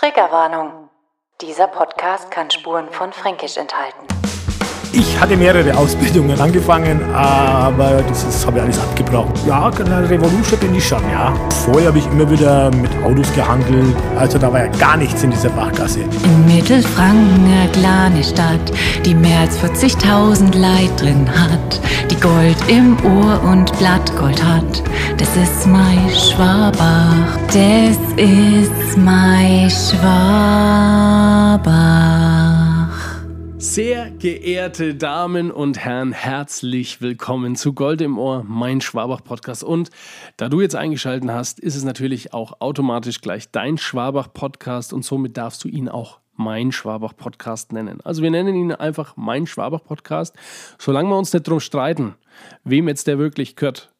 Triggerwarnung. 0.00 0.88
Dieser 1.42 1.66
Podcast 1.66 2.30
kann 2.30 2.50
Spuren 2.50 2.90
von 2.90 3.12
Fränkisch 3.12 3.58
enthalten. 3.58 4.06
Ich 4.92 5.20
hatte 5.20 5.36
mehrere 5.36 5.76
Ausbildungen 5.76 6.40
angefangen, 6.40 7.00
aber 7.14 8.02
das 8.08 8.44
habe 8.44 8.58
ich 8.58 8.64
alles 8.64 8.78
abgebrochen. 8.80 9.32
Ja, 9.46 9.68
Revolution 9.68 10.58
bin 10.58 10.74
ich 10.74 10.84
schon, 10.84 11.02
ja. 11.12 11.32
Vorher 11.64 11.88
habe 11.88 11.98
ich 11.98 12.06
immer 12.06 12.28
wieder 12.28 12.72
mit 12.72 12.90
Autos 13.04 13.32
gehandelt, 13.32 13.94
also 14.18 14.38
da 14.38 14.52
war 14.52 14.64
ja 14.64 14.70
gar 14.78 14.96
nichts 14.96 15.22
in 15.22 15.30
dieser 15.30 15.50
Bachgasse. 15.50 16.00
In 16.00 16.46
Mittelfranken 16.46 17.44
eine 17.44 17.68
kleine 17.70 18.24
Stadt, 18.24 18.72
die 19.04 19.14
mehr 19.14 19.40
als 19.40 19.56
40.000 19.60 20.58
Leid 20.58 20.90
drin 21.00 21.28
hat, 21.28 21.80
die 22.10 22.18
Gold 22.18 22.56
im 22.66 22.96
Ohr 23.04 23.40
und 23.48 23.72
Blattgold 23.78 24.42
hat. 24.42 24.82
Das 25.18 25.36
ist 25.36 25.68
mein 25.68 26.10
Schwabach, 26.10 27.38
das 27.46 27.96
ist 28.16 28.96
mein 28.96 29.70
Schwabach. 29.70 31.30
Sehr 33.60 34.10
geehrte 34.10 34.94
Damen 34.94 35.50
und 35.50 35.78
Herren, 35.78 36.12
herzlich 36.12 37.02
willkommen 37.02 37.56
zu 37.56 37.74
Gold 37.74 38.00
im 38.00 38.18
Ohr, 38.18 38.42
mein 38.42 38.80
Schwabach-Podcast. 38.80 39.62
Und 39.62 39.90
da 40.38 40.48
du 40.48 40.62
jetzt 40.62 40.74
eingeschaltet 40.74 41.28
hast, 41.28 41.60
ist 41.60 41.76
es 41.76 41.84
natürlich 41.84 42.32
auch 42.32 42.62
automatisch 42.62 43.20
gleich 43.20 43.50
dein 43.50 43.76
Schwabach-Podcast 43.76 44.94
und 44.94 45.04
somit 45.04 45.36
darfst 45.36 45.62
du 45.62 45.68
ihn 45.68 45.90
auch 45.90 46.20
mein 46.32 46.72
Schwabach-Podcast 46.72 47.74
nennen. 47.74 48.00
Also 48.00 48.22
wir 48.22 48.30
nennen 48.30 48.56
ihn 48.56 48.72
einfach 48.72 49.18
mein 49.18 49.46
Schwabach-Podcast, 49.46 50.34
solange 50.78 51.10
wir 51.10 51.18
uns 51.18 51.34
nicht 51.34 51.46
drum 51.46 51.60
streiten, 51.60 52.14
wem 52.64 52.88
jetzt 52.88 53.08
der 53.08 53.18
wirklich 53.18 53.56
gehört. 53.56 53.92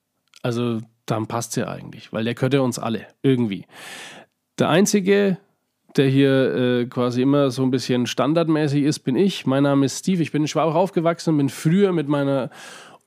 Also 0.42 0.80
dann 1.04 1.26
passt 1.26 1.50
es 1.50 1.56
ja 1.56 1.68
eigentlich, 1.68 2.14
weil 2.14 2.24
der 2.24 2.34
gehört 2.34 2.54
ja 2.54 2.60
uns 2.60 2.78
alle 2.78 3.08
irgendwie. 3.20 3.66
Der 4.58 4.70
einzige, 4.70 5.36
der 5.96 6.08
hier 6.08 6.54
äh, 6.54 6.86
quasi 6.86 7.22
immer 7.22 7.50
so 7.50 7.62
ein 7.62 7.70
bisschen 7.70 8.06
standardmäßig 8.06 8.84
ist, 8.84 9.00
bin 9.00 9.16
ich. 9.16 9.46
Mein 9.46 9.64
Name 9.64 9.86
ist 9.86 9.98
Steve. 9.98 10.22
Ich 10.22 10.32
bin 10.32 10.42
in 10.42 10.48
Schwabach 10.48 10.74
aufgewachsen, 10.74 11.36
bin 11.36 11.48
früher 11.48 11.92
mit 11.92 12.08
meiner 12.08 12.50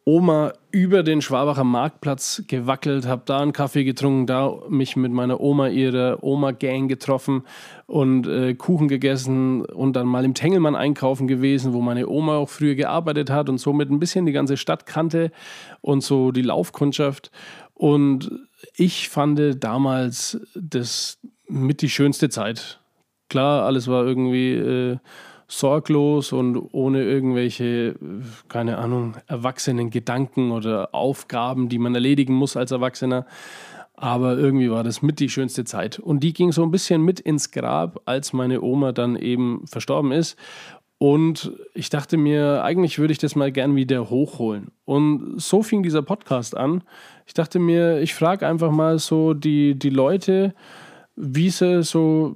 Oma 0.06 0.52
über 0.72 1.02
den 1.02 1.22
Schwabacher 1.22 1.64
Marktplatz 1.64 2.44
gewackelt, 2.48 3.08
habe 3.08 3.22
da 3.26 3.40
einen 3.40 3.54
Kaffee 3.54 3.86
getrunken, 3.86 4.28
da 4.28 4.54
mich 4.68 4.98
mit 4.98 5.14
meiner 5.14 5.40
Oma, 5.40 5.70
ihrer 5.70 6.22
Oma-Gang 6.22 6.90
getroffen 6.90 7.44
und 7.86 8.28
äh, 8.28 8.54
Kuchen 8.54 8.90
gegessen 8.90 9.64
und 9.64 9.96
dann 9.96 10.08
mal 10.08 10.26
im 10.26 10.34
Tengelmann 10.34 10.76
einkaufen 10.76 11.28
gewesen, 11.28 11.72
wo 11.72 11.80
meine 11.80 12.10
Oma 12.10 12.36
auch 12.36 12.50
früher 12.50 12.76
gearbeitet 12.76 13.30
hat 13.30 13.48
und 13.48 13.60
somit 13.60 13.90
ein 13.92 14.00
bisschen 14.00 14.26
die 14.26 14.34
ganze 14.34 14.58
Stadt 14.58 14.86
kannte 14.86 15.32
und 15.80 16.04
so 16.04 16.32
die 16.32 16.42
Laufkundschaft. 16.42 17.32
Und 17.74 18.30
ich 18.76 19.08
fand 19.08 19.40
damals 19.64 20.42
das 20.54 21.20
mit 21.48 21.82
die 21.82 21.90
schönste 21.90 22.28
Zeit. 22.28 22.80
Klar, 23.34 23.64
alles 23.64 23.88
war 23.88 24.06
irgendwie 24.06 24.52
äh, 24.54 24.98
sorglos 25.48 26.34
und 26.34 26.56
ohne 26.72 27.02
irgendwelche, 27.02 27.96
keine 28.48 28.78
Ahnung, 28.78 29.16
erwachsenen 29.26 29.90
Gedanken 29.90 30.52
oder 30.52 30.94
Aufgaben, 30.94 31.68
die 31.68 31.80
man 31.80 31.96
erledigen 31.96 32.36
muss 32.36 32.56
als 32.56 32.70
Erwachsener. 32.70 33.26
Aber 33.96 34.38
irgendwie 34.38 34.70
war 34.70 34.84
das 34.84 35.02
mit 35.02 35.20
die 35.20 35.30
schönste 35.30 35.64
Zeit. 35.64 35.98
Und 35.98 36.20
die 36.20 36.32
ging 36.34 36.52
so 36.52 36.62
ein 36.62 36.70
bisschen 36.70 37.02
mit 37.02 37.20
ins 37.20 37.50
Grab, 37.50 38.02
als 38.06 38.34
meine 38.34 38.62
Oma 38.62 38.92
dann 38.92 39.16
eben 39.16 39.66
verstorben 39.66 40.12
ist. 40.12 40.38
Und 41.00 41.54
ich 41.74 41.90
dachte 41.90 42.18
mir, 42.18 42.64
eigentlich 42.64 43.00
würde 43.00 43.14
ich 43.14 43.18
das 43.18 43.36
mal 43.36 43.52
gern 43.52 43.76
wieder 43.76 44.12
hochholen. 44.12 44.68
Und 44.86 45.42
so 45.42 45.64
fing 45.64 45.82
dieser 45.82 46.04
Podcast 46.04 46.56
an. 46.56 46.84
Ich 47.26 47.34
dachte 47.34 47.58
mir, 47.58 48.00
ich 48.00 48.14
frage 48.14 48.48
einfach 48.48 48.70
mal 48.70 49.00
so 49.00 49.34
die, 49.34 49.74
die 49.74 49.90
Leute, 49.90 50.54
wie 51.16 51.50
sie 51.50 51.84
so 51.84 52.36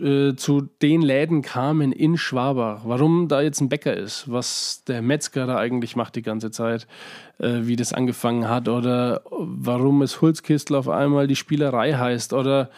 äh, 0.00 0.34
zu 0.34 0.68
den 0.82 1.02
Läden 1.02 1.42
kamen 1.42 1.92
in 1.92 2.16
Schwabach, 2.16 2.82
warum 2.84 3.28
da 3.28 3.40
jetzt 3.40 3.60
ein 3.60 3.68
Bäcker 3.68 3.94
ist, 3.94 4.30
was 4.30 4.82
der 4.86 5.02
Metzger 5.02 5.46
da 5.46 5.56
eigentlich 5.56 5.94
macht 5.96 6.16
die 6.16 6.22
ganze 6.22 6.50
Zeit, 6.50 6.86
äh, 7.38 7.60
wie 7.62 7.76
das 7.76 7.92
angefangen 7.92 8.48
hat 8.48 8.68
oder 8.68 9.22
warum 9.30 10.02
es 10.02 10.20
Hulzkistel 10.20 10.76
auf 10.76 10.88
einmal 10.88 11.26
die 11.26 11.36
Spielerei 11.36 11.92
heißt 11.94 12.32
oder 12.32 12.70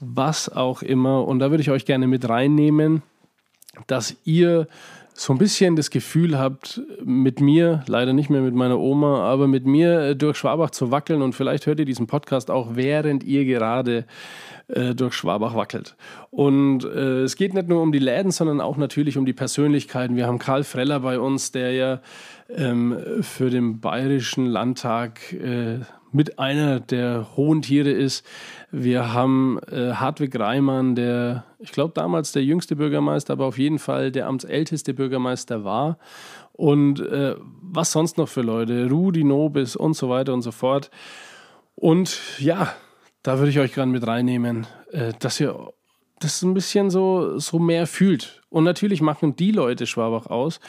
was 0.00 0.48
auch 0.48 0.82
immer. 0.82 1.26
Und 1.26 1.40
da 1.40 1.50
würde 1.50 1.62
ich 1.62 1.70
euch 1.70 1.84
gerne 1.84 2.06
mit 2.06 2.28
reinnehmen, 2.28 3.02
dass 3.86 4.16
ihr 4.24 4.66
so 5.14 5.32
ein 5.32 5.38
bisschen 5.38 5.76
das 5.76 5.90
Gefühl 5.90 6.38
habt, 6.38 6.80
mit 7.04 7.40
mir, 7.40 7.84
leider 7.86 8.12
nicht 8.12 8.30
mehr 8.30 8.40
mit 8.40 8.54
meiner 8.54 8.78
Oma, 8.78 9.20
aber 9.20 9.46
mit 9.46 9.66
mir 9.66 10.00
äh, 10.00 10.16
durch 10.16 10.38
Schwabach 10.38 10.70
zu 10.70 10.90
wackeln 10.90 11.22
und 11.22 11.34
vielleicht 11.34 11.66
hört 11.66 11.78
ihr 11.78 11.84
diesen 11.84 12.06
Podcast 12.06 12.50
auch, 12.50 12.70
während 12.74 13.22
ihr 13.22 13.44
gerade 13.44 14.06
äh, 14.68 14.94
durch 14.94 15.14
Schwabach 15.14 15.54
wackelt. 15.54 15.96
Und 16.30 16.84
äh, 16.84 17.22
es 17.22 17.36
geht 17.36 17.54
nicht 17.54 17.68
nur 17.68 17.82
um 17.82 17.92
die 17.92 17.98
Läden, 17.98 18.30
sondern 18.30 18.60
auch 18.60 18.76
natürlich 18.76 19.18
um 19.18 19.26
die 19.26 19.32
Persönlichkeiten. 19.32 20.16
Wir 20.16 20.26
haben 20.26 20.38
Karl 20.38 20.64
Freller 20.64 21.00
bei 21.00 21.18
uns, 21.18 21.52
der 21.52 21.72
ja 21.72 22.00
ähm, 22.48 22.96
für 23.20 23.50
den 23.50 23.80
Bayerischen 23.80 24.46
Landtag 24.46 25.32
äh, 25.32 25.80
mit 26.12 26.38
einer 26.38 26.80
der 26.80 27.36
hohen 27.36 27.62
Tiere 27.62 27.90
ist. 27.90 28.24
Wir 28.70 29.12
haben 29.12 29.58
äh, 29.70 29.92
Hartwig 29.92 30.38
Reimann, 30.38 30.94
der, 30.94 31.44
ich 31.58 31.72
glaube, 31.72 31.94
damals 31.94 32.32
der 32.32 32.44
jüngste 32.44 32.76
Bürgermeister, 32.76 33.32
aber 33.34 33.46
auf 33.46 33.58
jeden 33.58 33.78
Fall 33.78 34.12
der 34.12 34.26
amtsälteste 34.26 34.94
Bürgermeister 34.94 35.64
war. 35.64 35.98
Und 36.52 37.00
äh, 37.00 37.34
was 37.62 37.92
sonst 37.92 38.18
noch 38.18 38.28
für 38.28 38.42
Leute? 38.42 38.88
Rudi 38.90 39.24
Nobis 39.24 39.74
und 39.74 39.94
so 39.94 40.08
weiter 40.08 40.34
und 40.34 40.42
so 40.42 40.52
fort. 40.52 40.90
Und 41.74 42.18
ja, 42.38 42.72
da 43.22 43.38
würde 43.38 43.50
ich 43.50 43.58
euch 43.58 43.72
gerade 43.72 43.90
mit 43.90 44.06
reinnehmen, 44.06 44.66
äh, 44.90 45.12
dass 45.18 45.40
ihr 45.40 45.72
das 46.20 46.42
ein 46.42 46.54
bisschen 46.54 46.90
so, 46.90 47.38
so 47.38 47.58
mehr 47.58 47.86
fühlt. 47.86 48.42
Und 48.48 48.64
natürlich 48.64 49.00
machen 49.00 49.34
die 49.36 49.50
Leute 49.50 49.86
Schwabach 49.86 50.26
aus, 50.26 50.60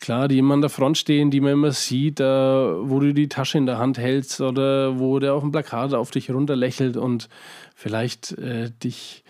Klar, 0.00 0.28
die 0.28 0.38
immer 0.38 0.54
an 0.54 0.62
der 0.62 0.70
Front 0.70 0.96
stehen, 0.96 1.30
die 1.30 1.40
man 1.40 1.52
immer 1.52 1.72
sieht, 1.72 2.20
äh, 2.20 2.24
wo 2.24 3.00
du 3.00 3.12
die 3.12 3.28
Tasche 3.28 3.58
in 3.58 3.66
der 3.66 3.78
Hand 3.78 3.98
hältst 3.98 4.40
oder 4.40 4.98
wo 4.98 5.18
der 5.18 5.34
auf 5.34 5.42
dem 5.42 5.52
Plakat 5.52 5.92
auf 5.92 6.10
dich 6.10 6.30
runterlächelt 6.30 6.96
und 6.96 7.28
vielleicht 7.74 8.32
äh, 8.32 8.70
dich 8.82 9.24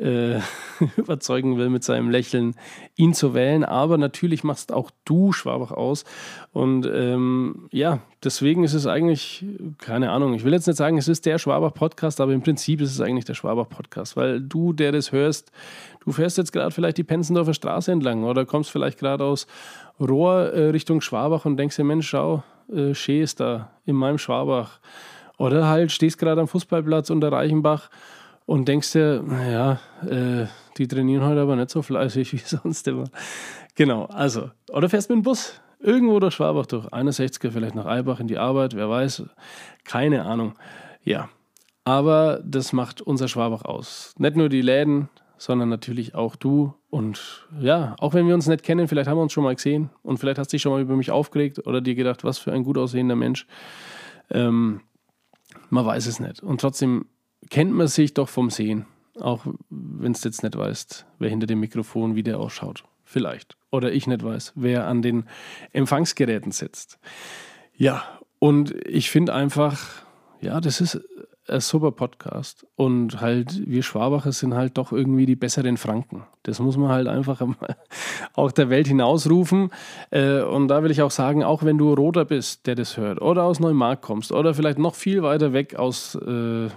äh, 0.00 0.40
überzeugen 0.96 1.58
will 1.58 1.68
mit 1.68 1.84
seinem 1.84 2.10
Lächeln, 2.10 2.54
ihn 2.96 3.14
zu 3.14 3.34
wählen. 3.34 3.64
Aber 3.64 3.98
natürlich 3.98 4.44
machst 4.44 4.72
auch 4.72 4.90
du 5.04 5.32
Schwabach 5.32 5.72
aus. 5.72 6.04
Und 6.52 6.86
ähm, 6.86 7.68
ja, 7.70 8.00
deswegen 8.24 8.64
ist 8.64 8.74
es 8.74 8.86
eigentlich, 8.86 9.44
keine 9.78 10.10
Ahnung, 10.10 10.34
ich 10.34 10.44
will 10.44 10.52
jetzt 10.52 10.66
nicht 10.66 10.76
sagen, 10.76 10.98
es 10.98 11.08
ist 11.08 11.26
der 11.26 11.38
Schwabach-Podcast, 11.38 12.20
aber 12.20 12.32
im 12.32 12.42
Prinzip 12.42 12.80
ist 12.80 12.92
es 12.92 13.00
eigentlich 13.00 13.26
der 13.26 13.34
Schwabach-Podcast, 13.34 14.16
weil 14.16 14.40
du, 14.40 14.72
der 14.72 14.92
das 14.92 15.12
hörst, 15.12 15.52
du 16.04 16.12
fährst 16.12 16.38
jetzt 16.38 16.52
gerade 16.52 16.70
vielleicht 16.70 16.98
die 16.98 17.04
Penzendorfer 17.04 17.54
Straße 17.54 17.92
entlang 17.92 18.24
oder 18.24 18.46
kommst 18.46 18.70
vielleicht 18.70 18.98
gerade 18.98 19.24
aus 19.24 19.46
Rohr 20.00 20.52
äh, 20.52 20.70
Richtung 20.70 21.00
Schwabach 21.00 21.44
und 21.44 21.56
denkst 21.56 21.76
dir, 21.76 21.84
Mensch, 21.84 22.08
schau, 22.08 22.42
äh, 22.72 22.94
Schee 22.94 23.22
ist 23.22 23.40
da 23.40 23.70
in 23.84 23.96
meinem 23.96 24.18
Schwabach. 24.18 24.80
Oder 25.38 25.68
halt 25.68 25.92
stehst 25.92 26.18
gerade 26.18 26.40
am 26.40 26.48
Fußballplatz 26.48 27.10
unter 27.10 27.32
Reichenbach 27.32 27.90
und 28.46 28.66
denkst 28.66 28.92
dir, 28.92 29.22
naja, 29.24 29.78
äh, 30.06 30.46
die 30.76 30.88
trainieren 30.88 31.24
heute 31.24 31.40
aber 31.40 31.56
nicht 31.56 31.70
so 31.70 31.82
fleißig 31.82 32.32
wie 32.32 32.38
sonst 32.38 32.88
immer. 32.88 33.04
Genau, 33.74 34.06
also, 34.06 34.50
oder 34.70 34.88
fährst 34.88 35.10
mit 35.10 35.18
dem 35.18 35.22
Bus 35.22 35.60
irgendwo 35.78 36.18
durch 36.20 36.34
Schwabach 36.34 36.66
durch, 36.66 36.86
61er 36.86 37.50
vielleicht 37.50 37.74
nach 37.74 37.86
Eibach 37.86 38.20
in 38.20 38.26
die 38.26 38.38
Arbeit, 38.38 38.74
wer 38.74 38.88
weiß, 38.88 39.24
keine 39.84 40.24
Ahnung. 40.24 40.54
Ja, 41.02 41.28
aber 41.84 42.40
das 42.44 42.72
macht 42.72 43.00
unser 43.00 43.28
Schwabach 43.28 43.64
aus. 43.64 44.14
Nicht 44.18 44.36
nur 44.36 44.48
die 44.48 44.62
Läden, 44.62 45.08
sondern 45.40 45.70
natürlich 45.70 46.14
auch 46.14 46.36
du. 46.36 46.74
Und 46.90 47.48
ja, 47.58 47.96
auch 47.98 48.12
wenn 48.12 48.28
wir 48.28 48.34
uns 48.34 48.46
nicht 48.46 48.62
kennen, 48.62 48.88
vielleicht 48.88 49.08
haben 49.08 49.16
wir 49.16 49.22
uns 49.22 49.32
schon 49.32 49.42
mal 49.42 49.54
gesehen 49.54 49.88
und 50.02 50.18
vielleicht 50.18 50.38
hast 50.38 50.52
du 50.52 50.56
dich 50.56 50.62
schon 50.62 50.72
mal 50.72 50.82
über 50.82 50.96
mich 50.96 51.10
aufgeregt 51.10 51.66
oder 51.66 51.80
dir 51.80 51.94
gedacht, 51.94 52.24
was 52.24 52.36
für 52.38 52.52
ein 52.52 52.62
gut 52.62 52.76
aussehender 52.76 53.16
Mensch. 53.16 53.46
Ähm, 54.30 54.82
man 55.70 55.86
weiß 55.86 56.06
es 56.06 56.20
nicht. 56.20 56.42
Und 56.42 56.60
trotzdem 56.60 57.06
kennt 57.48 57.72
man 57.72 57.88
sich 57.88 58.12
doch 58.12 58.28
vom 58.28 58.50
Sehen, 58.50 58.84
auch 59.18 59.46
wenn 59.70 60.12
es 60.12 60.22
jetzt 60.24 60.42
nicht 60.42 60.58
weißt, 60.58 61.06
wer 61.18 61.30
hinter 61.30 61.46
dem 61.46 61.60
Mikrofon 61.60 62.16
wie 62.16 62.22
der 62.22 62.38
ausschaut. 62.38 62.84
Vielleicht. 63.04 63.56
Oder 63.70 63.92
ich 63.92 64.06
nicht 64.06 64.22
weiß, 64.22 64.52
wer 64.56 64.86
an 64.88 65.00
den 65.00 65.24
Empfangsgeräten 65.72 66.52
sitzt. 66.52 66.98
Ja, 67.74 68.04
und 68.38 68.74
ich 68.86 69.08
finde 69.08 69.32
einfach, 69.32 70.02
ja, 70.42 70.60
das 70.60 70.82
ist 70.82 71.00
ein 71.50 71.60
super 71.60 71.90
Podcast. 71.92 72.66
Und 72.76 73.20
halt, 73.20 73.62
wir 73.66 73.82
Schwabacher 73.82 74.32
sind 74.32 74.54
halt 74.54 74.78
doch 74.78 74.92
irgendwie 74.92 75.26
die 75.26 75.36
besseren 75.36 75.76
Franken. 75.76 76.24
Das 76.44 76.60
muss 76.60 76.76
man 76.76 76.88
halt 76.88 77.08
einfach 77.08 77.42
auch 78.34 78.52
der 78.52 78.70
Welt 78.70 78.86
hinausrufen. 78.86 79.70
Äh, 80.10 80.42
und 80.42 80.68
da 80.68 80.82
will 80.82 80.90
ich 80.90 81.02
auch 81.02 81.10
sagen, 81.10 81.44
auch 81.44 81.62
wenn 81.62 81.78
du 81.78 81.92
Roter 81.92 82.24
bist, 82.24 82.66
der 82.66 82.74
das 82.74 82.96
hört, 82.96 83.20
oder 83.20 83.44
aus 83.44 83.60
Neumarkt 83.60 84.02
kommst, 84.02 84.32
oder 84.32 84.54
vielleicht 84.54 84.78
noch 84.78 84.94
viel 84.94 85.22
weiter 85.22 85.52
weg 85.52 85.74
aus 85.76 86.14
äh, 86.14 86.68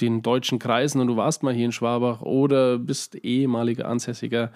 den 0.00 0.22
deutschen 0.22 0.58
Kreisen 0.58 1.00
und 1.00 1.08
du 1.08 1.16
warst 1.16 1.42
mal 1.42 1.54
hier 1.54 1.66
in 1.66 1.72
Schwabach 1.72 2.22
oder 2.22 2.78
bist 2.78 3.14
ehemaliger 3.16 3.86
Ansässiger, 3.86 4.50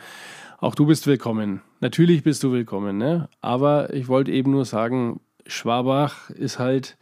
auch 0.59 0.75
du 0.75 0.87
bist 0.87 1.07
willkommen. 1.07 1.61
Natürlich 1.81 2.23
bist 2.23 2.43
du 2.43 2.53
willkommen, 2.53 2.97
ne? 2.97 3.29
aber 3.41 3.93
ich 3.93 4.09
wollte 4.09 4.33
eben 4.33 4.53
nur 4.53 4.65
sagen, 4.65 5.21
Schwabach 5.47 6.31
ist 6.31 6.59
halt 6.59 6.97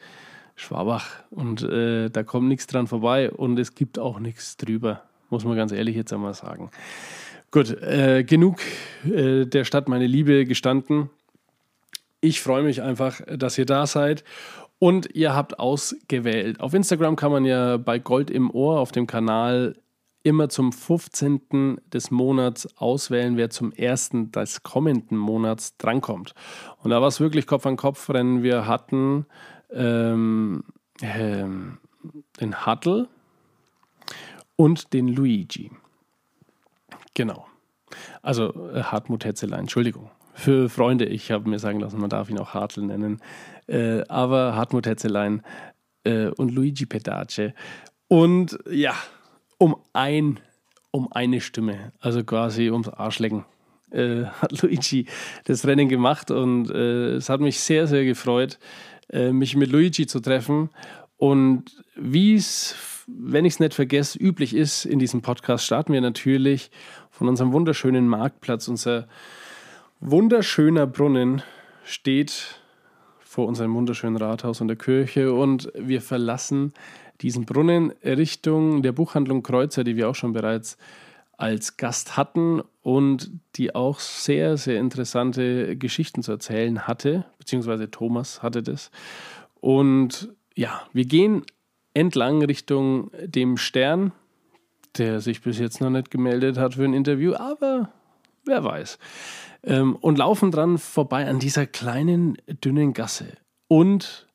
Schwabach 0.62 1.09
und 1.31 1.62
äh, 1.62 2.09
da 2.09 2.23
kommt 2.23 2.49
nichts 2.49 2.67
dran 2.67 2.87
vorbei 2.87 3.31
und 3.31 3.59
es 3.59 3.75
gibt 3.75 3.99
auch 3.99 4.19
nichts 4.19 4.56
drüber. 4.56 5.03
muss 5.31 5.44
man 5.44 5.56
ganz 5.56 5.73
ehrlich 5.73 5.97
jetzt 5.97 6.12
einmal 6.12 6.35
sagen. 6.35 6.70
Gut, 7.50 7.70
äh, 7.82 8.25
genug 8.25 8.61
äh, 9.05 9.44
der 9.44 9.64
Stadt 9.64 9.88
meine 9.88 10.06
Liebe 10.06 10.47
gestanden. 10.47 11.11
Ich 12.20 12.41
freue 12.41 12.62
mich 12.62 12.81
einfach, 12.81 13.20
dass 13.26 13.59
ihr 13.59 13.67
da 13.67 13.87
seid 13.87 14.25
und 14.79 15.14
ihr 15.14 15.35
habt 15.35 15.59
ausgewählt. 15.59 16.61
Auf 16.61 16.73
Instagram 16.73 17.17
kann 17.17 17.32
man 17.32 17.44
ja 17.44 17.76
bei 17.76 17.99
Gold 17.99 18.31
im 18.31 18.50
Ohr 18.50 18.81
auf 18.81 18.93
dem 18.93 19.06
Kanal 19.06 19.75
immer 20.23 20.49
zum 20.49 20.73
15. 20.73 21.81
des 21.93 22.11
Monats 22.11 22.69
auswählen, 22.76 23.37
wer 23.37 23.50
zum 23.50 23.73
1. 23.76 24.11
des 24.35 24.62
kommenden 24.62 25.19
Monats 25.19 25.76
drankommt. 25.76 26.35
Und 26.82 26.91
da 26.91 27.00
war 27.00 27.09
es 27.09 27.20
wirklich 27.20 27.47
Kopf 27.47 27.67
an 27.67 27.76
Kopf 27.76 28.09
Rennen. 28.09 28.43
Wir 28.43 28.67
hatten 28.67 29.26
ähm, 29.72 30.64
ähm, 31.00 31.78
den 32.40 32.66
Huddle 32.66 33.08
und 34.56 34.92
den 34.92 35.08
Luigi. 35.08 35.70
Genau. 37.14 37.46
Also 38.22 38.70
äh, 38.72 38.82
Hartmut 38.82 39.24
Hetzelein, 39.24 39.60
Entschuldigung. 39.60 40.10
Für 40.34 40.69
Freunde, 40.69 41.04
ich 41.04 41.30
habe 41.30 41.48
mir 41.48 41.58
sagen 41.58 41.80
lassen, 41.80 42.00
man 42.00 42.08
darf 42.08 42.30
ihn 42.30 42.38
auch 42.38 42.54
Hartl 42.54 42.82
nennen. 42.82 43.20
Äh, 43.66 44.02
aber 44.08 44.56
Hartmut 44.56 44.86
Hetzelein 44.86 45.42
äh, 46.04 46.28
und 46.28 46.52
Luigi 46.52 46.86
Pedace. 46.86 47.52
Und 48.08 48.58
ja, 48.70 48.94
um 49.58 49.76
ein, 49.92 50.40
um 50.90 51.12
eine 51.12 51.40
Stimme, 51.40 51.92
also 52.00 52.25
quasi 52.25 52.70
ums 52.70 52.88
Arschlecken, 52.88 53.44
äh, 53.90 54.25
hat 54.25 54.62
Luigi 54.62 55.06
das 55.44 55.66
Rennen 55.66 55.88
gemacht. 55.88 56.30
Und 56.30 56.70
äh, 56.70 57.16
es 57.16 57.28
hat 57.28 57.40
mich 57.40 57.60
sehr, 57.60 57.86
sehr 57.86 58.04
gefreut, 58.04 58.58
mich 59.10 59.56
mit 59.56 59.70
Luigi 59.70 60.06
zu 60.06 60.20
treffen. 60.20 60.70
Und 61.16 61.64
wie 61.94 62.34
es, 62.34 62.75
wenn 63.06 63.44
ich 63.44 63.54
es 63.54 63.60
nicht 63.60 63.75
vergesse, 63.75 64.19
üblich 64.19 64.54
ist 64.54 64.84
in 64.84 64.99
diesem 64.99 65.22
Podcast, 65.22 65.64
starten 65.64 65.93
wir 65.93 66.00
natürlich 66.00 66.70
von 67.10 67.28
unserem 67.28 67.52
wunderschönen 67.52 68.08
Marktplatz. 68.08 68.69
Unser 68.69 69.06
wunderschöner 70.00 70.87
Brunnen 70.87 71.43
steht 71.84 72.60
vor 73.20 73.46
unserem 73.46 73.75
wunderschönen 73.75 74.16
Rathaus 74.16 74.60
und 74.60 74.69
der 74.69 74.76
Kirche 74.76 75.32
und 75.32 75.72
wir 75.75 76.02
verlassen 76.02 76.72
diesen 77.20 77.46
Brunnen 77.46 77.93
Richtung 78.04 78.82
der 78.82 78.93
Buchhandlung 78.93 79.43
Kreuzer, 79.43 79.84
die 79.84 79.96
wir 79.96 80.08
auch 80.08 80.14
schon 80.14 80.32
bereits 80.32 80.76
als 81.38 81.76
Gast 81.76 82.16
hatten 82.16 82.62
und 82.82 83.31
die 83.56 83.75
auch 83.75 84.00
sehr, 84.00 84.56
sehr 84.56 84.79
interessante 84.79 85.76
Geschichten 85.76 86.23
zu 86.23 86.32
erzählen 86.32 86.87
hatte, 86.87 87.25
beziehungsweise 87.38 87.90
Thomas 87.90 88.43
hatte 88.43 88.62
das. 88.62 88.90
Und 89.61 90.31
ja, 90.55 90.82
wir 90.93 91.05
gehen 91.05 91.44
entlang 91.94 92.43
Richtung 92.43 93.11
dem 93.25 93.56
Stern, 93.56 94.12
der 94.99 95.20
sich 95.20 95.43
bis 95.43 95.58
jetzt 95.58 95.81
noch 95.81 95.90
nicht 95.90 96.11
gemeldet 96.11 96.58
hat 96.58 96.75
für 96.75 96.84
ein 96.84 96.94
Interview, 96.94 97.34
aber 97.34 97.90
wer 98.44 98.64
weiß. 98.64 98.99
Ähm, 99.64 99.96
und 99.96 100.19
laufen 100.19 100.50
dran 100.50 100.78
vorbei 100.78 101.26
an 101.28 101.38
dieser 101.38 101.67
kleinen, 101.67 102.37
dünnen 102.46 102.93
Gasse. 102.93 103.28
Und 103.69 104.28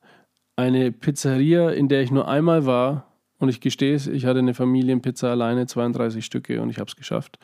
eine 0.56 0.92
Pizzeria, 0.92 1.70
in 1.70 1.88
der 1.88 2.02
ich 2.02 2.12
nur 2.12 2.28
einmal 2.28 2.66
war. 2.66 3.06
Und 3.40 3.50
ich 3.50 3.62
gestehe 3.62 3.96
es, 3.96 4.08
ich 4.08 4.26
hatte 4.26 4.40
eine 4.40 4.54
Familienpizza 4.54 5.30
alleine, 5.30 5.68
32 5.68 6.26
Stücke 6.26 6.62
und 6.62 6.70
ich 6.70 6.80
habe 6.80 6.90
es 6.90 6.96
geschafft. 6.96 7.38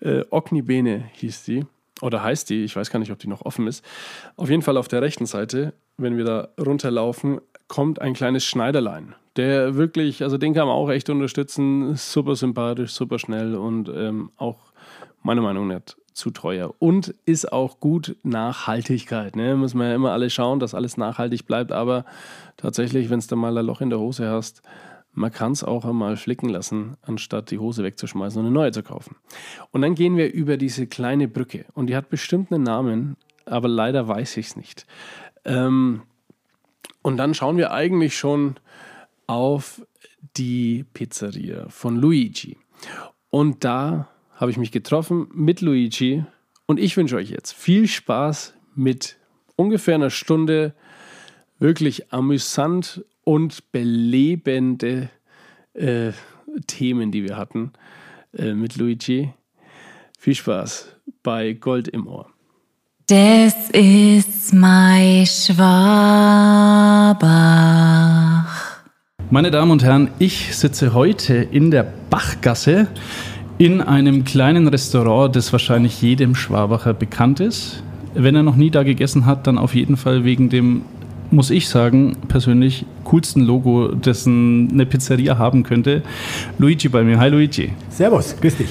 Äh, 0.00 0.24
Bene 0.62 1.04
hieß 1.12 1.44
die. 1.44 1.64
Oder 2.00 2.22
heißt 2.22 2.50
die, 2.50 2.64
ich 2.64 2.76
weiß 2.76 2.90
gar 2.90 2.98
nicht, 2.98 3.10
ob 3.10 3.18
die 3.18 3.28
noch 3.28 3.42
offen 3.42 3.66
ist. 3.66 3.84
Auf 4.36 4.50
jeden 4.50 4.62
Fall 4.62 4.76
auf 4.76 4.88
der 4.88 5.02
rechten 5.02 5.26
Seite, 5.26 5.74
wenn 5.96 6.16
wir 6.16 6.24
da 6.24 6.48
runterlaufen, 6.60 7.40
kommt 7.66 8.00
ein 8.00 8.14
kleines 8.14 8.44
Schneiderlein 8.44 9.14
der 9.38 9.76
wirklich, 9.76 10.24
also 10.24 10.36
den 10.36 10.52
kann 10.52 10.66
man 10.66 10.76
auch 10.76 10.90
echt 10.90 11.08
unterstützen. 11.08 11.94
Super 11.94 12.34
sympathisch, 12.34 12.92
super 12.92 13.18
schnell 13.20 13.54
und 13.54 13.88
ähm, 13.88 14.30
auch 14.36 14.58
meiner 15.22 15.42
Meinung 15.42 15.68
nach 15.68 15.80
zu 16.12 16.30
teuer. 16.32 16.74
Und 16.80 17.14
ist 17.24 17.52
auch 17.52 17.78
gut 17.78 18.16
Nachhaltigkeit. 18.24 19.36
Ne? 19.36 19.54
Muss 19.54 19.74
man 19.74 19.86
ja 19.86 19.94
immer 19.94 20.10
alle 20.10 20.28
schauen, 20.28 20.58
dass 20.58 20.74
alles 20.74 20.96
nachhaltig 20.96 21.46
bleibt. 21.46 21.70
Aber 21.70 22.04
tatsächlich, 22.56 23.08
wenn 23.10 23.20
es 23.20 23.28
da 23.28 23.36
mal 23.36 23.56
ein 23.56 23.64
Loch 23.64 23.80
in 23.80 23.90
der 23.90 24.00
Hose 24.00 24.28
hast, 24.28 24.62
man 25.12 25.32
kann 25.32 25.52
es 25.52 25.64
auch 25.64 25.84
einmal 25.84 26.16
flicken 26.16 26.48
lassen, 26.48 26.96
anstatt 27.02 27.50
die 27.50 27.58
Hose 27.58 27.82
wegzuschmeißen 27.82 28.40
und 28.40 28.46
eine 28.46 28.54
neue 28.54 28.72
zu 28.72 28.82
kaufen. 28.82 29.16
Und 29.70 29.82
dann 29.82 29.94
gehen 29.94 30.16
wir 30.16 30.32
über 30.32 30.56
diese 30.56 30.86
kleine 30.86 31.28
Brücke. 31.28 31.64
Und 31.74 31.88
die 31.88 31.96
hat 31.96 32.08
bestimmt 32.08 32.52
einen 32.52 32.64
Namen, 32.64 33.16
aber 33.44 33.68
leider 33.68 34.06
weiß 34.06 34.36
ich 34.36 34.48
es 34.48 34.56
nicht. 34.56 34.86
Ähm, 35.44 36.02
und 37.02 37.16
dann 37.16 37.34
schauen 37.34 37.56
wir 37.56 37.72
eigentlich 37.72 38.16
schon 38.16 38.56
auf 39.26 39.82
die 40.36 40.84
Pizzeria 40.94 41.68
von 41.68 41.96
Luigi. 41.96 42.58
Und 43.30 43.64
da 43.64 44.08
habe 44.34 44.50
ich 44.50 44.56
mich 44.56 44.72
getroffen 44.72 45.28
mit 45.32 45.60
Luigi 45.60 46.24
und 46.66 46.78
ich 46.78 46.96
wünsche 46.96 47.16
euch 47.16 47.30
jetzt 47.30 47.52
viel 47.52 47.86
Spaß 47.88 48.54
mit 48.74 49.16
ungefähr 49.56 49.96
einer 49.96 50.10
Stunde 50.10 50.74
wirklich 51.58 52.12
amüsant 52.12 53.04
und 53.28 53.72
belebende 53.72 55.10
äh, 55.74 56.12
Themen, 56.66 57.12
die 57.12 57.24
wir 57.24 57.36
hatten 57.36 57.72
äh, 58.32 58.54
mit 58.54 58.78
Luigi. 58.78 59.34
Viel 60.18 60.34
Spaß 60.34 60.96
bei 61.22 61.52
Gold 61.52 61.88
im 61.88 62.06
Ohr. 62.06 62.30
Das 63.06 63.68
ist 63.68 64.54
mein 64.54 65.26
Schwabach. 65.26 65.68
Meine 69.28 69.50
Damen 69.50 69.72
und 69.72 69.84
Herren, 69.84 70.10
ich 70.18 70.56
sitze 70.56 70.94
heute 70.94 71.34
in 71.34 71.70
der 71.70 71.82
Bachgasse 71.82 72.86
in 73.58 73.82
einem 73.82 74.24
kleinen 74.24 74.68
Restaurant, 74.68 75.36
das 75.36 75.52
wahrscheinlich 75.52 76.00
jedem 76.00 76.34
Schwabacher 76.34 76.94
bekannt 76.94 77.40
ist. 77.40 77.82
Wenn 78.14 78.34
er 78.34 78.42
noch 78.42 78.56
nie 78.56 78.70
da 78.70 78.84
gegessen 78.84 79.26
hat, 79.26 79.46
dann 79.46 79.58
auf 79.58 79.74
jeden 79.74 79.98
Fall 79.98 80.24
wegen 80.24 80.48
dem, 80.48 80.80
muss 81.30 81.50
ich 81.50 81.68
sagen, 81.68 82.16
persönlich 82.28 82.86
coolsten 83.04 83.42
Logo, 83.42 83.88
dessen 83.88 84.68
eine 84.72 84.86
Pizzeria 84.86 85.38
haben 85.38 85.62
könnte. 85.62 86.02
Luigi 86.58 86.88
bei 86.88 87.02
mir. 87.02 87.18
Hi 87.18 87.28
Luigi. 87.28 87.72
Servus, 87.90 88.36
grüß 88.40 88.56
dich. 88.56 88.68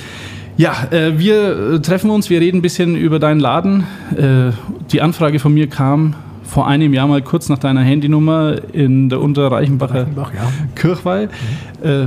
Ja, 0.58 0.88
äh, 0.92 1.20
wir 1.20 1.82
treffen 1.84 2.10
uns, 2.10 2.30
wir 2.30 2.42
reden 2.42 2.58
ein 2.58 2.62
bisschen 2.64 2.96
über 2.96 3.20
deinen 3.20 3.40
Laden. 3.40 3.86
Äh, 4.16 4.52
die 4.92 5.02
Anfrage 5.02 5.38
von 5.38 5.54
mir 5.54 5.68
kam, 5.68 6.16
vor 6.44 6.68
einem 6.68 6.94
Jahr 6.94 7.08
mal 7.08 7.22
kurz 7.22 7.50
nach 7.50 7.60
deiner 7.60 7.82
Handynummer 7.82 8.56
in 8.74 9.10
der 9.10 9.22
Unterreichenbacher 9.22 10.02
Reichenbach, 10.02 10.34
ja. 10.34 10.52
Kirchweih. 10.76 11.28
Mhm. 11.84 11.88
Äh, 11.88 12.06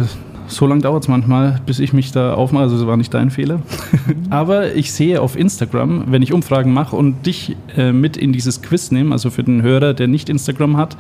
so 0.51 0.67
lange 0.67 0.83
dauert 0.83 1.05
es 1.05 1.09
manchmal, 1.09 1.61
bis 1.65 1.79
ich 1.79 1.93
mich 1.93 2.13
da 2.13 2.35
aufmache. 2.35 2.65
Also, 2.65 2.77
das 2.77 2.87
war 2.87 2.97
nicht 2.97 3.15
dein 3.15 3.31
Fehler. 3.31 3.61
Aber 4.31 4.75
ich 4.75 4.93
sehe 4.93 5.21
auf 5.21 5.37
Instagram, 5.37 6.05
wenn 6.09 6.23
ich 6.23 6.33
Umfragen 6.33 6.73
mache 6.73 6.97
und 6.97 7.27
dich 7.27 7.57
äh, 7.77 7.93
mit 7.93 8.17
in 8.17 8.33
dieses 8.33 8.63
Quiz 8.63 8.91
nehme, 8.91 9.13
also 9.13 9.31
für 9.31 9.43
den 9.43 9.63
Hörer, 9.63 9.95
der 9.95 10.09
nicht 10.09 10.29
Instagram 10.29 10.77
hat, 10.77 10.97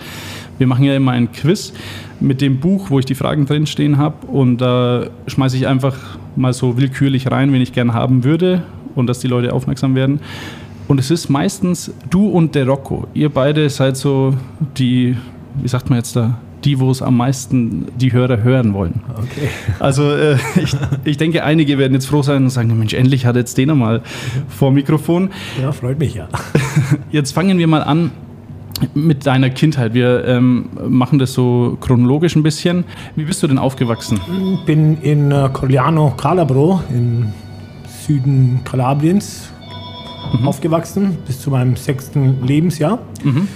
wir 0.58 0.66
machen 0.66 0.84
ja 0.84 0.94
immer 0.94 1.12
ein 1.12 1.32
Quiz 1.32 1.72
mit 2.20 2.40
dem 2.40 2.60
Buch, 2.60 2.90
wo 2.90 2.98
ich 2.98 3.04
die 3.04 3.14
Fragen 3.14 3.46
drinstehen 3.46 3.98
habe. 3.98 4.26
Und 4.26 4.58
da 4.58 5.06
schmeiße 5.26 5.56
ich 5.56 5.66
einfach 5.66 5.96
mal 6.36 6.52
so 6.52 6.76
willkürlich 6.76 7.30
rein, 7.30 7.52
wen 7.52 7.60
ich 7.60 7.72
gerne 7.72 7.94
haben 7.94 8.24
würde 8.24 8.62
und 8.94 9.06
dass 9.06 9.20
die 9.20 9.28
Leute 9.28 9.52
aufmerksam 9.52 9.94
werden. 9.94 10.20
Und 10.88 10.98
es 10.98 11.10
ist 11.10 11.28
meistens 11.28 11.92
du 12.10 12.28
und 12.28 12.54
der 12.54 12.66
Rocco. 12.66 13.06
Ihr 13.14 13.28
beide 13.28 13.70
seid 13.70 13.96
so 13.96 14.34
die, 14.76 15.16
wie 15.62 15.68
sagt 15.68 15.88
man 15.88 15.98
jetzt 15.98 16.16
da, 16.16 16.38
die, 16.64 16.78
wo 16.78 16.90
es 16.90 17.02
am 17.02 17.16
meisten 17.16 17.86
die 17.96 18.12
Hörer 18.12 18.42
hören 18.42 18.74
wollen. 18.74 19.00
Okay. 19.16 19.48
Also 19.78 20.10
äh, 20.10 20.36
ich, 20.62 20.76
ich 21.04 21.16
denke, 21.16 21.44
einige 21.44 21.78
werden 21.78 21.94
jetzt 21.94 22.06
froh 22.06 22.22
sein 22.22 22.44
und 22.44 22.50
sagen, 22.50 22.76
Mensch, 22.78 22.94
endlich 22.94 23.26
hat 23.26 23.36
jetzt 23.36 23.56
den 23.58 23.76
mal 23.76 24.02
vor 24.48 24.72
Mikrofon. 24.72 25.30
Ja, 25.60 25.72
freut 25.72 25.98
mich 25.98 26.14
ja. 26.14 26.28
Jetzt 27.10 27.32
fangen 27.32 27.58
wir 27.58 27.66
mal 27.66 27.82
an 27.82 28.10
mit 28.94 29.26
deiner 29.26 29.50
Kindheit. 29.50 29.94
Wir 29.94 30.24
ähm, 30.24 30.70
machen 30.88 31.18
das 31.18 31.34
so 31.34 31.76
chronologisch 31.80 32.36
ein 32.36 32.42
bisschen. 32.42 32.84
Wie 33.16 33.24
bist 33.24 33.42
du 33.42 33.46
denn 33.46 33.58
aufgewachsen? 33.58 34.20
Ich 34.54 34.64
bin 34.64 35.00
in 35.02 35.30
äh, 35.30 35.48
Corigliano 35.52 36.14
Calabro 36.16 36.80
im 36.90 37.32
Süden 38.06 38.60
Kalabriens 38.64 39.50
mhm. 40.38 40.48
aufgewachsen, 40.48 41.18
bis 41.26 41.40
zu 41.40 41.50
meinem 41.50 41.76
sechsten 41.76 42.44
Lebensjahr. 42.46 42.98
Mhm. 43.22 43.48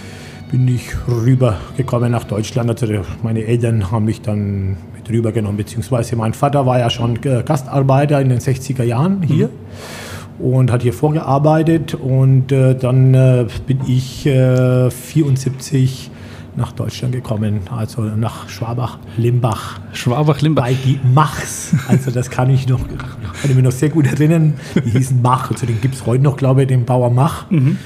Bin 0.54 0.68
ich 0.68 0.94
rübergekommen 1.08 2.12
nach 2.12 2.22
Deutschland. 2.22 2.70
Also 2.70 2.86
meine 3.24 3.44
Eltern 3.44 3.90
haben 3.90 4.04
mich 4.04 4.20
dann 4.20 4.76
mit 4.94 5.10
rübergenommen, 5.10 5.56
beziehungsweise 5.56 6.14
mein 6.14 6.32
Vater 6.32 6.64
war 6.64 6.78
ja 6.78 6.90
schon 6.90 7.20
Gastarbeiter 7.20 8.20
in 8.20 8.28
den 8.28 8.38
60er 8.38 8.84
Jahren 8.84 9.20
hier. 9.22 9.48
Mhm. 9.48 10.44
Und 10.46 10.70
hat 10.70 10.82
hier 10.82 10.92
vorgearbeitet 10.92 11.94
und 11.94 12.52
äh, 12.52 12.76
dann 12.76 13.14
äh, 13.14 13.46
bin 13.66 13.80
ich 13.88 14.26
äh, 14.26 14.92
74 14.92 16.12
nach 16.54 16.70
Deutschland 16.70 17.16
gekommen, 17.16 17.62
also 17.76 18.02
nach 18.02 18.48
Schwabach-Limbach. 18.48 19.80
Schwabach-Limbach. 19.92 20.62
Bei 20.62 20.74
die 20.74 21.00
Machs. 21.02 21.74
Also 21.88 22.12
das 22.12 22.30
kann 22.30 22.48
ich 22.50 22.68
noch, 22.68 22.86
kann 22.86 23.50
ich 23.50 23.56
mir 23.56 23.62
noch 23.62 23.72
sehr 23.72 23.88
gut 23.88 24.06
erinnern. 24.06 24.54
Die 24.76 24.90
hießen 24.90 25.20
Mach, 25.20 25.50
also 25.50 25.66
den 25.66 25.80
gibt 25.80 25.96
es 25.96 26.06
heute 26.06 26.22
noch, 26.22 26.36
glaube 26.36 26.62
ich, 26.62 26.68
den 26.68 26.84
Bauer 26.84 27.10
Mach. 27.10 27.50
Mhm. 27.50 27.76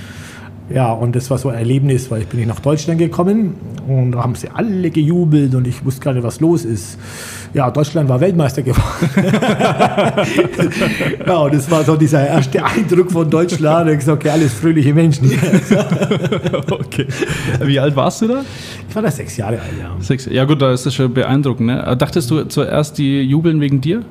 Ja, 0.70 0.92
und 0.92 1.16
das 1.16 1.30
war 1.30 1.38
so 1.38 1.48
ein 1.48 1.56
Erlebnis, 1.56 2.10
weil 2.10 2.22
ich 2.22 2.28
bin 2.28 2.40
ich 2.40 2.46
nach 2.46 2.60
Deutschland 2.60 2.98
gekommen 2.98 3.54
und 3.86 4.12
da 4.12 4.22
haben 4.22 4.34
sie 4.34 4.48
alle 4.50 4.90
gejubelt 4.90 5.54
und 5.54 5.66
ich 5.66 5.84
wusste 5.84 6.02
gar 6.02 6.12
nicht, 6.12 6.24
was 6.24 6.40
los 6.40 6.64
ist. 6.64 6.98
Ja, 7.54 7.70
Deutschland 7.70 8.08
war 8.08 8.20
Weltmeister 8.20 8.62
geworden. 8.62 8.84
ja, 11.26 11.36
und 11.38 11.54
das 11.54 11.70
war 11.70 11.82
so 11.84 11.96
dieser 11.96 12.26
erste 12.26 12.64
Eindruck 12.64 13.10
von 13.10 13.28
Deutschland. 13.28 13.90
Ich 13.90 13.98
gesagt, 13.98 14.20
okay, 14.20 14.30
alles 14.30 14.52
fröhliche 14.54 14.94
Menschen. 14.94 15.30
okay. 16.70 17.06
Wie 17.62 17.80
alt 17.80 17.96
warst 17.96 18.22
du 18.22 18.28
da? 18.28 18.42
Ich 18.88 18.94
war 18.94 19.02
da 19.02 19.10
sechs 19.10 19.36
Jahre 19.36 19.60
alt, 19.60 19.72
ja. 19.80 19.96
Sechs. 20.00 20.26
Ja 20.30 20.44
gut, 20.44 20.62
da 20.62 20.72
ist 20.72 20.86
das 20.86 20.94
schon 20.94 21.12
beeindruckend. 21.12 21.66
Ne? 21.68 21.96
Dachtest 21.98 22.30
du 22.30 22.44
zuerst, 22.44 22.98
die 22.98 23.22
jubeln 23.22 23.60
wegen 23.60 23.80
dir? 23.80 24.02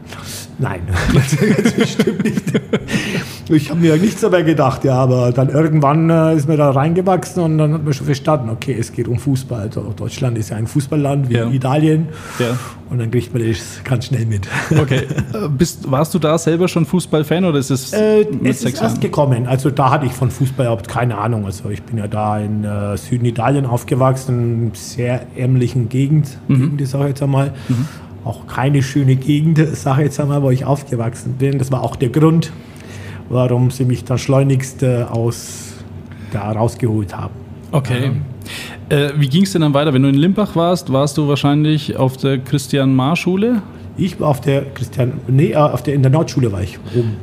Nein, 0.60 0.82
das 1.14 1.36
bestimmt 1.76 2.24
nicht. 2.24 2.44
Ich 3.50 3.70
habe 3.70 3.80
mir 3.80 3.96
nichts 3.96 4.22
dabei 4.22 4.42
gedacht, 4.42 4.84
ja, 4.84 4.96
aber 4.96 5.32
dann 5.32 5.50
irgendwann 5.50 6.10
äh, 6.10 6.36
ist 6.36 6.48
mir 6.50 6.58
da 6.58 6.72
reingewachsen 6.72 7.44
und 7.44 7.58
dann 7.60 7.74
hat 7.74 7.84
man 7.84 7.94
schon 7.94 8.08
verstanden, 8.08 8.50
okay, 8.50 8.76
es 8.78 8.92
geht 8.92 9.08
um 9.08 9.20
Fußball. 9.20 9.62
Also 9.62 9.94
Deutschland 9.96 10.38
ist 10.38 10.50
ja 10.50 10.58
ein 10.58 10.68
Fußballland 10.68 11.30
wie 11.30 11.36
Ja. 11.36 11.48
Italien 11.50 12.08
Ja. 12.40 12.58
und 12.90 12.98
dann 13.00 13.10
kriegt 13.12 13.27
man 13.34 13.48
das 13.48 13.82
ganz 13.84 14.06
schnell 14.06 14.26
mit. 14.26 14.48
Okay. 14.80 15.04
Äh, 15.34 15.48
Bist, 15.50 15.90
warst 15.90 16.14
du 16.14 16.20
da 16.20 16.38
selber 16.38 16.68
schon 16.68 16.86
Fußballfan 16.86 17.46
oder 17.46 17.60
ist 17.60 17.70
es 17.70 17.94
Äh, 17.94 18.26
mit 18.32 18.44
es 18.44 18.58
ist 18.58 18.62
sechs 18.64 18.82
erst 18.82 18.96
Jahren? 18.96 19.00
gekommen. 19.02 19.48
Also 19.48 19.70
da 19.70 19.90
hatte 19.92 20.06
ich 20.06 20.12
von 20.14 20.30
Fußball 20.32 20.66
überhaupt 20.66 20.88
keine 20.88 21.18
Ahnung. 21.18 21.46
Also 21.46 21.70
ich 21.70 21.82
bin 21.84 21.98
ja 21.98 22.08
da 22.08 22.40
in 22.40 22.64
äh, 22.64 22.98
Süden 22.98 23.26
Italien 23.26 23.66
aufgewachsen, 23.66 24.72
sehr 24.74 25.26
ärmlichen 25.36 25.90
Gegend, 25.90 26.38
Mhm. 26.48 26.78
Gegend 26.78 26.88
sage 26.88 27.06
ich 27.06 27.10
jetzt 27.10 27.24
einmal. 27.24 27.54
Auch 28.24 28.46
keine 28.48 28.84
schöne 28.84 29.16
Gegend, 29.16 29.58
sage 29.76 30.02
ich 30.02 30.06
jetzt 30.08 30.20
einmal, 30.20 30.42
wo 30.42 30.50
ich 30.52 30.66
aufgewachsen 30.66 31.34
bin. 31.40 31.58
Das 31.60 31.72
war 31.72 31.82
auch 31.84 31.96
der 31.96 32.10
Grund, 32.10 32.52
warum 33.30 33.72
sie 33.72 33.86
mich 33.86 34.04
dann 34.04 34.18
schleunigst 34.18 34.84
äh, 34.84 35.04
aus 35.04 35.74
da 36.32 36.52
rausgeholt 36.52 37.16
haben. 37.16 37.34
Okay. 37.72 38.12
Äh, 38.90 39.10
wie 39.18 39.28
ging 39.28 39.44
es 39.44 39.52
denn 39.52 39.62
dann 39.62 39.74
weiter? 39.74 39.94
Wenn 39.94 40.04
du 40.04 40.10
in 40.10 40.16
Limbach 40.16 40.56
warst, 40.56 40.92
warst 40.94 41.18
du 41.18 41.28
wahrscheinlich 41.28 41.98
auf 41.98 42.18
der 42.18 42.38
Christian-Mar-Schule? 42.38 43.62
Ich 43.98 44.20
war 44.20 44.30
auf 44.30 44.42
der 44.42 44.64
Christian, 44.74 45.14
nee, 45.28 45.52
äh, 45.52 45.56
auf 45.56 45.84
der 45.84 45.94
in 45.96 46.02
der 46.04 46.12
Nordschule 46.12 46.52
war 46.52 46.62
ich 46.62 46.78
oben. 46.96 47.16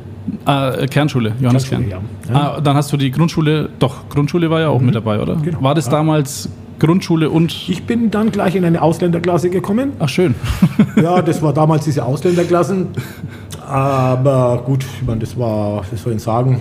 Ah, 0.43 0.71
äh, 0.71 0.87
Kernschule, 0.87 1.33
Johannes 1.39 1.69
Kern. 1.69 1.87
Kernschule, 1.87 2.03
ja. 2.29 2.33
Ja. 2.33 2.55
Ah, 2.57 2.61
dann 2.61 2.75
hast 2.75 2.91
du 2.91 2.97
die 2.97 3.09
Grundschule, 3.11 3.69
doch, 3.79 4.09
Grundschule 4.09 4.49
war 4.49 4.59
ja 4.61 4.69
auch 4.69 4.81
mit 4.81 4.93
dabei, 4.95 5.19
oder? 5.21 5.35
Genau. 5.37 5.61
War 5.63 5.73
das 5.75 5.85
Ja. 5.85 5.91
damals 5.91 6.49
Grundschule 6.79 7.29
und. 7.29 7.55
Ich 7.69 7.83
bin 7.83 8.11
dann 8.11 8.31
gleich 8.31 8.55
in 8.55 8.65
eine 8.65 8.81
Ausländerklasse 8.81 9.49
gekommen. 9.49 9.93
Ach, 9.99 10.09
schön. 10.09 10.35
Ja, 11.01 11.21
das 11.21 11.41
war 11.41 11.51
damals 11.53 11.83
diese 11.85 12.05
Ausländerklassen. 12.05 12.87
Aber 13.67 14.61
gut, 14.65 14.83
ich 14.99 15.05
meine, 15.05 15.19
das 15.21 15.37
war, 15.37 15.83
was 15.91 16.01
soll 16.03 16.13
ich 16.13 16.21
sagen, 16.21 16.59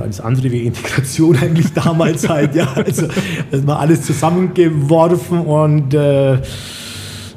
alles 0.00 0.20
andere 0.20 0.50
wie 0.50 0.62
Integration 0.66 1.36
eigentlich 1.42 1.72
damals 1.72 2.28
halt. 2.28 2.54
Ja, 2.54 2.68
also 2.74 3.08
das 3.50 3.66
war 3.66 3.80
alles 3.80 4.02
zusammengeworfen 4.02 5.40
und 5.40 5.94
äh, 5.94 6.34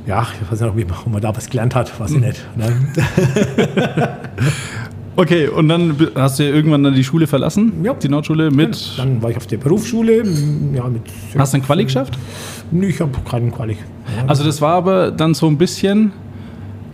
ja, 0.08 0.28
ich 0.42 0.52
weiß 0.52 0.62
nicht, 0.62 0.90
ob 1.06 1.12
man 1.12 1.22
da 1.22 1.36
was 1.36 1.50
gelernt 1.50 1.76
hat, 1.76 2.00
weiß 2.00 2.12
ich 2.12 2.20
nicht. 2.20 2.46
Ne? 2.56 2.74
Okay, 5.20 5.50
und 5.50 5.68
dann 5.68 5.98
hast 6.16 6.40
du 6.40 6.44
ja 6.44 6.50
irgendwann 6.56 6.82
dann 6.82 6.96
die 6.96 7.04
Schule 7.04 7.28
verlassen? 7.28 7.74
Ja. 7.84 7.94
Die 7.94 8.08
Nordschule 8.08 8.52
mit. 8.52 8.94
Dann 8.98 9.22
war 9.22 9.30
ich 9.30 9.36
auf 9.36 9.48
der 9.48 9.58
Berufsschule. 9.58 10.24
Ja, 10.74 10.88
mit 10.88 11.02
Hast 11.38 11.52
du 11.52 11.58
einen 11.58 11.66
Quali 11.66 11.84
geschafft? 11.84 12.18
Nee, 12.72 12.86
ich 12.86 13.02
habe 13.02 13.12
keinen 13.30 13.52
Quali. 13.52 13.74
Ja, 13.74 14.24
Also, 14.28 14.46
das 14.46 14.62
war 14.62 14.76
aber 14.76 15.12
dann 15.12 15.34
so 15.34 15.48
ein 15.48 15.58
bisschen. 15.58 16.14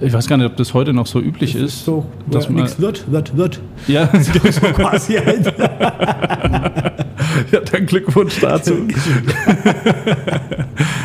Ich 0.02 0.12
weiß 0.14 0.28
gar 0.28 0.38
nicht, 0.38 0.46
ob 0.48 0.58
das 0.58 0.74
heute 0.74 0.94
noch 0.94 1.08
so 1.08 1.20
üblich 1.20 1.56
ist. 1.56 1.86
so, 1.86 2.06
dass 2.30 2.46
ja, 2.46 2.52
man- 2.52 2.64
nichts 2.64 2.80
wird, 2.80 3.10
wird, 3.12 3.36
wird. 3.38 3.62
Ja, 3.88 4.10
So 4.22 4.40
quasi 4.74 5.14
halt. 5.16 5.54
ja, 7.52 7.60
dann 7.72 7.86
Glückwunsch 7.86 8.40
dazu. 8.42 8.74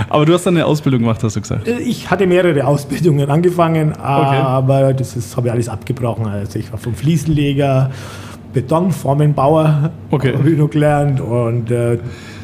aber 0.08 0.26
du 0.26 0.34
hast 0.34 0.44
dann 0.46 0.56
eine 0.56 0.66
Ausbildung 0.66 1.00
gemacht, 1.02 1.22
hast 1.22 1.36
du 1.36 1.40
gesagt. 1.40 1.68
Äh, 1.68 1.78
Ich 1.80 2.10
hatte 2.10 2.26
mehrere 2.26 2.66
Ausbildungen 2.66 3.30
angefangen, 3.30 3.92
aber 3.94 4.92
das 4.92 5.16
ist- 5.16 5.36
habe 5.36 5.48
ich 5.48 5.52
alles 5.52 5.68
abgebrochen. 5.68 6.26
Also 6.26 6.58
ich 6.58 6.70
war 6.72 6.78
vom 6.78 6.94
Fliesenleger, 6.94 7.90
Betonformenbauer, 8.52 9.90
Okay. 10.10 10.34
habe 10.36 10.50
ich 10.50 10.58
noch 10.58 10.70
gelernt 10.70 11.20
und 11.20 11.70
äh, 11.70 11.98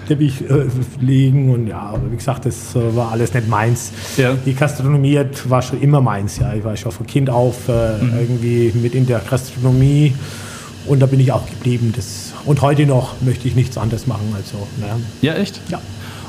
Teppich 0.06 0.42
äh, 0.48 0.64
legen 1.00 1.52
und 1.52 1.66
ja, 1.66 1.80
aber 1.80 2.10
wie 2.10 2.16
gesagt, 2.16 2.46
das 2.46 2.74
äh, 2.76 2.94
war 2.96 3.12
alles 3.12 3.32
nicht 3.34 3.48
meins. 3.48 3.92
Ja. 4.16 4.34
Die 4.44 4.54
Gastronomie 4.54 5.20
war 5.48 5.62
schon 5.62 5.80
immer 5.80 6.00
meins, 6.00 6.38
ja. 6.38 6.54
Ich 6.54 6.64
war 6.64 6.76
schon 6.76 6.92
von 6.92 7.06
Kind 7.06 7.28
auf 7.30 7.68
äh, 7.68 8.02
Mhm. 8.02 8.12
irgendwie 8.20 8.72
mit 8.82 8.94
in 8.94 9.06
der 9.06 9.20
Gastronomie 9.20 10.12
und 10.86 11.00
da 11.00 11.06
bin 11.06 11.20
ich 11.20 11.32
auch 11.32 11.46
geblieben. 11.46 11.92
Das, 11.96 12.32
und 12.44 12.62
heute 12.62 12.86
noch 12.86 13.14
möchte 13.22 13.48
ich 13.48 13.56
nichts 13.56 13.76
anderes 13.76 14.06
machen. 14.06 14.32
Also, 14.36 14.56
ne? 14.80 15.00
Ja, 15.22 15.34
echt? 15.34 15.60
ja. 15.68 15.80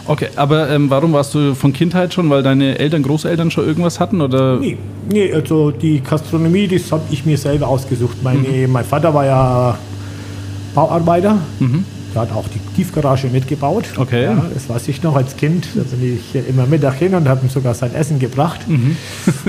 Okay, 0.09 0.27
aber 0.37 0.69
ähm, 0.69 0.89
warum 0.89 1.11
warst 1.11 1.35
du 1.35 1.53
von 1.53 1.73
Kindheit 1.73 2.13
schon, 2.13 2.29
weil 2.29 2.41
deine 2.41 2.79
Eltern, 2.79 3.03
Großeltern 3.03 3.51
schon 3.51 3.65
irgendwas 3.67 3.99
hatten? 3.99 4.21
Oder? 4.21 4.55
Nee, 4.57 4.77
nee, 5.11 5.33
also 5.33 5.69
die 5.71 5.99
Gastronomie, 6.01 6.65
das 6.69 6.89
habe 6.93 7.03
ich 7.11 7.25
mir 7.25 7.37
selber 7.37 7.67
ausgesucht. 7.67 8.23
Meine, 8.23 8.39
Mhm. 8.39 8.71
Mein 8.71 8.85
Vater 8.85 9.13
war 9.13 9.25
ja 9.25 9.77
Bauarbeiter. 10.73 11.37
Der 12.13 12.21
hat 12.21 12.31
auch 12.31 12.45
die 12.47 12.59
Tiefgarage 12.75 13.27
mitgebaut. 13.27 13.85
Okay. 13.97 14.23
Ja, 14.25 14.45
das 14.53 14.69
weiß 14.69 14.87
ich 14.87 15.03
noch 15.03 15.15
als 15.15 15.35
Kind. 15.35 15.67
Da 15.75 15.81
bin 15.83 16.17
ich 16.17 16.35
immer 16.49 16.65
Mittag 16.65 16.95
hin 16.95 17.13
und 17.15 17.27
habe 17.27 17.45
ihm 17.45 17.49
sogar 17.49 17.73
sein 17.73 17.93
Essen 17.93 18.17
gebracht. 18.19 18.67
Mhm. 18.67 18.95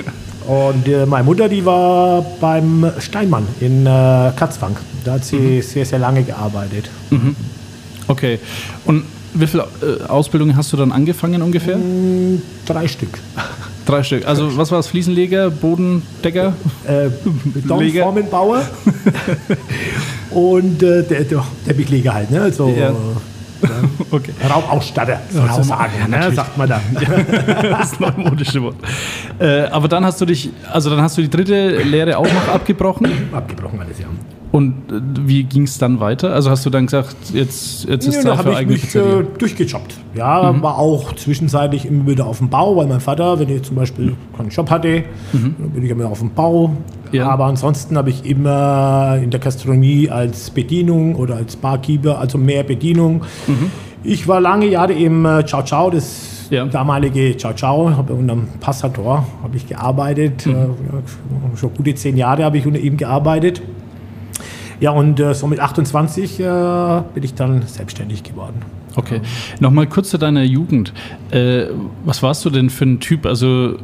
und 0.46 0.88
äh, 0.88 1.06
meine 1.06 1.24
Mutter, 1.24 1.48
die 1.48 1.64
war 1.64 2.22
beim 2.40 2.90
Steinmann 2.98 3.46
in 3.60 3.86
äh, 3.86 4.32
Katzfang. 4.36 4.76
Da 5.04 5.12
hat 5.14 5.24
sie 5.24 5.36
Mhm. 5.36 5.62
sehr, 5.62 5.86
sehr 5.86 5.98
lange 6.00 6.22
gearbeitet. 6.24 6.90
Okay. 8.08 8.38
Und 8.84 9.04
wie 9.34 9.46
viele 9.46 9.66
äh, 9.82 10.04
Ausbildungen 10.08 10.56
hast 10.56 10.72
du 10.72 10.76
dann 10.76 10.90
angefangen 10.92 11.42
ungefähr? 11.42 11.76
Hm, 11.76 12.42
Drei 12.66 12.88
Stück. 12.88 13.18
Drei 13.86 14.02
Stück. 14.02 14.26
Also 14.26 14.56
was 14.56 14.70
war 14.72 14.80
es? 14.80 14.86
Fliesenleger, 14.88 15.50
Bodendecker? 15.50 16.54
äh, 16.86 17.08
Betonformenbauer 17.44 18.62
und 20.38 20.82
äh, 20.82 21.02
der, 21.02 21.24
der 21.24 21.44
Teppichleger 21.66 22.14
halt, 22.14 22.30
ne? 22.30 22.42
Also 22.42 22.68
Ja. 22.68 22.90
äh, 22.90 22.92
Okay. 24.10 24.32
Raumausstatter 24.48 25.18
sozusagen, 25.30 25.92
ja, 25.98 26.06
ne? 26.28 26.32
sagt 26.32 26.56
man 26.56 26.68
da. 26.68 26.80
Das 27.62 27.98
neumodische 27.98 28.62
Wort. 28.62 28.76
Äh, 29.40 29.62
aber 29.62 29.88
dann 29.88 30.04
hast 30.04 30.20
du 30.20 30.26
dich, 30.26 30.50
also 30.70 30.90
dann 30.90 31.02
hast 31.02 31.18
du 31.18 31.22
die 31.22 31.28
dritte 31.30 31.82
Lehre 31.82 32.16
auch 32.18 32.32
noch 32.32 32.46
abgebrochen. 32.48 33.10
Abgebrochen 33.32 33.80
alles, 33.80 33.98
ja. 33.98 34.06
Und 34.50 34.72
äh, 34.90 35.00
wie 35.26 35.44
ging 35.44 35.64
es 35.64 35.76
dann 35.78 36.00
weiter? 36.00 36.32
Also 36.32 36.50
hast 36.50 36.64
du 36.64 36.70
dann 36.70 36.86
gesagt, 36.86 37.14
jetzt, 37.34 37.86
jetzt 37.88 38.06
ist 38.06 38.14
Ja, 38.16 38.22
Zeit 38.22 38.32
für 38.32 38.38
habe 38.38 38.50
ich 38.52 38.56
eigene 38.56 38.72
mich 38.76 38.94
äh, 38.94 39.24
durchgejobbt. 39.38 39.94
Ja, 40.14 40.52
Mhm. 40.52 40.62
war 40.62 40.78
auch 40.78 41.14
zwischenzeitlich 41.14 41.84
immer 41.84 42.06
wieder 42.06 42.26
auf 42.26 42.38
dem 42.38 42.48
Bau, 42.48 42.76
weil 42.76 42.86
mein 42.86 43.00
Vater, 43.00 43.38
wenn 43.38 43.48
ich 43.50 43.62
zum 43.62 43.76
Beispiel 43.76 44.16
keinen 44.36 44.48
Job 44.48 44.70
hatte, 44.70 45.04
dann 45.32 45.54
bin 45.74 45.84
ich 45.84 45.90
immer 45.90 46.06
auf 46.06 46.20
dem 46.20 46.30
Bau. 46.30 46.68
Mhm. 46.68 46.76
Ja. 47.12 47.28
Aber 47.28 47.44
ansonsten 47.46 47.96
habe 47.96 48.10
ich 48.10 48.24
immer 48.24 49.18
in 49.22 49.30
der 49.30 49.40
Gastronomie 49.40 50.08
als 50.10 50.50
Bedienung 50.50 51.14
oder 51.14 51.36
als 51.36 51.56
Barkeeper, 51.56 52.18
also 52.18 52.38
mehr 52.38 52.62
Bedienung. 52.64 53.22
Ich 54.04 54.26
war 54.28 54.40
lange 54.40 54.66
Jahre 54.66 54.92
im 54.94 55.24
äh, 55.26 55.44
Ciao 55.44 55.62
Ciao, 55.62 55.90
das 55.90 56.46
Ja. 56.50 56.64
damalige 56.64 57.36
Ciao 57.36 57.52
Ciao, 57.52 57.90
habe 57.96 58.14
unter 58.14 58.34
dem 58.34 58.48
Passator 58.60 59.26
habe 59.42 59.56
ich 59.56 59.66
gearbeitet. 59.66 60.46
Mhm. 60.46 60.52
Äh, 60.54 61.56
schon 61.58 61.70
gute 61.74 61.94
zehn 61.94 62.16
Jahre 62.16 62.44
habe 62.44 62.56
ich 62.58 62.66
unter 62.66 62.78
ihm 62.80 62.96
gearbeitet. 62.96 63.60
Ja, 64.80 64.92
und 64.92 65.18
äh, 65.20 65.34
so 65.34 65.46
mit 65.46 65.60
28 65.60 66.40
äh, 66.40 66.44
bin 67.14 67.22
ich 67.22 67.34
dann 67.34 67.62
selbstständig 67.62 68.22
geworden. 68.22 68.62
Okay. 68.96 69.20
Nochmal 69.60 69.86
kurz 69.86 70.10
zu 70.10 70.18
deiner 70.18 70.42
Jugend. 70.42 70.92
Äh, 71.30 71.66
was 72.04 72.22
warst 72.22 72.44
du 72.44 72.50
denn 72.50 72.70
für 72.70 72.84
ein 72.84 73.00
Typ? 73.00 73.26
Also 73.26 73.76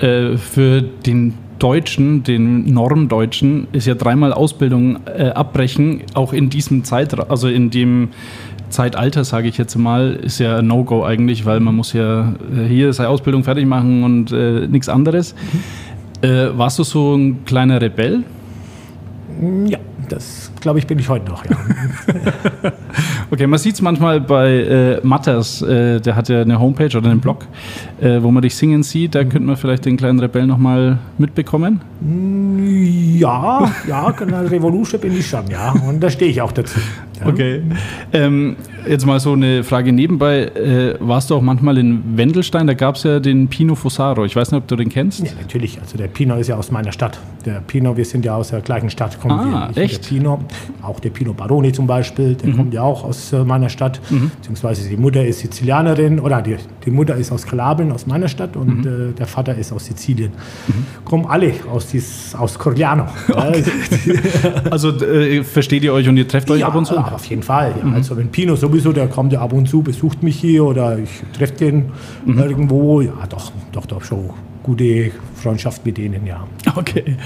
äh, 0.00 0.36
für 0.36 0.82
den 0.82 1.34
Deutschen, 1.58 2.24
den 2.24 2.72
Normdeutschen, 2.72 3.68
ist 3.72 3.86
ja 3.86 3.94
dreimal 3.94 4.32
Ausbildung 4.32 4.98
äh, 5.06 5.28
abbrechen, 5.28 6.02
auch 6.14 6.32
in 6.32 6.50
diesem 6.50 6.82
Zeitraum, 6.82 7.26
also 7.28 7.48
in 7.48 7.70
dem 7.70 8.08
Zeitalter, 8.68 9.22
sage 9.22 9.48
ich 9.48 9.58
jetzt 9.58 9.76
mal, 9.76 10.14
ist 10.14 10.40
ja 10.40 10.60
No-Go 10.60 11.04
eigentlich, 11.04 11.44
weil 11.46 11.60
man 11.60 11.76
muss 11.76 11.92
ja 11.92 12.32
äh, 12.56 12.66
hier 12.66 12.92
seine 12.92 13.10
Ausbildung 13.10 13.44
fertig 13.44 13.66
machen 13.66 14.02
und 14.02 14.32
äh, 14.32 14.66
nichts 14.66 14.88
anderes. 14.88 15.34
Äh, 16.22 16.48
warst 16.56 16.78
du 16.78 16.84
so 16.84 17.14
ein 17.14 17.44
kleiner 17.44 17.80
Rebell? 17.80 18.24
Ja, 19.66 19.78
das 20.12 20.51
glaube 20.62 20.78
ich 20.78 20.86
bin 20.86 20.98
ich 20.98 21.08
heute 21.08 21.30
noch. 21.30 21.44
Ja. 21.44 21.56
Okay, 23.30 23.46
man 23.46 23.58
sieht 23.58 23.76
es 23.76 23.80
manchmal 23.80 24.20
bei 24.20 24.50
äh, 24.58 25.00
Matters, 25.02 25.62
äh, 25.62 26.00
der 26.00 26.16
hat 26.16 26.28
ja 26.28 26.42
eine 26.42 26.60
Homepage 26.60 26.94
oder 26.94 27.08
einen 27.10 27.20
Blog, 27.20 27.46
äh, 27.98 28.22
wo 28.22 28.30
man 28.30 28.42
dich 28.42 28.54
singen 28.54 28.82
sieht. 28.82 29.14
Da 29.14 29.20
könnte 29.24 29.40
man 29.40 29.56
vielleicht 29.56 29.86
den 29.86 29.96
kleinen 29.96 30.20
Rebell 30.20 30.46
nochmal 30.46 30.98
mitbekommen. 31.16 31.80
ja, 33.18 33.70
ja, 33.88 34.10
genau, 34.10 34.40
Revolution 34.42 35.00
bin 35.00 35.16
ich 35.18 35.26
schon, 35.26 35.46
ja. 35.50 35.72
Und 35.88 36.00
da 36.02 36.10
stehe 36.10 36.30
ich 36.30 36.42
auch 36.42 36.52
dazu. 36.52 36.78
Okay. 37.24 37.62
Ähm, 38.12 38.56
jetzt 38.88 39.06
mal 39.06 39.20
so 39.20 39.32
eine 39.32 39.62
Frage 39.62 39.92
nebenbei. 39.92 40.42
Äh, 40.46 40.96
warst 41.00 41.30
du 41.30 41.36
auch 41.36 41.40
manchmal 41.42 41.78
in 41.78 42.02
Wendelstein? 42.16 42.66
Da 42.66 42.74
gab 42.74 42.96
es 42.96 43.04
ja 43.04 43.20
den 43.20 43.46
Pino 43.48 43.76
Fossaro. 43.76 44.24
Ich 44.24 44.34
weiß 44.34 44.50
nicht, 44.50 44.58
ob 44.60 44.66
du 44.66 44.74
den 44.76 44.88
kennst. 44.88 45.20
Ja, 45.20 45.30
natürlich. 45.40 45.80
Also 45.80 45.96
der 45.96 46.08
Pino 46.08 46.34
ist 46.36 46.48
ja 46.48 46.56
aus 46.56 46.70
meiner 46.72 46.90
Stadt. 46.90 47.20
Der 47.46 47.60
Pino, 47.60 47.96
wir 47.96 48.04
sind 48.04 48.24
ja 48.24 48.34
aus 48.34 48.48
der 48.48 48.60
gleichen 48.60 48.90
Stadt. 48.90 49.20
Kommen 49.20 49.38
Ah, 49.38 49.70
wir. 49.72 49.82
echt? 49.84 50.04
Der 50.04 50.08
Pino, 50.16 50.40
auch 50.82 51.00
der 51.00 51.10
Pino 51.10 51.32
Baroni 51.32 51.72
zum 51.72 51.86
Beispiel, 51.86 52.34
der 52.34 52.52
kommt 52.52 52.74
ja 52.74 52.82
auch 52.82 53.04
aus 53.04 53.32
äh, 53.32 53.44
meiner 53.44 53.68
Stadt. 53.68 54.00
Beziehungsweise 54.36 54.88
die 54.88 54.96
Mutter 54.96 55.24
ist 55.24 55.40
Sizilianerin 55.40 56.20
oder 56.20 56.42
die, 56.42 56.56
die 56.84 56.90
Mutter 56.90 57.16
ist 57.16 57.32
aus 57.32 57.46
Kalabien, 57.46 57.92
aus 57.92 58.06
meiner 58.06 58.28
Stadt 58.28 58.56
und 58.56 58.86
äh, 58.86 59.12
der 59.12 59.26
Vater 59.26 59.56
ist 59.56 59.72
aus 59.72 59.86
Sizilien. 59.86 60.32
Kommen 61.04 61.26
alle 61.26 61.52
aus, 61.70 61.88
dies, 61.88 62.34
aus 62.34 62.58
Corigliano. 62.58 63.06
Also 64.70 64.90
äh, 65.00 65.42
versteht 65.44 65.82
ihr 65.82 65.92
euch 65.92 66.08
und 66.08 66.16
ihr 66.16 66.26
trefft 66.26 66.50
euch 66.50 66.60
ja, 66.60 66.68
ab 66.68 66.74
und 66.74 66.86
zu? 66.86 66.96
Auf 66.96 67.24
jeden 67.26 67.42
Fall. 67.42 67.74
Ja. 67.82 67.92
Also 67.92 68.16
wenn 68.16 68.28
Pino 68.28 68.56
sowieso, 68.56 68.92
der 68.92 69.08
kommt 69.08 69.32
ja 69.32 69.40
ab 69.40 69.52
und 69.52 69.68
zu, 69.68 69.82
besucht 69.82 70.22
mich 70.22 70.36
hier 70.36 70.64
oder 70.64 70.98
ich 70.98 71.10
treffe 71.36 71.54
den 71.54 71.90
irgendwo. 72.26 73.00
Ja, 73.00 73.12
doch, 73.28 73.52
doch, 73.72 73.86
doch 73.86 74.02
schon 74.02 74.30
gute 74.62 75.10
Freundschaft 75.34 75.84
mit 75.84 75.98
denen, 75.98 76.26
ja. 76.26 76.46
Okay. 76.76 77.16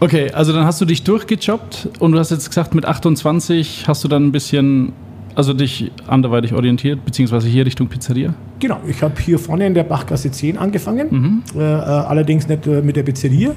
Okay, 0.00 0.30
also 0.32 0.52
dann 0.52 0.64
hast 0.64 0.80
du 0.80 0.84
dich 0.84 1.02
durchgejobbt 1.04 1.88
und 2.00 2.12
du 2.12 2.18
hast 2.18 2.30
jetzt 2.30 2.48
gesagt, 2.48 2.74
mit 2.74 2.84
28 2.86 3.84
hast 3.86 4.02
du 4.04 4.08
dann 4.08 4.26
ein 4.26 4.32
bisschen, 4.32 4.92
also 5.34 5.52
dich 5.54 5.90
anderweitig 6.06 6.52
orientiert, 6.54 7.04
beziehungsweise 7.04 7.48
hier 7.48 7.64
Richtung 7.64 7.88
Pizzeria? 7.88 8.34
Genau, 8.58 8.78
ich 8.86 9.02
habe 9.02 9.20
hier 9.20 9.38
vorne 9.38 9.66
in 9.66 9.74
der 9.74 9.84
Bachgasse 9.84 10.30
10 10.30 10.58
angefangen, 10.58 11.42
äh, 11.54 11.58
äh, 11.60 11.62
allerdings 11.62 12.48
nicht 12.48 12.66
äh, 12.66 12.82
mit 12.82 12.96
der 12.96 13.02
Pizzeria, 13.04 13.52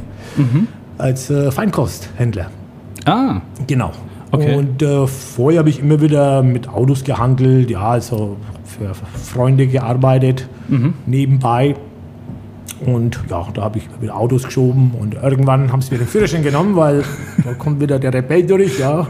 als 0.97 1.29
äh, 1.29 1.51
Feinkosthändler. 1.51 2.49
Ah, 3.05 3.41
Genau. 3.67 3.91
Okay. 4.31 4.55
Und 4.55 4.81
äh, 4.81 5.07
vorher 5.07 5.59
habe 5.59 5.69
ich 5.69 5.79
immer 5.79 6.01
wieder 6.01 6.43
mit 6.43 6.67
Autos 6.67 7.03
gehandelt, 7.03 7.69
ja, 7.69 7.81
also 7.91 8.35
für 8.65 8.93
Freunde 8.93 9.67
gearbeitet, 9.67 10.47
nebenbei. 11.05 11.75
Und 12.83 13.19
ja, 13.29 13.47
da 13.53 13.61
habe 13.61 13.79
ich 13.79 13.87
wieder 14.01 14.15
Autos 14.15 14.43
geschoben 14.43 14.91
und 14.99 15.15
irgendwann 15.15 15.71
haben 15.71 15.81
sie 15.81 15.93
mir 15.93 15.99
den 15.99 16.07
Führerschein 16.07 16.43
genommen, 16.43 16.75
weil 16.75 17.03
da 17.43 17.53
kommt 17.53 17.79
wieder 17.79 17.99
der 17.99 18.13
Rebell 18.13 18.45
durch, 18.45 18.79
ja, 18.79 19.07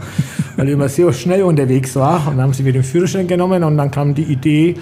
weil 0.56 0.68
ich 0.68 0.74
immer 0.74 0.88
sehr 0.88 1.12
schnell 1.12 1.42
unterwegs 1.42 1.96
war. 1.96 2.28
Und 2.28 2.36
dann 2.36 2.42
haben 2.42 2.52
sie 2.52 2.62
mir 2.62 2.72
den 2.72 2.84
Führerschein 2.84 3.26
genommen 3.26 3.64
und 3.64 3.76
dann 3.76 3.90
kam 3.90 4.14
die 4.14 4.22
Idee 4.22 4.76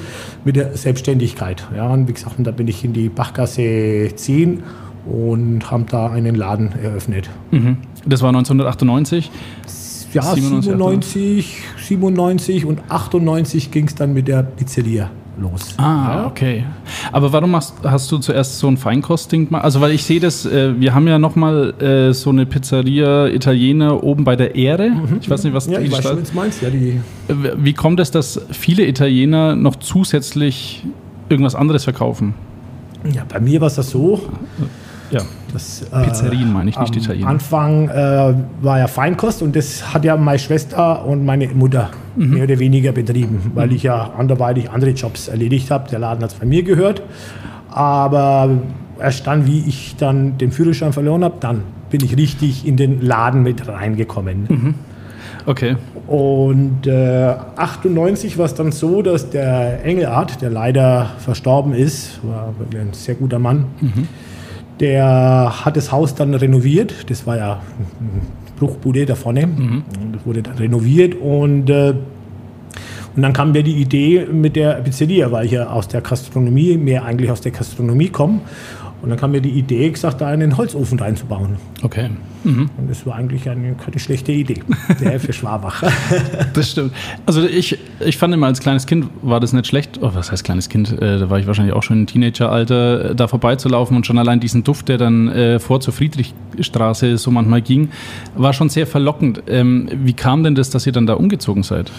mit 0.45 0.57
der 0.57 0.77
Selbstständigkeit. 0.77 1.67
Ja, 1.75 1.89
und 1.89 2.09
wie 2.09 2.13
gesagt, 2.13 2.39
und 2.39 2.47
da 2.47 2.51
bin 2.51 2.69
ich 2.69 2.85
in 2.85 2.93
die 2.93 3.09
Bachgasse 3.09 4.11
10 4.15 4.63
und 5.07 5.71
haben 5.71 5.87
da 5.87 6.11
einen 6.11 6.35
Laden 6.35 6.71
eröffnet. 6.83 7.31
mhm. 7.51 7.79
das 8.07 8.23
war 8.23 8.29
1998. 8.29 9.31
Ja, 10.13 10.23
97, 10.23 11.63
97, 11.77 11.89
97 11.89 12.65
und 12.67 12.83
98 12.89 13.73
ging 13.73 13.89
es 13.89 13.97
dann 13.97 14.13
mit 14.13 14.29
der 14.29 14.45
Pizzeria 14.45 15.11
los. 15.41 15.75
Ah, 15.79 16.27
okay. 16.27 16.65
Aber 17.13 17.33
warum 17.33 17.55
hast, 17.57 17.75
hast 17.85 18.11
du 18.13 18.19
zuerst 18.19 18.59
so 18.59 18.69
ein 18.69 18.77
Feinkostding 18.77 19.47
gemacht? 19.47 19.65
Also, 19.65 19.81
weil 19.81 19.93
ich 19.93 20.05
sehe 20.05 20.21
das, 20.21 20.47
äh, 20.47 20.79
wir 20.79 20.95
haben 20.95 21.07
ja 21.09 21.19
nochmal 21.19 21.75
äh, 21.83 22.13
so 22.13 22.31
eine 22.31 22.47
Pizzeria 22.47 23.27
Italiener 23.29 24.03
oben 24.03 24.25
bei 24.25 24.37
der 24.37 24.55
Ehre. 24.55 24.91
Ich 25.21 25.29
weiß 25.29 25.45
nicht, 25.45 25.55
was 25.55 25.67
Ja, 25.67 25.79
die 25.81 25.87
ich 25.87 25.93
weiß 25.93 26.05
was 26.05 26.35
meinst. 26.35 26.63
Ja, 26.63 26.71
die, 26.71 27.01
Wie 27.57 27.73
kommt 27.73 28.01
es, 28.01 28.11
dass 28.11 28.41
viele 28.51 28.87
Italiener 28.87 29.57
noch 29.57 29.77
zusätzlich 29.77 30.85
irgendwas 31.29 31.55
anderes 31.55 31.85
verkaufen? 31.85 32.35
ja, 33.13 33.23
bei 33.29 33.39
mir 33.41 33.61
war 33.61 33.67
es 33.69 33.75
das 33.75 33.91
so, 33.91 34.21
Ja, 35.11 35.21
dass 35.53 35.83
äh, 35.93 36.05
Pizzerien 36.05 36.51
meine 36.53 36.71
ich, 36.71 36.79
nicht 36.79 36.91
am 36.93 36.99
Italiener. 36.99 37.29
Anfang 37.29 37.89
äh, 37.91 38.35
war 38.63 38.79
ja 38.79 38.87
Feinkost 38.87 39.43
und 39.43 39.55
das 39.55 39.93
hat 39.93 40.05
ja 40.05 40.17
meine 40.17 40.39
Schwester 40.39 41.05
und 41.05 41.25
meine 41.25 41.49
Mutter 41.49 41.91
Mhm. 42.17 42.35
mehr 42.35 42.45
oder 42.45 42.59
weniger 42.59 42.93
betrieben, 42.93 43.53
weil 43.55 43.73
ich 43.73 43.83
ja 43.83 44.13
anderweitig 44.17 44.71
andere 44.71 44.91
Jobs 44.91 45.29
erledigt 45.29 45.71
habe. 45.71 45.89
Der 45.91 45.99
Laden 45.99 46.23
hat 46.23 46.33
es 46.33 46.39
bei 46.39 46.47
mir 46.47 46.63
gehört, 46.63 47.03
aber 47.71 48.51
erst 49.01 49.27
dann, 49.27 49.47
wie 49.47 49.65
ich 49.67 49.97
dann 49.97 50.39
den 50.39 50.53
Führerschein 50.53 50.93
verloren 50.93 51.25
habe, 51.25 51.37
dann 51.41 51.63
bin 51.91 52.05
ich 52.05 52.17
richtig 52.17 52.67
in 52.67 52.77
den 52.77 53.01
Laden 53.01 53.43
mit 53.43 53.69
reingekommen. 53.69 54.47
Mhm. 54.49 54.75
Okay. 55.47 55.77
Und 56.07 56.87
äh, 56.87 57.35
98 57.57 58.39
war 58.39 58.47
es 58.47 58.55
dann 58.55 58.73
so, 58.73 59.03
dass 59.03 59.31
der 59.31 59.85
Engelart, 59.85 60.41
der 60.41 60.51
leider 60.51 61.11
verstorben 61.19 61.75
ist, 61.75 62.21
war 62.23 62.55
ein 62.73 62.93
sehr 62.93 63.15
guter 63.15 63.39
Mann, 63.39 63.67
der 64.81 65.65
hat 65.65 65.77
das 65.77 65.93
Haus 65.93 66.15
dann 66.15 66.35
renoviert. 66.35 67.11
Das 67.11 67.27
war 67.27 67.37
ja 67.37 67.61
Bruchbude 68.59 69.07
da 69.07 69.15
vorne. 69.15 69.45
Und 69.45 70.15
Das 70.15 70.27
wurde 70.27 70.43
dann 70.43 70.57
renoviert 70.57 71.15
und, 71.15 71.71
äh, 71.71 71.95
und 73.17 73.23
dann 73.23 73.33
kam 73.33 73.53
mir 73.53 73.63
die 73.63 73.77
Idee 73.77 74.27
mit 74.31 74.57
der 74.57 74.75
Pizzeria, 74.83 75.31
weil 75.31 75.47
ich 75.47 75.53
ja 75.53 75.69
aus 75.69 75.87
der 75.87 76.01
Gastronomie, 76.01 76.77
mehr 76.77 77.05
eigentlich 77.05 77.31
aus 77.31 77.41
der 77.41 77.53
Gastronomie 77.53 78.09
komme. 78.09 78.41
Und 79.05 79.11
dann 79.11 79.19
kam 79.19 79.33
mir 79.33 79.43
die 79.43 79.51
Idee, 79.51 79.91
gesagt, 79.91 80.23
da 80.23 80.29
einen 80.29 80.57
Holzofen 80.57 80.99
reinzubauen. 80.99 81.57
Okay. 81.83 82.09
Und 82.45 82.71
das 82.89 83.05
war 83.05 83.17
eigentlich 83.17 83.47
eine, 83.51 83.75
keine 83.75 83.99
schlechte 83.99 84.33
Idee, 84.33 84.63
der 85.01 85.21
für 85.21 85.35
Schwabach. 85.35 85.83
Das 86.55 86.71
stimmt. 86.71 86.93
Also 87.27 87.43
ich, 87.43 87.79
ich 88.01 88.17
fand 88.17 88.33
immer 88.33 88.47
als 88.47 88.61
kleines 88.61 88.87
Kind 88.87 89.09
war 89.21 89.41
das 89.41 89.53
nicht 89.53 89.67
schlecht. 89.67 89.99
Oh, 90.01 90.11
was 90.15 90.33
heißt 90.33 90.43
kleines 90.43 90.71
Kind? 90.71 90.91
Äh, 91.03 91.19
da 91.19 91.29
war 91.29 91.39
ich 91.39 91.47
wahrscheinlich 91.47 91.75
auch 91.75 91.83
schon 91.83 92.01
im 92.01 92.07
Teenageralter, 92.07 93.11
äh, 93.11 93.15
da 93.15 93.29
vorbeizulaufen 93.29 93.95
und 93.95 94.07
schon 94.07 94.17
allein 94.17 94.41
diesen 94.41 94.65
Duft, 94.65 94.89
der 94.89 94.97
dann 94.97 95.29
äh, 95.29 95.59
vor 95.59 95.81
zur 95.81 95.93
Friedrichstraße 95.93 97.19
so 97.19 97.31
manchmal 97.31 97.61
ging, 97.61 97.91
war 98.37 98.55
schon 98.55 98.71
sehr 98.71 98.87
verlockend. 98.87 99.43
Ähm, 99.49 99.91
wie 99.93 100.15
kam 100.15 100.45
denn 100.45 100.55
das, 100.55 100.71
dass 100.71 100.87
ihr 100.87 100.93
dann 100.93 101.07
da 101.07 101.15
umgezogen 101.15 101.63
seid? 101.63 101.93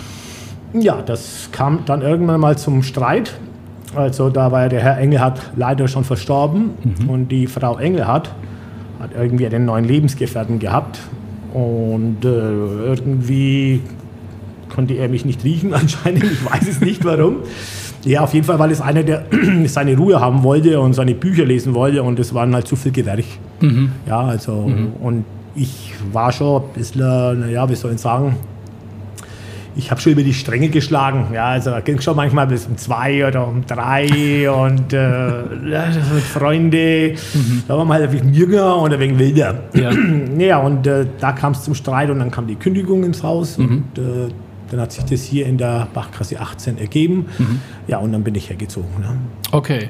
Ja, 0.74 1.04
das 1.04 1.50
kam 1.52 1.86
dann 1.86 2.02
irgendwann 2.02 2.40
mal 2.40 2.58
zum 2.58 2.82
Streit. 2.82 3.34
Also 3.96 4.30
da 4.30 4.52
war 4.52 4.70
der 4.70 4.82
Herr 4.82 4.98
Engelhardt 4.98 5.42
leider 5.56 5.88
schon 5.88 6.04
verstorben. 6.04 6.72
Und 7.08 7.30
die 7.30 7.48
Frau 7.48 7.78
Engelhardt 7.78 8.34
hat 9.00 9.12
irgendwie 9.18 9.46
einen 9.46 9.66
neuen 9.66 9.86
Lebensgefährten 9.86 10.60
gehabt. 10.60 11.00
Und 11.54 12.26
äh, 12.26 12.28
irgendwie 12.28 13.82
konnte 14.70 14.96
er 14.96 15.08
mich 15.08 15.26
nicht 15.26 15.44
riechen 15.44 15.74
anscheinend, 15.74 16.24
ich 16.24 16.46
weiß 16.46 16.68
es 16.68 16.82
nicht 16.82 17.06
warum. 17.06 17.38
Ja, 18.04 18.22
auf 18.22 18.34
jeden 18.34 18.46
Fall, 18.46 18.60
weil 18.60 18.72
es 18.72 18.82
einer, 18.82 19.04
der 19.04 19.26
seine 19.66 19.98
Ruhe 19.98 20.20
haben 20.20 20.44
wollte 20.44 20.80
und 20.80 20.94
seine 20.94 21.16
Bücher 21.16 21.46
lesen 21.46 21.74
wollte. 21.74 22.04
Und 22.04 22.20
es 22.20 22.34
waren 22.34 22.54
halt 22.54 22.68
zu 22.68 22.76
viel 22.76 22.92
Gewerch. 22.92 23.40
Ja, 24.08 24.22
also 24.22 24.70
und 25.02 25.26
ich 25.56 25.94
war 26.12 26.32
schon 26.32 26.62
ein 26.62 26.70
bisschen, 26.76 27.40
naja, 27.40 27.68
wie 27.70 27.76
soll 27.76 27.94
ich 27.94 28.02
sagen, 28.02 28.36
ich 29.76 29.92
habe 29.92 30.00
schon 30.00 30.14
über 30.14 30.24
die 30.24 30.34
Stränge 30.34 30.70
geschlagen. 30.70 31.28
Ja, 31.34 31.48
also 31.48 31.70
da 31.70 31.82
ging 31.82 32.00
schon 32.00 32.16
manchmal 32.16 32.48
bis 32.48 32.66
um 32.66 32.78
zwei 32.78 33.28
oder 33.28 33.48
um 33.48 33.66
drei 33.66 34.50
und 34.50 34.94
äh, 34.94 35.44
Freunde. 36.34 37.16
Da 37.68 37.78
war 37.78 37.86
man 37.86 37.98
halt 37.98 38.10
ein 38.10 38.12
bisschen 38.12 38.34
jünger 38.34 38.78
und 38.78 38.94
ein 38.94 39.00
wenig 39.00 39.20
wilder. 39.20 39.64
Ja. 39.74 39.92
Ja, 40.38 40.58
und 40.60 40.86
äh, 40.86 41.06
da 41.20 41.32
kam 41.32 41.54
es 41.54 41.64
zum 41.64 41.74
Streit 41.74 42.10
und 42.10 42.20
dann 42.20 42.30
kam 42.30 42.46
die 42.46 42.56
Kündigung 42.56 43.04
ins 43.04 43.24
Haus 43.24 43.58
und 43.58 43.86
äh, 43.98 44.30
dann 44.70 44.80
hat 44.82 44.92
sich 44.92 45.04
das 45.06 45.24
hier 45.24 45.46
in 45.46 45.58
der 45.58 45.88
Bachkasse 45.94 46.40
18 46.40 46.78
ergeben. 46.78 47.28
Ja, 47.88 48.00
und 48.00 48.12
dann 48.12 48.24
bin 48.24 48.36
ich 48.36 48.50
hergezogen. 48.50 48.90
Ne? 49.00 49.18
Okay. 49.52 49.90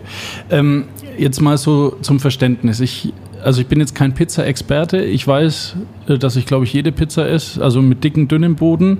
Ähm, 0.50 0.86
jetzt 1.18 1.42
mal 1.42 1.58
so 1.58 1.98
zum 2.02 2.20
Verständnis. 2.20 2.80
Ich, 2.80 3.14
also 3.44 3.62
ich 3.62 3.68
bin 3.68 3.80
jetzt 3.80 3.96
kein 3.96 4.14
Pizza-Experte. 4.14 4.98
Ich 5.04 5.26
weiß, 5.28 5.76
äh, 6.08 6.18
dass 6.18 6.36
ich, 6.36 6.46
glaube 6.46 6.66
ich, 6.66 6.74
jede 6.74 6.92
Pizza 6.92 7.28
esse, 7.28 7.64
also 7.64 7.82
mit 7.82 8.04
dicken, 8.04 8.28
dünnem 8.28 8.56
Boden. 8.56 9.00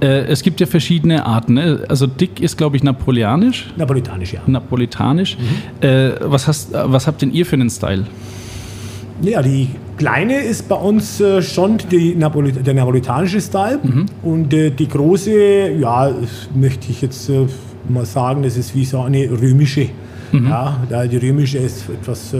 Äh, 0.00 0.26
es 0.26 0.42
gibt 0.42 0.60
ja 0.60 0.66
verschiedene 0.66 1.24
Arten. 1.26 1.54
Ne? 1.54 1.84
Also 1.88 2.06
dick 2.06 2.40
ist, 2.40 2.56
glaube 2.58 2.76
ich, 2.76 2.82
napoleonisch. 2.82 3.72
Napolitanisch, 3.76 4.32
ja. 4.34 4.40
Napolitanisch. 4.46 5.36
Äh, 5.80 6.10
was, 6.20 6.46
hast, 6.48 6.72
was 6.72 7.06
habt 7.06 7.22
denn 7.22 7.32
ihr 7.32 7.46
für 7.46 7.54
einen 7.56 7.70
Style? 7.70 8.04
Ja, 9.22 9.40
die 9.42 9.68
kleine 9.96 10.38
ist 10.38 10.68
bei 10.68 10.74
uns 10.74 11.20
äh, 11.20 11.40
schon 11.40 11.78
Napoli 12.16 12.50
der 12.52 12.74
napolitanische 12.74 13.40
Style. 13.40 13.78
Und 14.22 14.52
äh, 14.52 14.70
die 14.70 14.88
große, 14.88 15.70
ja, 15.78 16.10
möchte 16.54 16.90
ich 16.90 17.00
jetzt 17.02 17.28
äh, 17.30 17.46
mal 17.88 18.04
sagen, 18.04 18.42
das 18.42 18.56
ist 18.56 18.74
wie 18.74 18.84
so 18.84 19.00
eine 19.00 19.30
römische. 19.30 19.88
Ja, 20.32 20.78
da 20.90 21.06
die 21.06 21.18
römische 21.18 21.58
ist 21.58 21.88
etwas, 21.88 22.34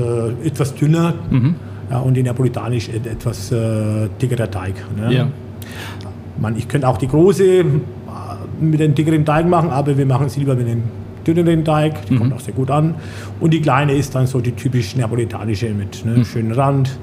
etwas 0.44 0.74
dünner 0.74 1.14
ja, 1.88 1.98
und 2.00 2.14
die 2.14 2.24
napolitanische 2.24 2.90
et- 2.90 3.06
etwas 3.06 3.52
äh, 3.52 4.08
dickerer 4.20 4.50
Teig. 4.50 4.74
Ne? 4.96 5.14
Ja. 5.14 5.28
Man, 6.40 6.56
ich 6.56 6.68
könnte 6.68 6.88
auch 6.88 6.98
die 6.98 7.08
große 7.08 7.44
äh, 7.44 7.64
mit 8.60 8.80
einem 8.80 8.94
dickeren 8.94 9.24
Teig 9.24 9.48
machen, 9.48 9.70
aber 9.70 9.96
wir 9.96 10.06
machen 10.06 10.26
es 10.26 10.36
lieber 10.36 10.54
mit 10.54 10.66
einem 10.66 10.82
dünneren 11.26 11.64
Teig. 11.64 12.06
Die 12.06 12.16
kommt 12.16 12.32
auch 12.32 12.40
sehr 12.40 12.54
gut 12.54 12.70
an. 12.70 12.94
Und 13.40 13.52
die 13.52 13.60
kleine 13.60 13.94
ist 13.94 14.14
dann 14.14 14.26
so 14.26 14.40
die 14.40 14.52
typisch 14.52 14.96
napolitanische 14.96 15.70
mit 15.70 16.04
ne, 16.04 16.24
schönen 16.24 16.52
Rand. 16.52 16.98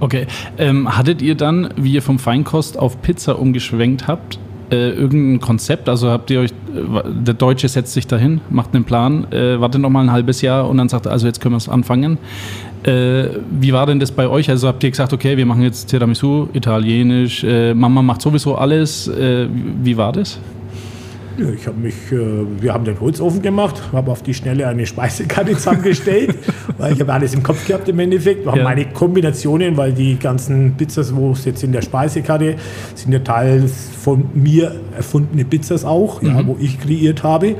Okay. 0.00 0.26
Ähm, 0.58 0.96
hattet 0.96 1.22
ihr 1.22 1.34
dann, 1.34 1.70
wie 1.76 1.92
ihr 1.92 2.02
vom 2.02 2.18
Feinkost 2.18 2.78
auf 2.78 3.02
Pizza 3.02 3.38
umgeschwenkt 3.38 4.06
habt, 4.06 4.38
äh, 4.70 4.90
irgendein 4.90 5.40
Konzept? 5.40 5.88
Also 5.88 6.10
habt 6.10 6.30
ihr 6.30 6.40
euch, 6.40 6.50
äh, 6.50 7.02
der 7.06 7.34
Deutsche 7.34 7.68
setzt 7.68 7.92
sich 7.92 8.06
dahin, 8.06 8.40
macht 8.50 8.74
einen 8.74 8.84
Plan, 8.84 9.30
äh, 9.32 9.60
wartet 9.60 9.80
noch 9.80 9.90
mal 9.90 10.02
ein 10.02 10.12
halbes 10.12 10.42
Jahr 10.42 10.68
und 10.68 10.78
dann 10.78 10.88
sagt, 10.88 11.06
er, 11.06 11.12
also 11.12 11.26
jetzt 11.26 11.40
können 11.40 11.54
wir 11.54 11.58
es 11.58 11.68
anfangen. 11.68 12.18
Äh, 12.84 13.24
wie 13.50 13.72
war 13.72 13.86
denn 13.86 14.00
das 14.00 14.10
bei 14.10 14.26
euch? 14.28 14.48
Also 14.48 14.66
habt 14.68 14.82
ihr 14.84 14.90
gesagt, 14.90 15.12
okay, 15.12 15.36
wir 15.36 15.44
machen 15.46 15.62
jetzt 15.62 15.88
Tiramisu, 15.90 16.48
Italienisch, 16.52 17.44
äh, 17.44 17.74
Mama 17.74 18.00
macht 18.02 18.22
sowieso 18.22 18.54
alles. 18.54 19.06
Äh, 19.08 19.46
wie 19.82 19.96
war 19.96 20.12
das? 20.12 20.38
Ich 21.38 21.66
habe 21.66 21.78
mich, 21.80 21.94
äh, 22.12 22.18
wir 22.60 22.74
haben 22.74 22.84
den 22.84 23.00
Holzofen 23.00 23.40
gemacht, 23.40 23.80
habe 23.92 24.10
auf 24.10 24.22
die 24.22 24.34
Schnelle 24.34 24.66
eine 24.66 24.84
Speisekarte 24.84 25.52
zusammengestellt, 25.56 26.34
weil 26.76 26.92
ich 26.92 27.00
habe 27.00 27.12
alles 27.14 27.32
im 27.34 27.42
Kopf 27.42 27.66
gehabt 27.66 27.88
im 27.88 27.98
Endeffekt. 27.98 28.44
Wir 28.44 28.52
haben 28.52 28.58
Ja. 28.58 28.64
meine 28.64 28.84
Kombinationen, 28.86 29.76
weil 29.76 29.92
die 29.92 30.18
ganzen 30.18 30.74
Pizzas, 30.76 31.14
wo 31.14 31.32
es 31.32 31.44
jetzt 31.46 31.62
in 31.62 31.72
der 31.72 31.80
Speisekarte 31.82 32.56
sind 32.94 33.12
ja 33.12 33.20
teils 33.20 33.72
von 34.02 34.24
mir 34.34 34.74
erfundene 34.94 35.44
Pizzas 35.46 35.84
auch, 35.84 36.22
ja, 36.22 36.46
wo 36.46 36.56
ich 36.60 36.78
kreiert 36.80 37.22
habe. 37.22 37.54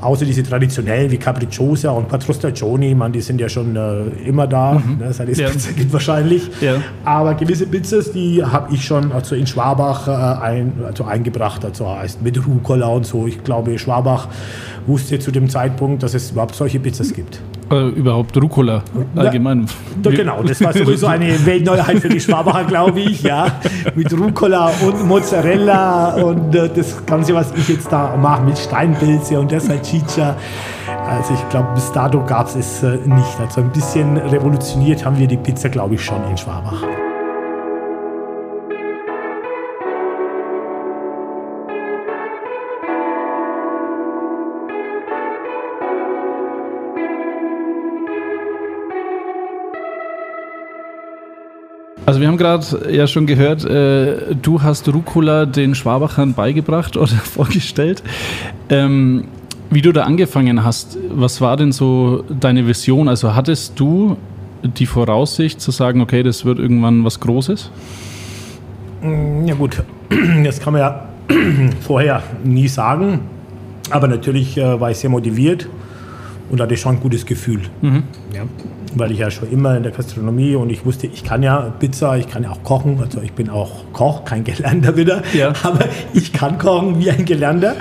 Außer 0.00 0.24
diese 0.24 0.42
traditionellen 0.42 1.10
wie 1.10 1.16
Capricciosa 1.16 1.90
und 1.90 2.08
Quattro 2.08 2.32
Stagioni, 2.32 2.94
man, 2.94 3.12
die 3.12 3.20
sind 3.20 3.40
ja 3.40 3.48
schon 3.48 3.74
äh, 3.76 4.02
immer 4.26 4.46
da, 4.46 4.74
ne, 4.98 5.12
seit 5.12 5.28
es 5.28 5.38
Ja. 5.38 5.48
Pizza 5.48 5.72
gibt 5.72 5.92
wahrscheinlich. 5.92 6.48
Ja. 6.60 6.76
Aber 7.04 7.34
gewisse 7.34 7.66
Pizzas, 7.66 8.12
die 8.12 8.42
habe 8.44 8.74
ich 8.74 8.84
schon 8.84 9.12
also 9.12 9.34
in 9.34 9.46
Schwabach 9.46 10.08
äh, 10.08 10.44
ein, 10.44 10.72
also 10.86 11.04
eingebracht, 11.04 11.64
also 11.64 11.88
heißt 11.88 12.22
mit 12.22 12.44
Rucola 12.46 12.86
und 12.86 13.06
so. 13.06 13.26
Ich 13.26 13.42
glaube, 13.42 13.78
Schwabach 13.78 14.28
wusste 14.86 15.18
zu 15.18 15.30
dem 15.30 15.48
Zeitpunkt, 15.48 16.02
dass 16.02 16.14
es 16.14 16.30
überhaupt 16.30 16.54
solche 16.54 16.78
Pizzas 16.78 17.12
gibt. 17.12 17.40
Äh, 17.70 17.88
überhaupt 17.88 18.34
Rucola 18.40 18.82
allgemein. 19.14 19.66
Ja, 20.02 20.10
genau, 20.10 20.42
das 20.42 20.62
war 20.62 20.72
sowieso 20.72 21.06
eine 21.06 21.44
Weltneuheit 21.46 21.98
für 21.98 22.08
die 22.08 22.20
Schwabacher, 22.20 22.64
glaube 22.64 23.00
ich, 23.00 23.22
ja. 23.22 23.46
Mit 23.94 24.10
Rucola 24.12 24.70
und 24.86 25.06
Mozzarella 25.06 26.14
und 26.14 26.54
äh, 26.54 26.70
das 26.74 27.04
Ganze, 27.04 27.34
was 27.34 27.52
ich 27.54 27.68
jetzt 27.68 27.92
da 27.92 28.16
mache 28.16 28.42
mit 28.42 28.58
Steinpilze 28.58 29.38
und 29.38 29.50
der 29.50 29.60
Salchicha. 29.60 30.36
Also 31.06 31.34
ich 31.34 31.48
glaube, 31.50 31.68
bis 31.74 31.92
dato 31.92 32.24
gab 32.24 32.48
es 32.48 32.56
es 32.56 32.82
äh, 32.82 32.96
nicht. 33.04 33.40
Also 33.40 33.60
ein 33.60 33.70
bisschen 33.70 34.16
revolutioniert 34.16 35.04
haben 35.04 35.18
wir 35.18 35.26
die 35.26 35.36
Pizza, 35.36 35.68
glaube 35.68 35.94
ich, 35.94 36.04
schon 36.04 36.22
in 36.30 36.36
Schwabach. 36.38 36.82
Also 52.08 52.22
wir 52.22 52.28
haben 52.28 52.38
gerade 52.38 52.64
ja 52.90 53.06
schon 53.06 53.26
gehört, 53.26 53.66
äh, 53.66 54.34
du 54.34 54.62
hast 54.62 54.88
Rucola 54.88 55.44
den 55.44 55.74
Schwabachern 55.74 56.32
beigebracht 56.32 56.96
oder 56.96 57.08
vorgestellt. 57.08 58.02
Ähm, 58.70 59.24
wie 59.68 59.82
du 59.82 59.92
da 59.92 60.04
angefangen 60.04 60.64
hast, 60.64 60.96
was 61.10 61.42
war 61.42 61.58
denn 61.58 61.70
so 61.70 62.24
deine 62.40 62.66
Vision? 62.66 63.10
Also 63.10 63.34
hattest 63.34 63.78
du 63.78 64.16
die 64.62 64.86
Voraussicht 64.86 65.60
zu 65.60 65.70
sagen, 65.70 66.00
okay, 66.00 66.22
das 66.22 66.46
wird 66.46 66.58
irgendwann 66.58 67.04
was 67.04 67.20
Großes? 67.20 67.70
Ja 69.44 69.54
gut, 69.54 69.82
das 70.44 70.60
kann 70.60 70.72
man 70.72 70.80
ja 70.80 71.08
vorher 71.82 72.22
nie 72.42 72.68
sagen. 72.68 73.20
Aber 73.90 74.08
natürlich 74.08 74.56
äh, 74.56 74.80
war 74.80 74.90
ich 74.90 74.96
sehr 74.96 75.10
motiviert 75.10 75.68
und 76.50 76.60
hatte 76.60 76.76
schon 76.76 76.96
ein 76.96 77.00
gutes 77.00 77.26
Gefühl. 77.26 77.62
Ja, 78.34 78.44
weil 78.94 79.12
ich 79.12 79.18
ja 79.18 79.30
schon 79.30 79.50
immer 79.50 79.76
in 79.76 79.82
der 79.82 79.92
Gastronomie 79.92 80.54
und 80.54 80.70
ich 80.70 80.84
wusste, 80.84 81.06
ich 81.06 81.24
kann 81.24 81.42
ja 81.42 81.72
Pizza, 81.78 82.16
ich 82.16 82.28
kann 82.28 82.42
ja 82.42 82.50
auch 82.50 82.62
kochen. 82.62 82.98
Also 83.00 83.20
ich 83.20 83.32
bin 83.32 83.50
auch 83.50 83.84
Koch, 83.92 84.24
kein 84.24 84.44
Gelernter 84.44 84.96
wieder. 84.96 85.22
Ja. 85.34 85.52
Aber 85.62 85.84
ich 86.14 86.32
kann 86.32 86.58
kochen 86.58 86.98
wie 86.98 87.10
ein 87.10 87.24
Gelernter. 87.24 87.76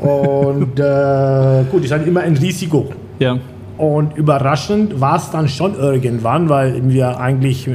Und 0.00 0.78
äh, 0.78 1.64
gut, 1.70 1.84
ist 1.84 1.92
halt 1.92 2.06
immer 2.06 2.20
ein 2.20 2.36
Risiko. 2.36 2.92
Ja. 3.18 3.38
Und 3.76 4.16
überraschend 4.16 5.00
war 5.00 5.16
es 5.16 5.30
dann 5.30 5.48
schon 5.48 5.74
irgendwann, 5.74 6.48
weil 6.48 6.88
wir 6.88 7.18
eigentlich 7.18 7.68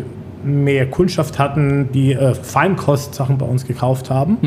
mehr 0.43 0.89
Kundschaft 0.89 1.37
hatten, 1.37 1.89
die 1.93 2.13
äh, 2.13 2.33
Feinkostsachen 2.33 3.37
bei 3.37 3.45
uns 3.45 3.65
gekauft 3.67 4.09
haben 4.09 4.37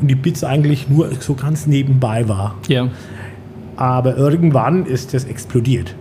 und 0.00 0.08
die 0.08 0.16
Pizza 0.16 0.48
eigentlich 0.48 0.90
nur 0.90 1.08
so 1.20 1.34
ganz 1.34 1.66
nebenbei 1.66 2.28
war. 2.28 2.56
Ja. 2.68 2.88
Aber 3.76 4.16
irgendwann 4.16 4.86
ist 4.86 5.14
das 5.14 5.24
explodiert. 5.24 5.94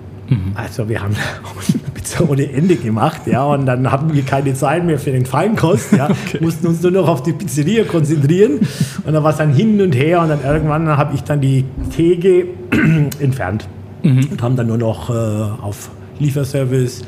Also 0.56 0.88
wir 0.88 1.02
haben 1.02 1.14
Pizza 1.94 2.30
ohne 2.30 2.50
Ende 2.52 2.78
gemacht, 2.78 3.24
ja, 3.26 3.44
und 3.44 3.66
dann 3.66 3.92
hatten 3.92 4.14
wir 4.14 4.24
keine 4.24 4.54
Zeit 4.54 4.86
mehr 4.86 4.98
für 4.98 5.12
den 5.12 5.26
Feinkost, 5.26 5.92
ja, 5.92 6.08
mussten 6.40 6.68
uns 6.68 6.82
nur 6.82 6.92
noch 6.92 7.10
auf 7.10 7.22
die 7.24 7.34
Pizzeria 7.34 7.84
konzentrieren 7.84 8.60
und 9.04 9.14
dann 9.14 9.24
war 9.24 9.32
es 9.32 9.38
dann 9.38 9.54
hin 9.54 9.82
und 9.82 9.94
her 9.94 10.22
und 10.22 10.30
dann 10.30 10.42
irgendwann 10.42 10.88
habe 10.88 11.16
ich 11.16 11.24
dann 11.24 11.42
die 11.42 11.66
Theke 11.94 12.46
entfernt 13.20 13.68
und 14.04 14.42
haben 14.42 14.56
dann 14.56 14.68
nur 14.68 14.78
noch 14.78 15.10
äh, 15.10 15.14
auf 15.14 15.90
Lieferservice 16.18 17.02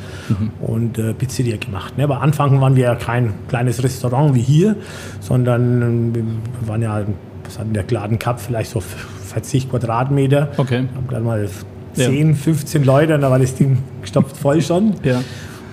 und 0.60 0.98
äh, 0.98 1.14
Pizzeria 1.14 1.58
gemacht. 1.58 1.98
Ne? 1.98 2.04
Aber 2.04 2.22
Anfang 2.22 2.60
waren 2.60 2.76
wir 2.76 2.84
ja 2.84 2.96
kein 2.96 3.34
kleines 3.48 3.84
Restaurant 3.84 4.36
wie 4.36 4.42
hier, 4.42 4.76
sondern 5.20 6.12
äh, 6.12 6.16
wir 6.16 6.68
waren 6.68 6.82
ja, 6.82 7.02
was 7.46 7.60
hatten 7.60 7.74
der 7.74 7.84
Gladen 7.84 8.20
Cup, 8.20 8.40
vielleicht 8.40 8.72
so 8.72 8.80
40 8.82 9.70
Quadratmeter. 9.70 10.50
Okay. 10.58 10.86
Haben 10.96 11.08
dann 11.10 11.24
mal 11.24 11.48
Ja. 11.96 12.06
10, 12.06 12.36
15 12.36 12.84
Leute 12.84 13.14
und 13.16 13.22
da 13.22 13.30
war 13.30 13.38
das 13.40 13.54
Ding 13.56 13.78
gestopft 14.02 14.38
voll 14.38 14.62
schon. 14.62 14.94
Ja. 15.04 15.22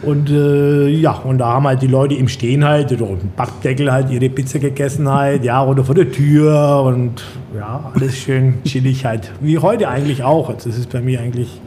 Und 0.02 0.30
äh, 0.30 0.88
ja, 0.88 1.12
und 1.12 1.36
da 1.38 1.48
haben 1.48 1.66
halt 1.66 1.82
die 1.82 1.86
Leute 1.86 2.14
im 2.14 2.26
Stehen 2.26 2.64
halt 2.64 2.90
oder 2.90 3.10
im 3.10 3.32
Backdeckel 3.36 3.92
halt 3.92 4.10
ihre 4.10 4.30
Pizza 4.30 4.58
gegessen 4.58 5.06
halt, 5.10 5.44
ja, 5.44 5.62
oder 5.62 5.84
vor 5.84 5.94
der 5.94 6.10
Tür 6.10 6.82
und 6.86 7.22
ja, 7.54 7.92
alles 7.94 8.16
schön 8.16 8.54
chillig 8.64 9.04
halt. 9.04 9.30
Wie 9.42 9.58
heute 9.58 9.88
eigentlich 9.88 10.22
auch. 10.22 10.48
Also 10.48 10.70
das 10.70 10.78
ist 10.78 10.90
bei 10.90 11.02
mir 11.02 11.20
eigentlich, 11.20 11.60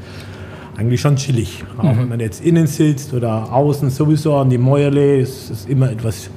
eigentlich 0.75 0.99
schon 0.99 1.15
chillig. 1.15 1.63
Auch 1.77 1.83
wenn 1.83 2.09
man 2.09 2.19
jetzt 2.19 2.43
innen 2.43 2.65
sitzt 2.65 3.13
oder 3.13 3.53
außen 3.53 3.91
sowieso 3.91 4.35
an 4.35 4.49
die 4.49 4.57
Mäuerle, 4.57 5.17
ist 5.17 5.51
es 5.51 5.65
immer 5.67 5.91
etwas 5.91 6.31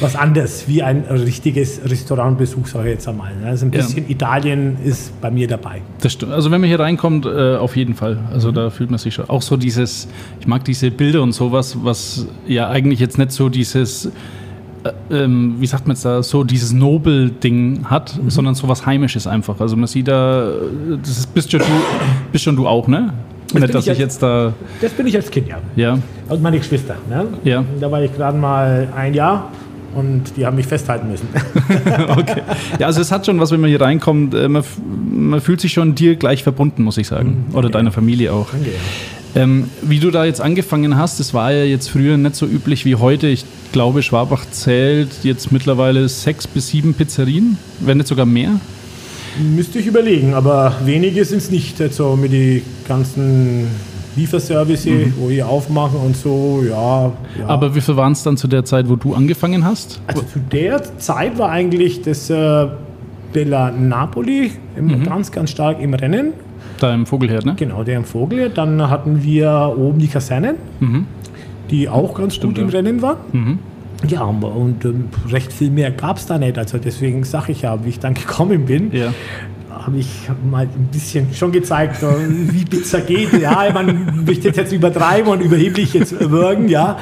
was 0.00 0.16
anderes, 0.16 0.64
wie 0.66 0.82
ein 0.82 1.04
richtiges 1.10 1.80
Restaurantbesuch, 1.84 2.66
sage 2.66 2.88
ich 2.88 2.94
jetzt 2.94 3.08
einmal. 3.08 3.34
ne? 3.36 3.46
Also 3.48 3.66
ein 3.66 3.72
Ja. 3.72 3.78
bisschen 3.80 4.08
Italien 4.10 4.76
ist 4.84 5.18
bei 5.20 5.30
mir 5.30 5.46
dabei. 5.46 5.82
Das 6.00 6.12
stimmt. 6.12 6.32
Also 6.32 6.50
wenn 6.50 6.60
man 6.60 6.68
hier 6.68 6.80
reinkommt, 6.80 7.26
äh, 7.26 7.56
auf 7.56 7.76
jeden 7.76 7.94
Fall. 7.94 8.18
Also 8.32 8.50
da 8.52 8.70
fühlt 8.70 8.90
man 8.90 8.98
sich 8.98 9.14
schon. 9.14 9.28
Auch 9.28 9.42
so 9.42 9.56
dieses, 9.56 10.08
ich 10.40 10.46
mag 10.46 10.64
diese 10.64 10.90
Bilder 10.90 11.22
und 11.22 11.32
sowas, 11.32 11.76
was 11.82 12.26
ja 12.46 12.68
eigentlich 12.68 12.98
jetzt 13.00 13.18
nicht 13.18 13.32
so 13.32 13.48
dieses, 13.48 14.06
äh, 14.84 14.90
ähm, 15.10 15.56
wie 15.60 15.66
sagt 15.66 15.86
man 15.86 15.94
jetzt 15.96 16.04
da, 16.04 16.22
so 16.22 16.44
dieses 16.44 16.72
Nobel-Ding 16.72 17.84
hat, 17.88 18.18
sondern 18.28 18.54
so 18.54 18.68
was 18.68 18.84
Heimisches 18.86 19.26
einfach. 19.26 19.60
Also 19.60 19.76
man 19.76 19.86
sieht 19.86 20.08
da, 20.08 20.50
das 21.00 21.18
ist, 21.18 21.34
bist, 21.34 21.50
schon 21.50 21.60
du, 21.60 21.66
bist 22.32 22.44
schon 22.44 22.56
du 22.56 22.66
auch, 22.66 22.88
ne? 22.88 23.12
bin 23.52 23.62
Nicht, 23.62 23.74
dass 23.74 23.82
ich 23.84 23.88
jetzt- 23.90 23.98
jetzt 24.00 24.22
da, 24.22 24.52
Das 24.80 24.90
bin 24.92 25.06
ich 25.06 25.14
als 25.14 25.30
Kind, 25.30 25.46
ja. 25.48 25.58
ja, 25.76 25.98
Und 26.28 26.42
meine 26.42 26.58
Geschwister. 26.58 26.96
Ne? 27.08 27.26
Ja. 27.44 27.62
Da 27.80 27.88
war 27.90 28.02
ich 28.02 28.12
gerade 28.12 28.36
mal 28.36 28.88
ein 28.96 29.14
Jahr 29.14 29.50
und 29.94 30.36
die 30.36 30.46
haben 30.46 30.56
mich 30.56 30.66
festhalten 30.66 31.10
müssen. 31.10 31.28
okay. 32.08 32.42
Ja, 32.78 32.86
also 32.86 33.00
es 33.00 33.10
hat 33.12 33.26
schon 33.26 33.40
was, 33.40 33.50
wenn 33.50 33.60
man 33.60 33.70
hier 33.70 33.80
reinkommt, 33.80 34.34
äh, 34.34 34.48
man, 34.48 34.64
man 35.10 35.40
fühlt 35.40 35.60
sich 35.60 35.72
schon 35.72 35.94
dir 35.94 36.16
gleich 36.16 36.42
verbunden, 36.42 36.82
muss 36.82 36.98
ich 36.98 37.06
sagen. 37.06 37.46
Oder 37.52 37.70
deiner 37.70 37.92
Familie 37.92 38.32
auch. 38.32 38.48
Ähm, 39.36 39.68
wie 39.82 39.98
du 39.98 40.10
da 40.10 40.24
jetzt 40.24 40.40
angefangen 40.40 40.96
hast, 40.96 41.18
das 41.18 41.34
war 41.34 41.52
ja 41.52 41.64
jetzt 41.64 41.88
früher 41.88 42.16
nicht 42.16 42.36
so 42.36 42.46
üblich 42.46 42.84
wie 42.84 42.94
heute. 42.94 43.26
Ich 43.26 43.44
glaube, 43.72 44.02
Schwabach 44.02 44.44
zählt 44.50 45.10
jetzt 45.24 45.50
mittlerweile 45.50 46.08
sechs 46.08 46.46
bis 46.46 46.68
sieben 46.68 46.94
Pizzerien, 46.94 47.58
wenn 47.80 47.98
nicht 47.98 48.06
sogar 48.06 48.26
mehr. 48.26 48.60
Müsste 49.38 49.80
ich 49.80 49.86
überlegen, 49.86 50.34
aber 50.34 50.76
wenige 50.84 51.24
sind 51.24 51.38
es 51.38 51.50
nicht. 51.50 51.80
Also 51.80 52.14
mit 52.14 52.32
den 52.32 52.62
ganzen 52.86 53.66
Lieferservice, 54.16 54.86
wo 55.18 55.28
wir 55.28 55.48
aufmachen 55.48 55.98
und 55.98 56.16
so, 56.16 56.62
ja. 56.68 57.12
ja. 57.38 57.46
Aber 57.46 57.74
wie 57.74 57.80
viel 57.80 57.96
waren 57.96 58.12
es 58.12 58.22
dann 58.22 58.36
zu 58.36 58.48
der 58.48 58.64
Zeit, 58.64 58.88
wo 58.88 58.96
du 58.96 59.14
angefangen 59.14 59.64
hast? 59.64 60.00
also 60.06 60.22
zu 60.22 60.38
der 60.38 60.98
Zeit 60.98 61.38
war 61.38 61.50
eigentlich 61.50 62.02
das 62.02 62.30
äh, 62.30 62.66
Bella 63.32 63.70
Napoli 63.70 64.52
im, 64.76 65.02
ganz, 65.04 65.32
ganz 65.32 65.50
stark 65.50 65.80
im 65.80 65.94
Rennen. 65.94 66.32
Da 66.78 66.94
im 66.94 67.06
Vogelherd, 67.06 67.44
ne? 67.44 67.54
Genau, 67.56 67.82
der 67.84 67.96
im 67.96 68.04
Vogel. 68.04 68.50
Dann 68.50 68.90
hatten 68.90 69.22
wir 69.22 69.74
oben 69.76 69.98
die 69.98 70.08
Kasernen, 70.08 70.56
die 71.70 71.88
auch 71.88 72.14
ganz 72.14 72.40
gut 72.40 72.58
im 72.58 72.68
ja. 72.68 72.76
Rennen 72.76 73.02
war. 73.02 73.16
Ja, 74.08 74.22
und 74.22 74.84
ähm, 74.84 75.08
recht 75.30 75.52
viel 75.52 75.70
mehr 75.70 75.90
gab 75.90 76.18
es 76.18 76.26
da 76.26 76.38
nicht. 76.38 76.58
Also 76.58 76.78
deswegen 76.78 77.24
sage 77.24 77.52
ich 77.52 77.62
ja, 77.62 77.84
wie 77.84 77.90
ich 77.90 78.00
dann 78.00 78.14
gekommen 78.24 78.66
bin, 78.66 78.92
Ja. 78.92 79.12
Habe 79.86 79.98
ich 79.98 80.08
mal 80.50 80.62
ein 80.62 80.88
bisschen 80.92 81.32
schon 81.34 81.52
gezeigt, 81.52 82.02
äh, 82.02 82.06
wie 82.28 82.64
Pizza 82.64 83.00
geht. 83.00 83.32
Ja, 83.40 83.68
man 83.72 84.24
möchte 84.24 84.48
jetzt 84.48 84.72
übertreiben 84.72 85.30
und 85.30 85.40
überheblich 85.40 85.94
jetzt 85.94 86.18
wirken, 86.30 86.68
ja. 86.68 86.98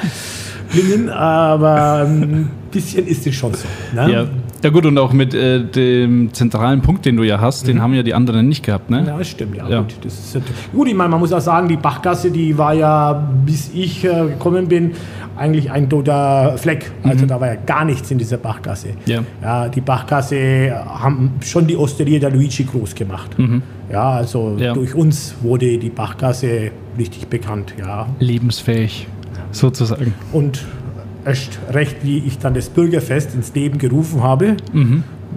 Klingen, 0.69 1.09
aber 1.09 2.05
ein 2.07 2.49
bisschen 2.71 3.05
ist 3.05 3.27
es 3.27 3.35
schon 3.35 3.53
so. 3.53 3.67
Ne? 3.93 4.11
Ja. 4.11 4.25
ja 4.63 4.69
gut, 4.69 4.85
und 4.85 4.97
auch 4.97 5.13
mit 5.13 5.33
äh, 5.33 5.63
dem 5.63 6.33
zentralen 6.33 6.81
Punkt, 6.81 7.05
den 7.05 7.15
du 7.15 7.23
ja 7.23 7.39
hast, 7.39 7.67
den 7.67 7.81
haben 7.81 7.93
ja 7.93 8.01
die 8.01 8.13
anderen 8.13 8.49
nicht 8.49 8.65
gehabt, 8.65 8.89
ne? 8.89 9.03
Ja, 9.05 9.17
das 9.17 9.27
stimmt, 9.27 9.55
ja. 9.55 9.69
Ja. 9.69 9.79
Gut, 9.81 9.93
das 10.03 10.35
ist, 10.35 10.41
gut, 10.73 10.87
ich 10.87 10.95
meine, 10.95 11.09
man 11.09 11.19
muss 11.19 11.31
auch 11.31 11.41
sagen, 11.41 11.67
die 11.67 11.77
Bachgasse, 11.77 12.31
die 12.31 12.57
war 12.57 12.73
ja, 12.73 13.13
bis 13.45 13.69
ich 13.73 14.03
äh, 14.03 14.29
gekommen 14.29 14.67
bin, 14.67 14.93
eigentlich 15.37 15.71
ein 15.71 15.89
toter 15.89 16.57
Fleck. 16.57 16.91
Also 17.03 17.25
da 17.25 17.39
war 17.41 17.47
ja 17.47 17.55
gar 17.55 17.85
nichts 17.85 18.11
in 18.11 18.17
dieser 18.17 18.37
Bachgasse. 18.37 18.89
Ja. 19.05 19.21
Ja, 19.41 19.67
die 19.69 19.81
Bachgasse 19.81 20.71
haben 20.85 21.33
schon 21.43 21.67
die 21.67 21.75
Osteria 21.75 22.19
der 22.19 22.31
Luigi 22.31 22.63
groß 22.63 22.93
gemacht. 22.95 23.35
Ja, 23.91 24.11
also 24.11 24.55
Ja. 24.59 24.73
durch 24.73 24.93
uns 24.95 25.35
wurde 25.41 25.77
die 25.77 25.89
Bachgasse 25.89 26.71
richtig 26.97 27.27
bekannt, 27.27 27.73
ja. 27.79 28.07
Lebensfähig, 28.19 29.07
sozusagen. 29.51 30.13
Und 30.31 30.65
erst 31.25 31.59
recht, 31.71 31.97
wie 32.03 32.19
ich 32.19 32.37
dann 32.39 32.53
das 32.53 32.69
Bürgerfest 32.69 33.33
ins 33.35 33.53
Leben 33.55 33.77
gerufen 33.77 34.21
habe, 34.23 34.55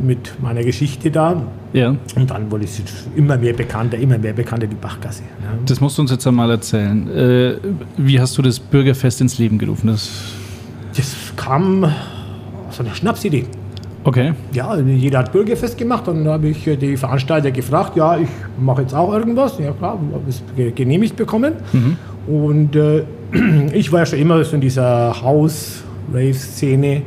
mit 0.04 0.34
meiner 0.42 0.62
Geschichte 0.62 1.10
da. 1.10 1.42
Ja. 1.72 1.94
Und 2.16 2.30
dann 2.30 2.50
wurde 2.50 2.64
es 2.64 2.80
immer 3.14 3.36
mehr 3.36 3.52
bekannter, 3.52 3.96
immer 3.98 4.18
mehr 4.18 4.32
bekannter, 4.32 4.66
die 4.66 4.74
Bachgasse. 4.76 5.22
Ja. 5.42 5.50
Das 5.66 5.80
musst 5.80 5.98
du 5.98 6.02
uns 6.02 6.10
jetzt 6.10 6.26
einmal 6.26 6.50
erzählen. 6.50 7.08
Äh, 7.10 7.54
wie 7.96 8.20
hast 8.20 8.36
du 8.38 8.42
das 8.42 8.58
Bürgerfest 8.58 9.20
ins 9.20 9.38
Leben 9.38 9.58
gerufen? 9.58 9.88
Das, 9.88 10.10
Das 10.96 11.14
kam 11.36 11.84
aus 12.68 12.80
einer 12.80 12.94
Schnapsidee. 12.94 13.44
okay. 14.04 14.32
Ja, 14.52 14.76
jeder 14.78 15.18
hat 15.20 15.32
Bürgerfest 15.32 15.76
gemacht 15.76 16.06
und 16.08 16.24
dann 16.24 16.32
habe 16.34 16.48
ich 16.48 16.64
die 16.64 16.96
Veranstalter 16.96 17.50
gefragt, 17.50 17.96
ja, 17.96 18.16
ich 18.18 18.28
mache 18.58 18.82
jetzt 18.82 18.94
auch 18.94 19.12
irgendwas. 19.12 19.58
Ja 19.58 19.72
klar, 19.72 19.98
habe 20.12 20.22
es 20.28 20.42
ge- 20.56 20.70
genehmigt 20.72 21.16
bekommen. 21.16 21.54
Und 22.26 22.74
äh, 22.76 23.02
ich 23.72 23.92
war 23.92 24.00
ja 24.00 24.06
schon 24.06 24.18
immer 24.18 24.42
so 24.44 24.54
in 24.54 24.60
dieser 24.60 25.14
House-Rave-Szene. 25.22 27.02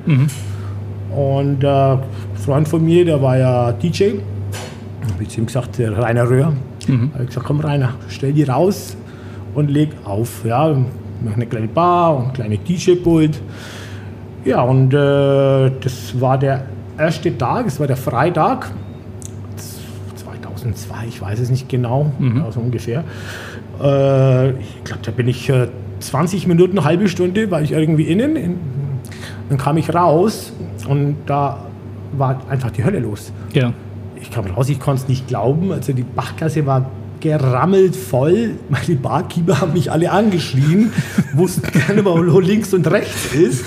Und 1.16 1.64
äh, 1.64 1.98
Freund 2.40 2.68
von 2.68 2.84
mir, 2.84 3.06
der 3.06 3.22
war 3.22 3.38
ja 3.38 3.72
DJ, 3.74 4.14
habe 5.12 5.24
ich 5.24 5.30
zu 5.30 5.42
ihm 5.42 5.46
gesagt, 5.46 5.78
der 5.78 5.98
Rainer 5.98 6.30
Röhr. 6.30 6.54
Habe 7.14 7.24
ich 7.24 7.28
gesagt, 7.28 7.46
komm 7.46 7.60
Rainer, 7.60 7.94
stell 8.08 8.34
die 8.34 8.44
raus 8.44 8.96
und 9.54 9.70
leg 9.70 9.90
auf. 10.06 10.44
Ja, 10.46 10.76
mach 11.24 11.34
eine 11.34 11.46
kleine 11.46 11.68
Bar 11.68 12.18
und 12.18 12.28
ein 12.28 12.34
kleines 12.34 12.60
DJ-Pult. 12.68 13.42
Ja, 14.46 14.62
und 14.62 14.94
äh, 14.94 15.72
das 15.82 16.20
war 16.20 16.38
der 16.38 16.64
erste 16.98 17.38
Tag, 17.38 17.68
es 17.68 17.80
war 17.80 17.88
der 17.88 17.98
Freitag 17.98 18.72
2002, 20.16 20.96
ich 21.08 21.22
weiß 21.22 21.40
es 21.40 21.50
nicht 21.50 21.68
genau, 21.70 22.12
also 22.46 22.62
ungefähr. 22.62 23.04
Äh, 23.82 24.52
ich 24.52 24.84
glaube, 24.84 25.02
da 25.04 25.12
bin 25.12 25.28
ich 25.28 25.50
äh, 25.50 25.68
20 26.00 26.48
Minuten, 26.48 26.78
eine 26.78 26.88
halbe 26.88 27.10
Stunde, 27.10 27.52
war 27.52 27.62
ich 27.62 27.74
irgendwie 27.74 28.04
innen. 28.04 28.36
In, 28.36 28.58
dann 29.50 29.58
kam 29.58 29.78
ich 29.78 29.94
raus 29.94 30.54
und 30.88 31.18
da 31.26 31.66
war 32.14 32.42
einfach 32.50 32.72
die 32.72 32.84
Hölle 32.84 33.00
los. 33.00 33.32
Ja. 33.54 33.74
Ich 34.22 34.32
kam 34.32 34.46
raus, 34.48 34.70
ich 34.70 34.80
konnte 34.80 35.04
es 35.04 35.08
nicht 35.08 35.28
glauben. 35.28 35.72
Also 35.72 35.94
die 35.94 36.04
Bachgasse 36.04 36.66
war 36.66 36.90
gerammelt 37.22 37.96
voll. 37.96 38.52
Meine 38.70 38.96
Barkeeper 39.00 39.60
haben 39.62 39.74
mich 39.74 39.92
alle 39.92 40.12
angeschrien, 40.12 40.92
wussten 41.34 41.64
gar 41.78 41.94
nicht 41.94 42.06
wo 42.06 42.40
links 42.40 42.74
und 42.74 42.88
rechts 42.90 43.34
ist. 43.34 43.66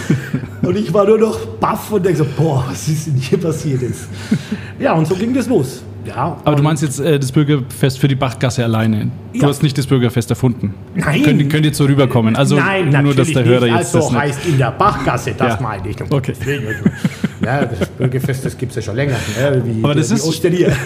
Und 0.63 0.77
ich 0.77 0.93
war 0.95 1.07
nur 1.07 1.19
noch 1.19 1.39
baff 1.61 1.91
und 1.93 2.05
denke 2.05 2.19
so, 2.19 2.27
boah, 2.37 2.65
was 2.69 2.89
ist 2.89 3.09
denn 3.09 3.15
hier 3.17 3.39
passiert 3.39 3.83
ist. 3.83 4.09
Ja, 4.79 4.95
und 4.95 5.07
so 5.07 5.15
ging 5.15 5.35
das 5.35 5.49
los. 5.49 5.83
Ja, 6.05 6.37
Aber 6.45 6.57
du 6.57 6.63
meinst 6.65 6.83
jetzt 6.83 6.99
äh, 6.99 7.17
das 7.19 7.31
Bürgerfest 7.31 7.99
für 8.01 8.09
die 8.09 8.17
Bachgasse 8.17 8.65
alleine. 8.65 9.11
Du 9.35 9.41
Ja. 9.41 9.49
hast 9.49 9.63
nicht 9.63 9.79
das 9.79 9.87
Bürgerfest 9.87 10.31
erfunden. 10.31 10.75
Nein. 10.97 11.23
Könnt, 11.23 11.49
könnt 11.51 11.65
ihr 11.65 11.73
so 11.75 11.85
rüberkommen. 11.85 12.35
Also 12.35 12.57
Nein, 12.57 12.89
nur, 13.05 13.15
dass 13.15 13.33
der 13.33 13.45
Hörer 13.45 13.67
nicht. 13.67 13.77
jetzt 13.77 13.95
also 13.95 14.09
das 14.11 14.19
heißt 14.21 14.47
in 14.47 14.59
der 14.59 14.73
Bachgasse, 14.73 15.33
das 15.39 15.55
Ja. 15.55 15.61
meine 15.61 15.89
ich. 15.89 15.97
Okay. 16.11 16.33
Ja, 17.45 17.65
das 17.65 17.89
Bürgerfest, 17.89 18.45
das 18.45 18.57
gibt 18.57 18.71
es 18.71 18.77
ja 18.77 18.83
schon 18.83 18.97
länger. 18.97 19.17
Ne? 19.39 19.63
Wie, 19.65 19.83
Aber 19.85 19.95
das 19.95 20.11
wie 20.11 20.15
ist- 20.15 20.25
Osteria. 20.27 20.69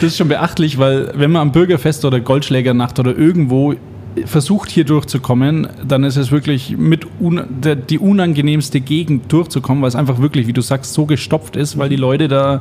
Das 0.00 0.02
ist 0.02 0.16
schon 0.18 0.28
beachtlich, 0.28 0.78
weil 0.78 1.10
wenn 1.14 1.30
man 1.30 1.42
am 1.42 1.52
Bürgerfest 1.52 2.04
oder 2.04 2.20
Goldschlägernacht 2.20 2.98
oder 2.98 3.16
irgendwo 3.16 3.74
versucht 4.26 4.70
hier 4.70 4.84
durchzukommen, 4.84 5.68
dann 5.86 6.04
ist 6.04 6.16
es 6.16 6.30
wirklich 6.30 6.76
mit 6.76 7.06
un 7.20 7.42
der, 7.62 7.76
die 7.76 7.98
unangenehmste 7.98 8.80
Gegend 8.80 9.30
durchzukommen, 9.32 9.82
weil 9.82 9.88
es 9.88 9.96
einfach 9.96 10.20
wirklich, 10.20 10.46
wie 10.46 10.52
du 10.52 10.60
sagst, 10.62 10.92
so 10.94 11.06
gestopft 11.06 11.56
ist, 11.56 11.76
weil 11.78 11.88
die 11.88 11.96
Leute 11.96 12.28
da, 12.28 12.60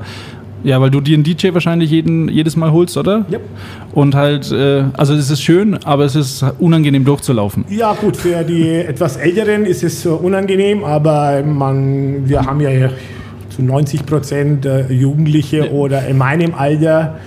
ja, 0.65 0.81
weil 0.81 0.89
du 0.89 0.99
dir 0.99 1.13
einen 1.13 1.23
DJ 1.23 1.53
wahrscheinlich 1.53 1.91
jeden, 1.91 2.27
jedes 2.27 2.55
Mal 2.55 2.71
holst, 2.71 2.97
oder? 2.97 3.25
Yep. 3.31 3.41
Und 3.93 4.15
halt, 4.15 4.51
äh, 4.51 4.83
also 4.93 5.13
es 5.13 5.29
ist 5.29 5.41
schön, 5.41 5.77
aber 5.83 6.05
es 6.05 6.15
ist 6.15 6.43
unangenehm 6.59 7.05
durchzulaufen. 7.05 7.65
Ja, 7.69 7.93
gut, 7.93 8.17
für 8.17 8.43
die 8.43 8.69
etwas 8.69 9.17
Älteren 9.17 9.65
ist 9.65 9.83
es 9.83 10.05
äh, 10.05 10.09
unangenehm, 10.09 10.83
aber 10.83 11.43
man, 11.43 12.27
wir 12.27 12.41
haben 12.45 12.59
ja 12.61 12.89
zu 13.55 13.61
90 13.61 14.05
Prozent 14.05 14.65
äh, 14.65 14.91
Jugendliche 14.91 15.71
oder 15.71 16.05
in 16.07 16.17
meinem 16.17 16.55
Alter, 16.55 17.19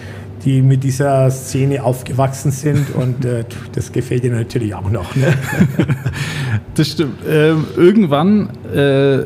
die 0.44 0.60
mit 0.60 0.82
dieser 0.82 1.30
Szene 1.30 1.82
aufgewachsen 1.82 2.50
sind 2.50 2.86
und 2.94 3.24
äh, 3.24 3.44
das 3.72 3.92
gefällt 3.92 4.24
ihnen 4.24 4.36
natürlich 4.36 4.74
auch 4.74 4.90
noch. 4.90 5.14
Ne? 5.14 5.26
Das 6.74 6.92
stimmt. 6.92 7.14
Ähm, 7.28 7.64
irgendwann, 7.76 8.50
äh, 8.72 9.22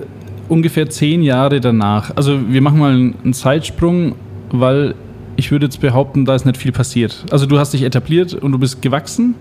ungefähr 0.52 0.90
zehn 0.90 1.22
Jahre 1.22 1.60
danach, 1.60 2.14
also 2.14 2.38
wir 2.46 2.60
machen 2.60 2.78
mal 2.78 2.92
einen 2.92 3.32
Zeitsprung, 3.32 4.16
weil 4.50 4.94
ich 5.36 5.50
würde 5.50 5.64
jetzt 5.64 5.80
behaupten, 5.80 6.26
da 6.26 6.34
ist 6.34 6.44
nicht 6.44 6.58
viel 6.58 6.72
passiert. 6.72 7.24
Also 7.30 7.46
du 7.46 7.58
hast 7.58 7.72
dich 7.72 7.82
etabliert 7.82 8.34
und 8.34 8.52
du 8.52 8.58
bist 8.58 8.82
gewachsen. 8.82 9.34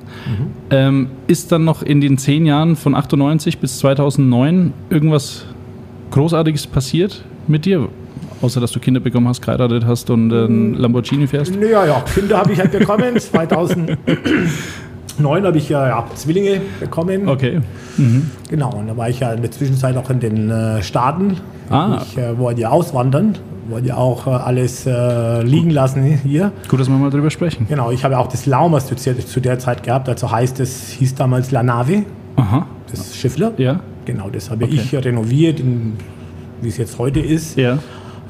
Ähm, 0.69 1.09
ist 1.27 1.51
dann 1.51 1.65
noch 1.65 1.83
in 1.83 1.99
den 1.99 2.17
zehn 2.17 2.45
Jahren 2.45 2.77
von 2.77 2.95
98 2.95 3.57
bis 3.57 3.79
2009 3.79 4.71
irgendwas 4.89 5.43
Großartiges 6.11 6.65
passiert 6.67 7.25
mit 7.45 7.65
dir? 7.65 7.89
Außer 8.41 8.61
dass 8.61 8.71
du 8.71 8.79
Kinder 8.79 9.01
bekommen 9.01 9.27
hast, 9.27 9.41
geheiratet 9.41 9.85
hast 9.85 10.09
und 10.09 10.33
einen 10.33 10.75
Lamborghini 10.75 11.27
fährst? 11.27 11.53
Naja, 11.53 11.85
ja, 11.85 12.05
Kinder 12.13 12.37
habe 12.37 12.53
ich 12.53 12.59
halt 12.59 12.71
bekommen. 12.71 13.17
2009 15.21 15.45
habe 15.45 15.57
ich 15.57 15.69
ja, 15.69 15.87
ja 15.87 16.05
Zwillinge 16.15 16.61
bekommen. 16.79 17.27
Okay. 17.27 17.61
Genau, 18.49 18.73
und 18.73 18.87
da 18.87 18.97
war 18.97 19.09
ich 19.09 19.19
ja 19.19 19.33
in 19.33 19.41
der 19.41 19.51
Zwischenzeit 19.51 19.95
auch 19.97 20.09
in 20.09 20.19
den 20.19 20.49
äh, 20.49 20.81
Staaten. 20.81 21.37
Ah. 21.69 22.01
Ich 22.01 22.17
äh, 22.17 22.37
wollte 22.37 22.61
ja 22.61 22.69
auswandern, 22.69 23.37
wollte 23.69 23.89
ja 23.89 23.95
auch 23.97 24.27
äh, 24.27 24.31
alles 24.31 24.85
äh, 24.85 25.41
liegen 25.43 25.69
lassen 25.69 26.03
hier. 26.03 26.51
Gut, 26.67 26.79
dass 26.79 26.89
wir 26.89 26.97
mal 26.97 27.09
drüber 27.09 27.29
sprechen. 27.29 27.65
Genau, 27.69 27.91
ich 27.91 28.03
habe 28.03 28.17
auch 28.17 28.27
das 28.27 28.45
Laumers 28.45 28.87
zu, 28.87 28.95
zu 28.95 29.39
der 29.39 29.59
Zeit 29.59 29.83
gehabt, 29.83 30.09
also 30.09 30.31
heißt 30.31 30.59
es, 30.59 30.89
hieß 30.89 31.15
damals 31.15 31.51
La 31.51 31.63
Nave, 31.63 32.03
Aha. 32.35 32.65
das 32.91 33.15
Schiffler. 33.15 33.53
Ja. 33.57 33.79
Genau, 34.05 34.29
das 34.29 34.49
habe 34.49 34.65
Okay. 34.65 34.75
ich 34.83 34.93
renoviert, 35.05 35.59
in, 35.59 35.93
wie 36.61 36.69
es 36.69 36.77
jetzt 36.77 36.97
heute 36.97 37.19
ist. 37.19 37.57
Ja. 37.57 37.77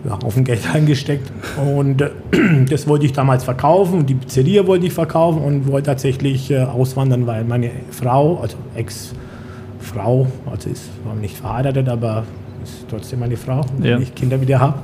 Ja, 0.08 0.18
Haufen 0.24 0.44
Geld 0.44 0.62
eingesteckt. 0.74 1.32
Und 1.64 2.02
äh, 2.02 2.10
das 2.70 2.88
wollte 2.88 3.06
ich 3.06 3.14
damals 3.14 3.44
verkaufen. 3.44 4.00
Und 4.00 4.10
die 4.10 4.16
Pizzeria 4.16 4.66
wollte 4.66 4.86
ich 4.88 4.94
verkaufen 4.94 5.42
und 5.42 5.68
wollte 5.68 5.88
tatsächlich 5.88 6.50
äh, 6.52 6.60
auswandern, 6.64 7.28
weil 7.28 7.44
meine 7.44 7.70
Frau, 7.92 8.38
also 8.42 8.58
Ex-Frau, 8.76 10.28
also 10.50 10.70
ist 10.70 10.90
war 11.06 11.16
nicht 11.16 11.38
verheiratet, 11.38 11.88
aber 11.90 12.24
ist 12.64 12.86
trotzdem 12.90 13.20
meine 13.20 13.38
Frau, 13.38 13.62
Ja. 13.82 13.96
wenn 13.96 14.02
ich 14.04 14.16
Kinder 14.16 14.40
wieder 14.42 14.60
habe. 14.60 14.80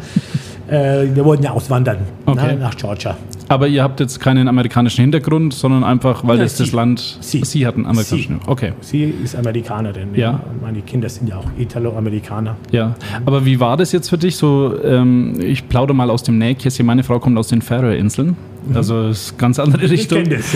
Äh, 0.70 1.16
wir 1.16 1.24
wollten 1.26 1.44
ja 1.44 1.52
auswandern 1.52 1.98
Okay. 2.26 2.54
ne, 2.56 2.60
nach 2.60 2.76
Georgia. 2.76 3.16
Aber 3.50 3.68
ihr 3.68 3.82
habt 3.82 4.02
jetzt 4.02 4.20
keinen 4.20 4.50
amerikanischen 4.50 5.02
Hintergrund, 5.02 5.54
sondern 5.54 5.86
einfach, 5.86 6.28
weil 6.28 6.38
Ja, 6.38 6.44
das 6.44 6.58
das. 6.58 6.74
Land. 6.74 7.18
Sie. 7.22 7.42
Sie 7.46 7.66
hat 7.66 7.76
einen 7.76 7.86
amerikanischen. 7.86 8.42
Sie. 8.44 8.50
Okay. 8.52 8.74
Sie 8.82 9.04
ist 9.04 9.38
Amerikanerin. 9.38 10.10
Ja. 10.16 10.32
Und 10.32 10.62
meine 10.62 10.82
Kinder 10.82 11.08
sind 11.08 11.30
ja 11.30 11.38
auch 11.38 11.46
Italo-Amerikaner. 11.58 12.58
Ja. 12.72 12.96
Aber 13.26 13.46
wie 13.46 13.60
war 13.62 13.78
das 13.78 13.94
jetzt 13.94 14.10
für 14.10 14.18
dich? 14.18 14.36
So, 14.36 14.76
ähm, 14.84 15.36
ich 15.40 15.70
plaudere 15.70 15.96
mal 15.96 16.10
aus 16.10 16.24
dem 16.24 16.38
Nähkästchen. 16.38 16.86
Meine 16.86 17.04
Frau 17.04 17.20
kommt 17.20 17.38
aus 17.38 17.48
den 17.48 17.62
Färöerinseln. 17.62 18.36
Also 18.74 19.08
ist 19.08 19.38
ganz 19.38 19.60
andere 19.60 19.86
Ich 19.86 19.92
Richtung. 19.92 20.24
kenne 20.24 20.36
das. 20.36 20.56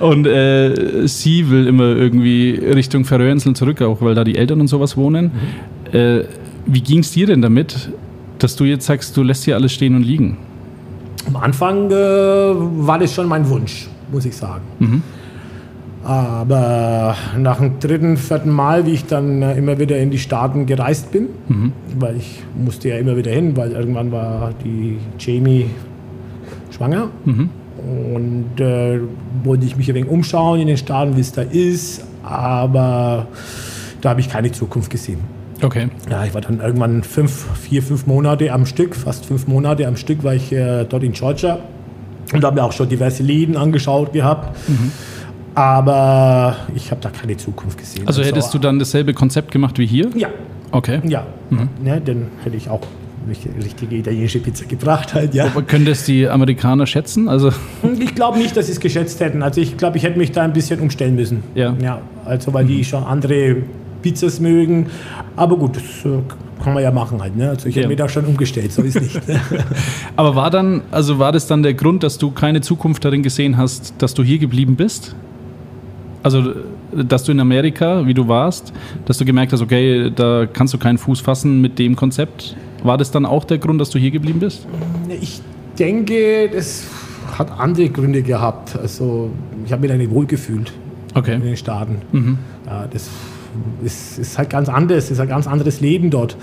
Und 0.00 0.26
äh, 0.26 1.06
sie 1.06 1.48
will 1.48 1.68
immer 1.68 1.84
irgendwie 1.84 2.50
Richtung 2.50 3.04
Färöerinseln 3.04 3.54
zurück, 3.54 3.80
auch 3.82 4.00
weil 4.02 4.16
da 4.16 4.24
die 4.24 4.36
Eltern 4.36 4.60
und 4.60 4.66
sowas 4.66 4.96
wohnen. 4.96 5.30
Äh, 5.92 6.22
wie 6.66 6.80
ging 6.80 6.98
es 6.98 7.12
dir 7.12 7.26
denn 7.26 7.42
damit, 7.42 7.90
dass 8.42 8.56
du 8.56 8.64
jetzt 8.64 8.86
sagst, 8.86 9.16
du 9.16 9.22
lässt 9.22 9.44
hier 9.44 9.54
alles 9.54 9.72
stehen 9.72 9.94
und 9.94 10.02
liegen? 10.02 10.36
Am 11.26 11.36
Anfang 11.36 11.90
äh, 11.90 11.94
war 11.94 12.98
das 12.98 13.14
schon 13.14 13.26
mein 13.28 13.48
Wunsch, 13.48 13.88
muss 14.10 14.24
ich 14.24 14.36
sagen. 14.36 14.62
Aber 16.02 17.14
nach 17.38 17.58
dem 17.58 17.78
dritten, 17.78 18.16
vierten 18.16 18.50
Mal, 18.50 18.86
wie 18.86 18.92
ich 18.92 19.04
dann 19.04 19.42
äh, 19.42 19.56
immer 19.56 19.78
wieder 19.78 19.98
in 19.98 20.10
die 20.10 20.18
Staaten 20.18 20.64
gereist 20.64 21.12
bin, 21.12 21.28
weil 21.98 22.16
ich 22.16 22.42
musste 22.56 22.88
ja 22.88 22.96
immer 22.96 23.16
wieder 23.16 23.30
hin, 23.30 23.54
weil 23.56 23.72
irgendwann 23.72 24.10
war 24.10 24.52
die 24.64 24.96
Jamie 25.18 25.66
schwanger. 26.70 27.10
Und 27.78 28.60
äh, 28.60 29.00
wollte 29.44 29.66
ich 29.66 29.76
mich 29.76 29.88
ein 29.90 29.94
wenig 29.94 30.10
umschauen 30.10 30.60
in 30.60 30.66
den 30.68 30.76
Staaten, 30.78 31.16
wie 31.16 31.20
es 31.20 31.32
da 31.32 31.42
ist. 31.42 32.04
Aber 32.22 33.26
da 34.00 34.10
habe 34.10 34.20
ich 34.20 34.28
keine 34.28 34.50
Zukunft 34.52 34.90
gesehen. 34.90 35.18
Okay. 35.62 35.88
Ja, 36.10 36.24
ich 36.24 36.32
war 36.34 36.40
dann 36.40 36.60
irgendwann 36.60 37.02
fünf, 37.02 37.46
vier, 37.56 37.82
fünf 37.82 38.06
Monate 38.06 38.52
am 38.52 38.66
Stück, 38.66 38.94
fast 38.96 39.26
fünf 39.26 39.46
Monate 39.46 39.86
am 39.86 39.96
Stück 39.96 40.22
war 40.24 40.34
ich 40.34 40.52
äh, 40.52 40.84
dort 40.88 41.02
in 41.02 41.12
Georgia 41.12 41.58
und 42.32 42.44
habe 42.44 42.56
mir 42.56 42.64
auch 42.64 42.72
schon 42.72 42.88
diverse 42.88 43.22
Läden 43.22 43.56
angeschaut 43.56 44.12
gehabt. 44.12 44.56
Aber 45.54 46.56
ich 46.74 46.90
habe 46.90 47.00
da 47.00 47.10
keine 47.10 47.36
Zukunft 47.36 47.78
gesehen. 47.78 48.06
Also 48.06 48.22
hättest 48.22 48.54
du 48.54 48.58
dann 48.58 48.78
dasselbe 48.78 49.14
Konzept 49.14 49.50
gemacht 49.50 49.78
wie 49.78 49.86
hier? 49.86 50.08
Ja, 50.14 50.28
Okay. 50.72 51.00
ja. 51.04 51.26
Ne, 51.50 52.00
dann 52.04 52.28
hätte 52.44 52.56
ich 52.56 52.70
auch 52.70 52.82
richtig- 53.28 53.50
richtige 53.62 53.96
italienische 53.96 54.38
Pizza 54.38 54.64
gebracht 54.66 55.12
halt, 55.14 55.34
ja. 55.34 55.46
Aber 55.46 55.62
können 55.62 55.84
das 55.84 56.04
die 56.04 56.28
Amerikaner 56.28 56.86
schätzen? 56.86 57.28
Also, 57.28 57.50
Und 57.82 58.00
Ich 58.00 58.14
glaube 58.14 58.38
nicht, 58.38 58.56
dass 58.56 58.66
sie 58.66 58.72
es 58.72 58.80
geschätzt 58.80 59.18
hätten. 59.18 59.42
Also 59.42 59.60
ich 59.60 59.76
glaube, 59.76 59.96
ich 59.96 60.04
hätte 60.04 60.16
mich 60.18 60.30
da 60.30 60.42
ein 60.42 60.52
bisschen 60.52 60.78
umstellen 60.80 61.16
müssen. 61.16 61.42
Ja. 61.56 61.74
ja 61.82 62.00
also 62.24 62.54
weil 62.54 62.66
die 62.66 62.84
schon 62.84 63.02
andere 63.02 63.56
Pizzas 64.02 64.40
mögen. 64.40 64.86
Aber 65.36 65.56
gut, 65.56 65.76
das 65.76 65.82
äh, 66.04 66.18
kann 66.62 66.74
man 66.74 66.82
ja 66.82 66.90
machen 66.90 67.20
halt. 67.20 67.36
Ne? 67.36 67.48
Also 67.50 67.68
ich 67.68 67.74
Ja. 67.76 67.82
habe 67.82 67.88
mich 67.88 67.98
da 67.98 68.08
schon 68.08 68.24
umgestellt, 68.24 68.72
so 68.72 68.82
ist 68.82 69.00
nicht. 69.00 69.20
Aber 70.16 70.34
war 70.34 70.50
dann, 70.50 70.82
also 70.90 71.18
war 71.18 71.32
das 71.32 71.46
dann 71.46 71.62
der 71.62 71.74
Grund, 71.74 72.02
dass 72.02 72.18
du 72.18 72.30
keine 72.30 72.60
Zukunft 72.60 73.04
darin 73.04 73.22
gesehen 73.22 73.56
hast, 73.56 73.94
dass 73.98 74.14
du 74.14 74.22
hier 74.22 74.38
geblieben 74.38 74.76
bist? 74.76 75.14
Also, 76.22 76.52
dass 76.92 77.24
du 77.24 77.32
in 77.32 77.40
Amerika, 77.40 78.06
wie 78.06 78.12
du 78.12 78.28
warst, 78.28 78.74
dass 79.06 79.16
du 79.16 79.24
gemerkt 79.24 79.52
hast, 79.52 79.62
okay, 79.62 80.10
da 80.14 80.46
kannst 80.52 80.74
du 80.74 80.78
keinen 80.78 80.98
Fuß 80.98 81.20
fassen 81.20 81.60
mit 81.62 81.78
dem 81.78 81.96
Konzept. 81.96 82.56
War 82.82 82.98
das 82.98 83.10
dann 83.10 83.24
auch 83.24 83.44
der 83.44 83.56
Grund, 83.58 83.80
dass 83.80 83.88
du 83.90 83.98
hier 83.98 84.10
geblieben 84.10 84.40
bist? 84.40 84.66
ich 85.20 85.40
denke, 85.78 86.50
das 86.52 86.84
hat 87.38 87.58
andere 87.58 87.88
Gründe 87.88 88.20
gehabt. 88.22 88.76
Also 88.76 89.30
ich 89.64 89.72
habe 89.72 89.80
mich 89.82 89.90
da 89.90 89.96
nicht 89.96 90.10
wohl 90.10 90.26
gefühlt 90.26 90.72
in 91.14 91.18
Okay. 91.18 91.38
den 91.38 91.56
Staaten. 91.56 91.96
Ja, 92.66 92.86
das 92.92 93.08
ist, 93.84 94.18
ist 94.18 94.38
halt 94.38 94.50
ganz 94.50 94.68
anders, 94.68 95.10
ist 95.10 95.20
ein 95.20 95.28
ganz 95.28 95.46
anderes 95.46 95.80
Leben 95.80 96.10
dort. 96.10 96.36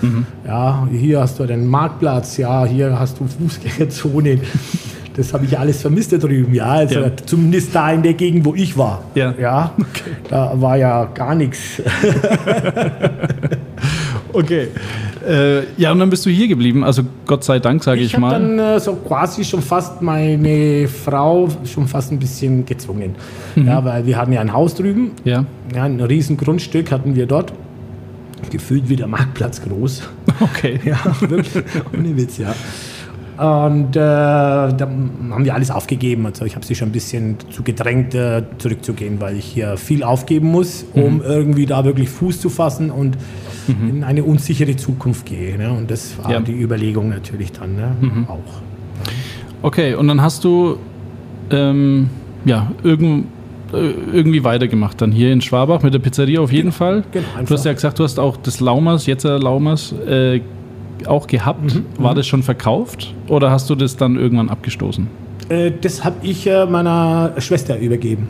Ja, 0.46 0.86
hier 0.90 1.20
hast 1.20 1.38
du 1.38 1.46
den 1.46 1.66
Marktplatz, 1.66 2.36
ja, 2.36 2.64
hier 2.64 2.98
hast 2.98 3.18
du 3.20 3.26
Fußgängerzonen. 3.26 4.40
Das 5.16 5.32
habe 5.34 5.46
ich 5.46 5.58
alles 5.58 5.80
vermisst 5.82 6.12
da 6.12 6.16
drüben, 6.18 6.54
ja. 6.54 6.66
Also 6.66 7.00
Ja. 7.00 7.10
zumindest 7.26 7.74
da 7.74 7.90
in 7.90 8.04
der 8.04 8.14
Gegend, 8.14 8.44
wo 8.44 8.54
ich 8.54 8.78
war. 8.78 9.02
Ja. 9.16 9.34
ja 9.36 9.72
Da 10.30 10.52
war 10.60 10.76
ja 10.76 11.06
gar 11.06 11.34
nichts. 11.34 11.82
Okay. 14.32 14.68
Äh, 15.26 15.62
ja, 15.76 15.92
und 15.92 15.98
dann 15.98 16.10
bist 16.10 16.24
du 16.26 16.30
hier 16.30 16.48
geblieben. 16.48 16.84
Also 16.84 17.02
Gott 17.26 17.44
sei 17.44 17.58
Dank, 17.58 17.82
sage 17.84 18.00
ich, 18.00 18.06
Ich 18.08 18.14
habe 18.14 18.22
mal. 18.22 18.32
dann 18.32 18.58
äh, 18.58 18.80
so 18.80 18.94
quasi 18.94 19.44
schon 19.44 19.62
fast 19.62 20.02
meine 20.02 20.88
Frau 20.88 21.48
schon 21.64 21.86
fast 21.88 22.12
ein 22.12 22.18
bisschen 22.18 22.64
gezwungen. 22.66 23.14
Ja, 23.56 23.84
weil 23.84 24.06
wir 24.06 24.16
hatten 24.16 24.32
ja 24.32 24.40
ein 24.40 24.52
Haus 24.52 24.74
drüben, 24.74 25.12
ja. 25.24 25.44
ja, 25.74 25.84
ein 25.84 26.00
riesen 26.00 26.36
Grundstück 26.36 26.92
hatten 26.92 27.14
wir 27.16 27.26
dort. 27.26 27.52
Gefühlt 28.50 28.88
wie 28.88 28.96
der 28.96 29.08
Marktplatz 29.08 29.60
groß. 29.62 30.02
Okay. 30.40 30.78
Ja, 30.84 30.98
wirklich. 31.20 31.64
Ohne 31.92 32.16
Witz, 32.16 32.38
ja. 32.38 32.54
Und 33.38 33.90
äh, 33.94 34.00
da 34.00 34.80
haben 35.30 35.44
wir 35.44 35.54
alles 35.54 35.70
aufgegeben. 35.70 36.26
Also 36.26 36.44
ich 36.44 36.56
habe 36.56 36.66
sie 36.66 36.74
schon 36.74 36.88
ein 36.88 36.92
bisschen 36.92 37.36
dazu 37.38 37.62
gedrängt, 37.62 38.12
äh, 38.14 38.42
zurückzugehen, 38.58 39.20
weil 39.20 39.36
ich 39.36 39.44
hier 39.44 39.76
viel 39.76 40.02
aufgeben 40.02 40.48
muss, 40.50 40.84
um 40.92 41.22
irgendwie 41.22 41.64
da 41.64 41.84
wirklich 41.84 42.08
Fuß 42.08 42.40
zu 42.40 42.48
fassen 42.50 42.90
und 42.90 43.16
in 43.68 44.02
eine 44.02 44.24
unsichere 44.24 44.74
Zukunft 44.74 45.26
gehe. 45.26 45.56
Ne? 45.56 45.70
Und 45.70 45.88
das 45.90 46.18
war 46.18 46.32
Ja. 46.32 46.40
die 46.40 46.52
Überlegung 46.60 47.10
natürlich 47.10 47.52
dann 47.52 47.76
ne? 47.76 47.92
auch. 48.28 48.60
Okay, 49.62 49.94
und 49.94 50.08
dann 50.08 50.20
hast 50.20 50.42
du 50.42 50.78
ähm, 51.50 52.08
ja, 52.44 52.72
irgend, 52.82 53.26
äh, 53.72 53.90
irgendwie 54.12 54.42
weitergemacht. 54.42 55.00
Dann 55.00 55.12
hier 55.12 55.32
in 55.32 55.40
Schwabach 55.42 55.82
mit 55.82 55.94
der 55.94 55.98
Pizzeria 56.00 56.40
auf 56.40 56.50
jeden 56.52 56.72
Fall. 56.72 57.04
genau, 57.12 57.24
du 57.46 57.54
hast 57.54 57.64
ja 57.64 57.72
gesagt, 57.72 57.98
du 58.00 58.04
hast 58.04 58.18
auch 58.18 58.36
das 58.36 58.58
Laumers, 58.60 59.06
jetzt 59.06 59.24
äh, 59.24 59.36
Laumers, 59.36 59.92
äh, 60.08 60.40
auch 61.06 61.26
gehabt. 61.26 61.74
Mhm, 61.74 61.84
War 61.98 62.14
das 62.14 62.26
schon 62.26 62.42
verkauft 62.42 63.14
oder 63.28 63.50
hast 63.50 63.70
du 63.70 63.74
das 63.74 63.96
dann 63.96 64.16
irgendwann 64.16 64.48
abgestoßen? 64.48 65.06
Äh, 65.48 65.72
das 65.80 66.04
habe 66.04 66.16
ich 66.22 66.46
äh, 66.46 66.66
meiner 66.66 67.34
Schwester 67.38 67.78
übergeben. 67.78 68.28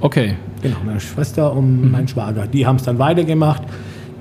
Okay, 0.00 0.34
Genau, 0.62 0.76
meine 0.86 1.00
Schwester 1.00 1.52
und 1.52 1.90
mein 1.90 2.06
Schwager. 2.06 2.46
Die 2.46 2.64
haben 2.64 2.76
es 2.76 2.84
dann 2.84 2.98
weitergemacht. 3.00 3.62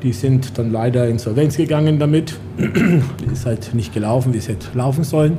Die 0.01 0.11
sind 0.11 0.57
dann 0.57 0.71
leider 0.71 1.07
Insolvenz 1.07 1.55
gegangen 1.55 1.99
damit. 1.99 2.35
Ist 3.31 3.45
halt 3.45 3.75
nicht 3.75 3.93
gelaufen, 3.93 4.33
wie 4.33 4.39
es 4.39 4.47
hätte 4.47 4.65
laufen 4.73 5.03
sollen. 5.03 5.37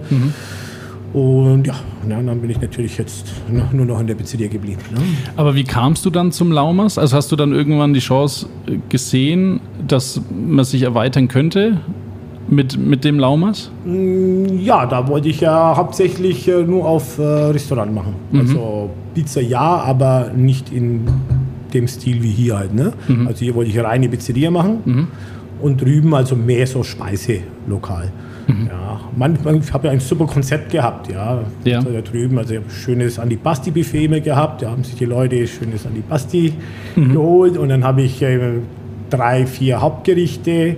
Und 1.13 1.67
ja, 1.67 1.75
na, 2.07 2.23
dann 2.23 2.41
bin 2.41 2.51
ich 2.51 2.61
natürlich 2.61 2.97
jetzt 2.99 3.27
nur 3.51 3.85
noch 3.85 4.01
in 4.01 4.07
der 4.07 4.15
Pizzeria 4.15 4.49
geblieben. 4.49 4.81
Ne? 4.95 5.01
aber 5.37 5.55
wie 5.57 5.65
kamst 5.65 6.07
du 6.07 6.11
dann 6.11 6.31
zum 6.31 6.53
Laumers? 6.53 6.97
Also 6.97 7.17
hast 7.17 7.33
du 7.33 7.37
dann 7.37 7.53
irgendwann 7.53 7.93
die 7.93 8.01
Chance 8.01 8.47
gesehen, 8.89 9.61
dass 9.87 10.21
man 10.31 10.65
sich 10.65 10.83
erweitern 10.83 11.27
könnte 11.27 11.81
mit, 12.49 12.79
mit 12.79 13.05
dem 13.05 13.19
Laumers? 13.19 13.71
Ja, 13.87 14.87
da 14.87 15.09
wollte 15.09 15.29
ich 15.29 15.41
ja 15.41 15.77
hauptsächlich 15.77 16.49
äh, 16.49 16.63
nur 16.63 16.87
auf 16.87 17.19
äh, 17.19 17.23
Restaurant 17.23 17.95
machen. 17.95 18.15
Also 18.35 18.91
Pizza 19.15 19.41
ja, 19.41 19.61
aber 19.61 20.31
nicht 20.35 20.73
in 20.73 21.07
dem 21.73 21.89
Stil 21.89 22.23
wie 22.23 22.31
hier 22.31 22.59
halt. 22.59 22.75
Ne? 22.75 22.93
Also 23.27 23.41
hier 23.45 23.55
wollte 23.55 23.71
ich 23.71 23.79
eine 23.79 23.89
reine 23.89 24.09
Pizzeria 24.09 24.51
machen 24.51 25.09
und 25.61 25.81
drüben 25.81 26.15
also 26.15 26.37
mehr 26.37 26.67
so 26.67 26.83
Speiselokal. 26.83 28.13
Ja, 28.49 29.01
man, 29.17 29.39
man, 29.45 29.59
ich 29.61 29.73
habe 29.73 29.87
ja 29.87 29.93
ein 29.93 30.01
super 30.01 30.27
Konzept 30.27 30.73
gehabt, 30.73 31.11
ja. 31.11 31.43
Ja. 31.65 31.79
Also 31.79 31.91
da 31.91 32.01
drüben, 32.01 32.39
also 32.39 32.55
ich 32.55 32.61
habe 32.61 32.69
ein 32.69 32.75
schönes 32.75 33.19
Antipasti-Buffet 33.19 34.21
gehabt. 34.21 34.63
Da 34.63 34.71
haben 34.71 34.85
sich 34.85 34.97
die 34.97 35.05
Leute 35.05 35.47
schönes 35.47 35.87
Antipasti 35.87 36.53
geholt 36.97 37.57
und 37.57 37.69
dann 37.69 37.85
habe 37.85 38.03
ich 38.03 38.21
äh, 38.21 38.59
drei, 39.13 39.47
vier 39.47 39.81
Hauptgerichte, 39.81 40.77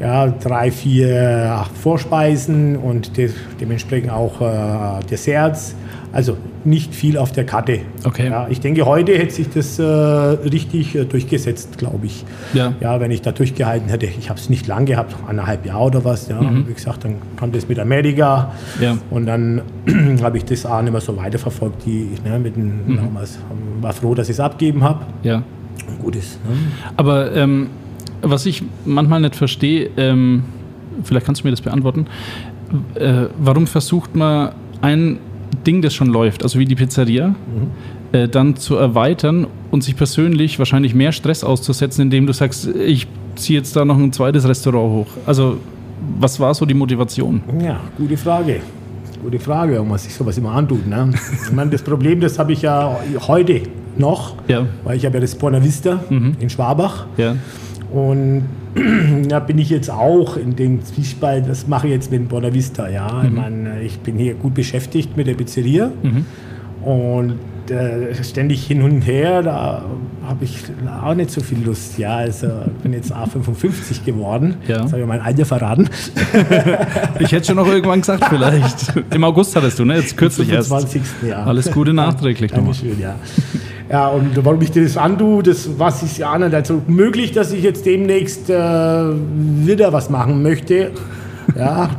ja, 0.00 0.26
drei, 0.28 0.70
vier 0.70 1.64
Vorspeisen 1.80 2.76
und 2.76 3.16
de 3.16 3.30
dementsprechend 3.60 4.10
auch 4.10 4.40
äh, 4.40 5.04
Desserts. 5.10 5.76
Also 6.12 6.36
nicht 6.64 6.94
viel 6.94 7.16
auf 7.16 7.32
der 7.32 7.44
Karte. 7.44 7.80
Okay. 8.04 8.28
Ja, 8.28 8.46
ich 8.50 8.60
denke, 8.60 8.84
heute 8.84 9.16
hätte 9.16 9.32
sich 9.32 9.48
das 9.48 9.78
äh, 9.78 9.82
richtig 9.82 10.94
äh, 10.94 11.04
durchgesetzt, 11.06 11.78
glaube 11.78 12.04
ich. 12.04 12.24
Ja. 12.52 12.74
Ja, 12.80 13.00
wenn 13.00 13.10
ich 13.10 13.22
da 13.22 13.32
durchgehalten 13.32 13.88
hätte. 13.88 14.06
Ich 14.06 14.28
habe 14.28 14.38
es 14.38 14.50
nicht 14.50 14.66
lang 14.66 14.84
gehabt, 14.84 15.16
eineinhalb 15.26 15.64
Jahre 15.64 15.84
oder 15.84 16.04
was. 16.04 16.28
Ja. 16.28 16.38
Wie 16.40 16.74
gesagt, 16.74 17.04
dann 17.04 17.16
kam 17.36 17.50
das 17.52 17.66
mit 17.66 17.78
Amerika. 17.78 18.52
Ja. 18.78 18.98
Und 19.10 19.24
dann 19.24 19.62
habe 20.22 20.36
ich 20.36 20.44
das 20.44 20.66
auch 20.66 20.82
nicht 20.82 20.92
mehr 20.92 21.00
so 21.00 21.16
weiterverfolgt, 21.16 21.86
die, 21.86 22.10
ne, 22.24 22.38
mit 22.38 22.56
den 22.56 22.94
Lamas. 22.94 23.38
War 23.80 23.94
froh, 23.94 24.14
dass 24.14 24.28
ich 24.28 24.34
es 24.34 24.40
abgeben 24.40 24.84
habe. 24.84 25.06
Ja. 25.22 25.42
Gut 26.00 26.16
ist. 26.16 26.44
Ne? 26.44 26.56
Aber 26.96 27.34
ähm, 27.34 27.68
was 28.22 28.46
ich 28.46 28.62
manchmal 28.84 29.20
nicht 29.20 29.36
verstehe, 29.36 29.90
ähm, 29.96 30.44
vielleicht 31.02 31.26
kannst 31.26 31.42
du 31.42 31.46
mir 31.46 31.50
das 31.50 31.60
beantworten, 31.60 32.06
äh, 32.94 33.26
warum 33.38 33.66
versucht 33.66 34.14
man 34.14 34.52
ein 34.80 35.18
Ding, 35.66 35.82
das 35.82 35.94
schon 35.94 36.08
läuft, 36.08 36.42
also 36.42 36.58
wie 36.58 36.64
die 36.64 36.74
Pizzeria, 36.74 37.34
äh, 38.12 38.28
dann 38.28 38.56
zu 38.56 38.76
erweitern 38.76 39.46
und 39.70 39.84
sich 39.84 39.96
persönlich 39.96 40.58
wahrscheinlich 40.58 40.94
mehr 40.94 41.12
Stress 41.12 41.44
auszusetzen, 41.44 42.02
indem 42.02 42.26
du 42.26 42.32
sagst, 42.32 42.66
ich 42.66 43.06
ziehe 43.36 43.58
jetzt 43.58 43.76
da 43.76 43.84
noch 43.84 43.98
ein 43.98 44.12
zweites 44.12 44.46
Restaurant 44.46 44.92
hoch. 44.92 45.12
Also 45.26 45.58
was 46.18 46.40
war 46.40 46.54
so 46.54 46.66
die 46.66 46.74
Motivation? 46.74 47.42
Ja, 47.62 47.80
gute 47.96 48.16
Frage. 48.16 48.60
Gute 49.22 49.38
Frage, 49.38 49.74
warum 49.74 49.88
man 49.88 49.98
sich 49.98 50.12
sowas 50.14 50.36
immer 50.38 50.50
antut. 50.52 50.86
Ne? 50.86 51.10
Ich 51.46 51.52
meine, 51.52 51.70
das 51.70 51.82
Problem, 51.82 52.20
das 52.20 52.38
habe 52.38 52.52
ich 52.52 52.62
ja 52.62 52.98
heute 53.28 53.60
noch, 53.96 54.34
Ja. 54.48 54.66
weil 54.84 54.96
ich 54.96 55.04
habe 55.06 55.16
ja 55.16 55.20
das 55.20 55.34
Buena 55.36 55.62
Vista 55.62 56.00
in 56.10 56.50
Schwabach. 56.50 57.06
Ja. 57.16 57.36
Und 57.92 58.44
da 59.28 59.38
bin 59.38 59.58
ich 59.58 59.70
jetzt 59.70 59.90
auch 59.90 60.36
in 60.36 60.56
dem 60.56 60.82
Zwiespalt, 60.84 61.46
das 61.48 61.68
mache 61.68 61.86
ich 61.86 61.92
jetzt 61.92 62.10
mit 62.10 62.28
Buena 62.28 62.52
Vista. 62.52 62.88
Ja? 62.88 63.22
Ich, 63.24 63.30
meine, 63.30 63.82
ich 63.82 63.98
bin 64.00 64.16
hier 64.16 64.34
gut 64.34 64.54
beschäftigt 64.54 65.16
mit 65.16 65.26
der 65.28 65.34
Pizzeria 65.34 65.92
und 66.84 67.30
äh, 67.30 67.34
ständig 68.22 68.66
hin 68.66 68.82
und 68.82 69.02
her, 69.02 69.42
da 69.42 69.84
habe 70.26 70.44
ich 70.44 70.56
auch 71.04 71.14
nicht 71.14 71.30
so 71.30 71.40
viel 71.40 71.58
Lust. 71.64 71.98
Ja, 71.98 72.16
also 72.16 72.46
ich 72.46 72.82
bin 72.82 72.92
jetzt 72.92 73.12
A55 73.14 74.04
geworden. 74.04 74.56
Ja. 74.68 74.80
Jetzt 74.80 74.92
habe 74.92 75.00
ich 75.02 75.06
mein 75.08 75.20
Alter 75.20 75.44
verraten. 75.44 75.88
Ich 77.18 77.30
hätte 77.32 77.46
schon 77.46 77.56
noch 77.56 77.66
irgendwann 77.68 78.00
gesagt, 78.00 78.24
vielleicht. 78.28 78.92
Im 79.14 79.24
August 79.24 79.54
hattest 79.54 79.78
du, 79.78 79.84
ne? 79.84 79.96
Jetzt 79.96 80.16
kürzlich 80.16 80.48
erst. 80.50 80.68
25. 80.68 81.28
Jahr. 81.28 81.46
Alles 81.46 81.70
Gute 81.70 81.92
nachträglich 81.92 82.50
nochmal. 82.52 82.72
Dankeschön, 82.74 83.00
ja. 83.00 83.14
Ja, 83.90 84.08
und 84.08 84.30
warum 84.44 84.60
ich 84.62 84.70
das 84.72 84.96
antue, 84.96 85.42
das 85.42 85.68
was 85.78 86.02
ich 86.02 86.18
ja 86.18 86.36
nicht. 86.38 86.54
Also 86.54 86.82
möglich, 86.86 87.32
dass 87.32 87.52
ich 87.52 87.62
jetzt 87.62 87.84
demnächst 87.86 88.48
äh, 88.50 88.54
wieder 88.54 89.92
was 89.92 90.10
machen 90.10 90.42
möchte. 90.42 90.90
Ja, 91.56 91.90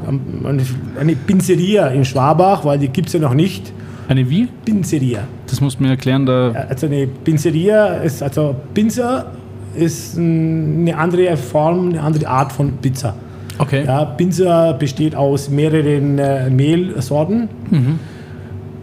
eine- 0.45 0.63
eine 0.99 1.15
Pinzeria 1.15 1.87
in 1.87 2.03
Schwabach, 2.05 2.65
weil 2.65 2.79
die 2.79 2.87
gibt 2.89 3.07
es 3.07 3.13
ja 3.13 3.19
noch 3.19 3.33
nicht. 3.33 3.71
Eine 4.07 4.29
wie? 4.29 4.47
Pinzeria. 4.65 5.19
Das 5.47 5.61
musst 5.61 5.79
du 5.79 5.83
mir 5.83 5.89
erklären, 5.91 6.25
da. 6.25 6.51
Also 6.69 6.87
eine 6.87 7.07
Pinzeria 7.07 7.85
ist, 7.95 8.21
also 8.21 8.55
Pinzer 8.73 9.27
ist 9.75 10.17
ein- 10.17 10.81
eine 10.81 10.97
andere 10.97 11.35
Form, 11.37 11.89
eine 11.89 12.01
andere 12.01 12.27
Art 12.27 12.51
von 12.51 12.73
Pizza. 12.81 13.15
Okay. 13.59 13.85
Ja, 13.85 14.03
Pinzer 14.05 14.73
besteht 14.73 15.15
aus 15.15 15.49
mehreren 15.49 16.17
äh, 16.19 16.49
Mehlsorten 16.49 17.47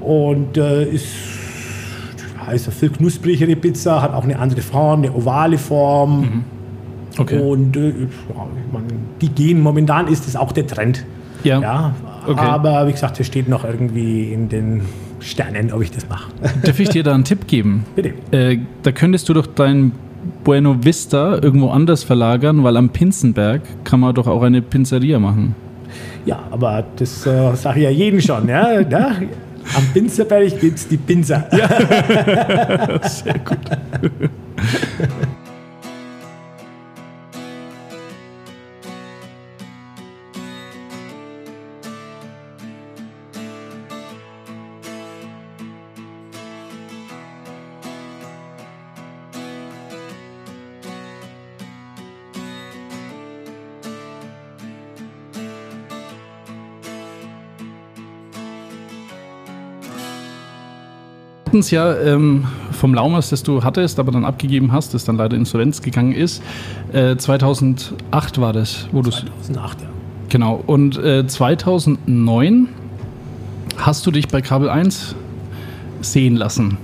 und 0.01 0.57
äh, 0.57 0.85
ist 0.85 1.07
also 2.47 2.71
viel 2.71 2.91
knusprigere 2.91 3.55
Pizza, 3.57 4.01
hat 4.03 4.15
auch 4.15 4.25
eine 4.25 4.39
andere 4.39 4.61
Form, 4.63 5.01
eine 5.03 5.13
ovale 5.13 5.59
Form. 5.59 6.45
Okay. 7.19 7.39
Und 7.39 7.77
äh, 7.77 7.93
mein, 8.73 8.85
die 9.21 9.29
gehen, 9.29 9.61
momentan 9.61 10.09
ist 10.09 10.27
es 10.27 10.37
auch 10.37 10.53
der 10.53 10.67
Trend. 10.67 11.05
Ja. 11.45 11.61
Ja, 11.61 11.95
Okay. 12.27 12.39
aber 12.39 12.87
wie 12.87 12.93
gesagt, 12.93 13.19
es 13.19 13.27
steht 13.27 13.49
noch 13.49 13.65
irgendwie 13.65 14.31
in 14.31 14.51
den 14.51 14.83
Sternen, 15.21 15.73
ob 15.73 15.83
ich 15.83 15.91
das 15.91 16.09
mache. 16.09 16.31
Darf 16.63 16.81
ich 16.81 16.89
dir 16.89 17.03
da 17.03 17.15
einen 17.15 17.25
Tipp 17.25 17.47
geben? 17.47 17.85
Bitte. 17.95 18.13
Äh, 18.31 18.59
da 18.83 18.93
könntest 18.93 19.29
du 19.29 19.35
doch 19.35 19.47
dein 19.47 19.93
Bueno 20.45 20.85
Vista 20.85 21.39
irgendwo 21.43 21.71
anders 21.71 22.03
verlagern, 22.03 22.65
weil 22.65 22.77
am 22.77 22.91
Pinzenberg 22.91 23.63
kann 23.85 24.01
man 24.01 24.15
doch 24.15 24.27
auch 24.27 24.43
eine 24.43 24.63
Pizzeria 24.63 25.19
machen. 25.19 25.55
Ja, 26.27 26.41
aber 26.51 26.85
das 26.97 27.27
äh, 27.27 27.55
sage 27.55 27.81
ich 27.81 27.85
ja 27.85 27.91
jedem 27.91 28.21
schon. 28.21 28.49
Ja, 28.49 28.81
ja? 28.91 29.17
Am 29.77 29.85
Pinzerberg 29.93 30.59
gibt 30.61 30.79
es 30.79 30.89
die 30.89 30.97
Pinzer. 30.97 31.47
Sehr 33.03 33.39
gut. 33.39 33.59
Hatten 61.51 61.59
es 61.59 61.73
ja 61.73 61.97
ähm, 61.97 62.45
vom 62.71 62.95
Laumers, 62.95 63.31
das 63.31 63.43
du 63.43 63.65
hattest, 63.65 63.99
aber 63.99 64.13
dann 64.13 64.25
abgegeben 64.25 64.71
hast, 64.71 64.95
das 64.95 65.05
dann 65.05 65.17
leider 65.17 65.37
insolvenz 65.37 65.83
gegangen 65.83 66.13
ist. 66.13 66.45
Äh, 66.93 67.17
2008 67.17 68.41
war 68.41 68.53
das, 68.53 68.87
wo 68.93 69.03
du 69.03 69.11
2008, 69.11 69.81
ja. 69.81 69.89
Genau. 70.29 70.63
Und 70.65 70.97
äh, 70.99 71.27
2009 71.27 72.69
hast 73.79 74.07
du 74.07 74.13
dich 74.13 74.29
bei 74.29 74.43
Kabel 74.43 74.69
1 74.69 75.17
sehen 76.03 76.37
lassen. 76.37 76.79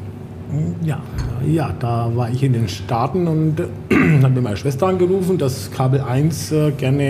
Ja, 0.82 0.98
ja, 1.46 1.72
da 1.78 2.10
war 2.16 2.28
ich 2.32 2.42
in 2.42 2.52
den 2.52 2.68
Staaten 2.68 3.28
und 3.28 3.60
äh, 3.60 3.66
habe 4.24 4.34
mir 4.34 4.40
meine 4.40 4.56
Schwester 4.56 4.88
angerufen, 4.88 5.38
dass 5.38 5.70
Kabel 5.70 6.00
1 6.00 6.50
äh, 6.50 6.72
gerne 6.72 7.04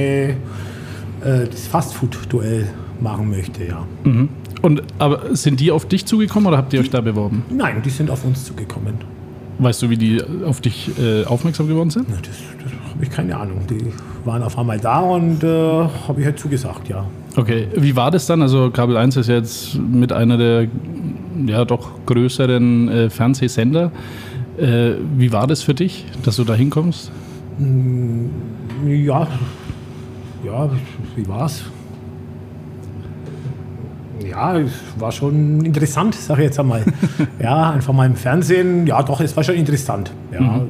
äh, 1.23 1.47
das 1.51 1.69
Fastfood-Duell 1.69 2.69
machen 3.01 3.31
möchte, 3.31 3.65
ja. 3.65 3.83
Mhm. 4.05 4.29
Und 4.63 4.83
aber 4.99 5.35
sind 5.37 5.61
die 5.61 5.71
auf 5.71 5.87
dich 5.87 6.07
zugekommen 6.07 6.47
oder 6.49 6.57
habt 6.57 6.73
ihr 6.73 6.81
euch 6.81 6.91
da 6.91 7.01
beworben? 7.01 7.45
Nein, 7.51 7.83
die 7.85 7.91
sind 7.91 8.11
auf 8.11 8.25
uns 8.25 8.45
zugekommen. 8.45 8.95
Weißt 9.59 9.81
du, 9.83 9.91
wie 9.91 9.97
die 9.97 10.23
auf 10.45 10.61
dich 10.61 10.91
äh, 10.99 11.25
aufmerksam 11.25 11.69
geworden 11.69 11.91
sind? 11.91 12.07
Na, 12.09 12.17
Das, 12.17 12.31
das 12.63 12.73
habe 12.91 13.05
ich 13.05 13.11
keine 13.11 13.37
Ahnung. 13.37 13.61
Die 13.71 13.93
waren 14.25 14.43
auf 14.43 14.59
einmal 14.59 14.79
da 14.79 15.01
und 15.01 15.43
äh, 15.45 15.47
habe 15.47 16.21
ich 16.21 16.27
halt 16.27 16.39
zugesagt, 16.39 16.89
ja. 16.89 17.05
Okay, 17.37 17.69
wie 17.77 17.95
war 17.97 18.11
das 18.11 18.27
dann? 18.27 18.43
Also 18.43 18.71
Kabel 18.71 18.97
1 18.97 19.17
ist 19.17 19.29
jetzt 19.29 19.79
mit 19.79 20.13
einer 20.13 20.37
der 20.37 20.69
ja 21.47 21.65
doch 21.65 21.91
größeren 22.07 22.89
äh, 22.89 23.11
Fernsehsender. 23.11 23.93
Äh, 24.59 24.93
wie 25.17 25.33
war 25.33 25.47
das 25.47 25.63
für 25.63 25.75
dich, 25.75 26.07
dass 26.23 26.37
du 26.37 26.45
da 26.45 26.55
hinkommst? 26.55 27.11
Ja, 28.87 29.27
ja, 30.45 30.71
wie 31.15 31.29
war's? 31.29 31.65
Ja, 34.37 34.59
es 34.59 34.70
war 34.99 35.12
schon 35.12 35.64
interessant, 35.64 36.14
sage 36.14 36.43
ich 36.43 36.49
jetzt 36.49 36.61
einmal. 36.61 36.84
ja, 37.43 37.70
einfach 37.70 37.95
mal 37.95 38.05
im 38.05 38.16
Fernsehen. 38.16 38.87
Ja, 38.87 39.03
doch, 39.03 39.22
es 39.22 39.34
war 39.34 39.43
schon 39.43 39.55
interessant. 39.55 40.12
Ja, 40.30 40.61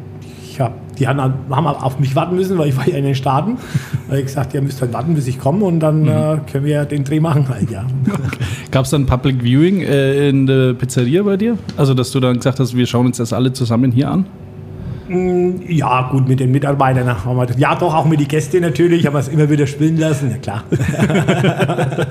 ich 0.48 0.60
hab, 0.60 0.94
die 0.94 1.08
haben, 1.08 1.20
haben 1.50 1.66
auf 1.66 1.98
mich 1.98 2.14
warten 2.14 2.36
müssen, 2.36 2.56
weil 2.58 2.68
ich 2.68 2.76
war 2.76 2.88
ja 2.88 2.96
in 2.96 3.04
den 3.04 3.16
Staaten. 3.16 3.56
Da 4.06 4.12
habe 4.12 4.20
ich 4.20 4.26
gesagt, 4.26 4.54
ihr 4.54 4.62
müsst 4.62 4.80
halt 4.80 4.92
warten, 4.92 5.16
bis 5.16 5.26
ich 5.26 5.40
komme 5.40 5.64
und 5.64 5.80
dann 5.80 6.06
äh, 6.06 6.38
können 6.50 6.64
wir 6.64 6.84
den 6.84 7.02
Dreh 7.02 7.18
machen 7.18 7.48
halt, 7.48 7.68
ja. 7.68 7.84
Gab 8.70 8.84
es 8.84 8.92
dann 8.92 9.04
Public 9.04 9.42
Viewing 9.42 9.80
äh, 9.80 10.28
in 10.28 10.46
der 10.46 10.74
Pizzeria 10.74 11.24
bei 11.24 11.36
dir? 11.36 11.58
Also, 11.76 11.92
dass 11.92 12.12
du 12.12 12.20
dann 12.20 12.36
gesagt 12.36 12.60
hast, 12.60 12.76
wir 12.76 12.86
schauen 12.86 13.06
uns 13.06 13.16
das 13.16 13.32
alle 13.32 13.52
zusammen 13.52 13.90
hier 13.90 14.12
an? 14.12 14.26
Ja, 15.08 16.08
gut, 16.10 16.28
mit 16.28 16.40
den 16.40 16.50
Mitarbeitern 16.50 17.24
haben 17.24 17.36
wir 17.36 17.46
das. 17.46 17.58
Ja, 17.58 17.74
doch, 17.74 17.94
auch 17.94 18.06
mit 18.06 18.20
den 18.20 18.28
Gästen 18.28 18.60
natürlich, 18.60 19.06
haben 19.06 19.14
wir 19.14 19.20
es 19.20 19.28
immer 19.28 19.48
wieder 19.48 19.66
spielen 19.66 19.96
lassen, 19.98 20.30
ja 20.30 20.36
klar. 20.38 20.64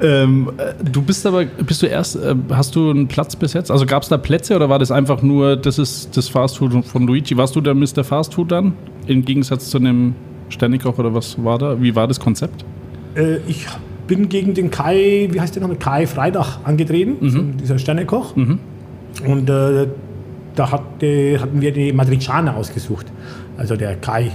Ähm, 0.00 0.50
äh, 0.58 0.72
du 0.84 1.00
bist 1.00 1.26
aber, 1.26 1.44
bist 1.44 1.82
du 1.82 1.86
erst, 1.86 2.16
äh, 2.16 2.34
hast 2.50 2.76
du 2.76 2.90
einen 2.90 3.08
Platz 3.08 3.34
besetzt? 3.34 3.70
Also 3.70 3.86
gab 3.86 4.02
es 4.02 4.08
da 4.08 4.18
Plätze 4.18 4.54
oder 4.54 4.68
war 4.68 4.78
das 4.78 4.90
einfach 4.90 5.22
nur, 5.22 5.56
das 5.56 5.78
ist 5.78 6.16
das 6.16 6.28
Fastfood 6.28 6.84
von 6.84 7.06
Luigi? 7.06 7.36
Warst 7.36 7.56
du 7.56 7.60
der 7.60 7.74
Mr. 7.74 8.04
Fastfood 8.04 8.52
dann? 8.52 8.74
Im 9.06 9.24
Gegensatz 9.24 9.70
zu 9.70 9.78
einem 9.78 10.14
Sternekoch 10.50 10.98
oder 10.98 11.14
was 11.14 11.42
war 11.42 11.58
da? 11.58 11.80
Wie 11.80 11.94
war 11.94 12.06
das 12.06 12.20
Konzept? 12.20 12.64
Äh, 13.14 13.38
ich 13.48 13.66
bin 14.06 14.28
gegen 14.28 14.54
den 14.54 14.70
Kai, 14.70 15.28
wie 15.30 15.40
heißt 15.40 15.54
der 15.54 15.62
nochmal, 15.62 15.78
Kai 15.78 16.06
Freitag 16.06 16.58
angetreten, 16.64 17.16
so 17.28 17.40
dieser 17.40 17.78
Sternekoch. 17.78 18.36
Und 19.26 19.50
äh, 19.50 19.88
da 20.56 20.70
hatte, 20.72 21.38
hatten 21.40 21.60
wir 21.60 21.72
die 21.72 21.92
Madriciana 21.92 22.54
ausgesucht. 22.54 23.06
Also 23.56 23.76
der 23.76 23.96
Kai 23.96 24.32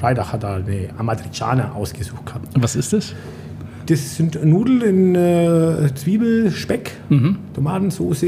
Freitag 0.00 0.32
hat 0.32 0.42
da 0.42 0.56
eine 0.56 0.88
Amatriciana 0.98 1.72
ausgesucht 1.72 2.26
gehabt. 2.26 2.48
Was 2.58 2.76
ist 2.76 2.92
das? 2.92 3.14
Das 3.86 4.16
sind 4.16 4.42
Nudeln 4.44 4.80
in 4.82 5.14
äh, 5.14 5.94
Zwiebel, 5.94 6.50
Speck, 6.50 6.92
Tomatensauce. 7.54 8.22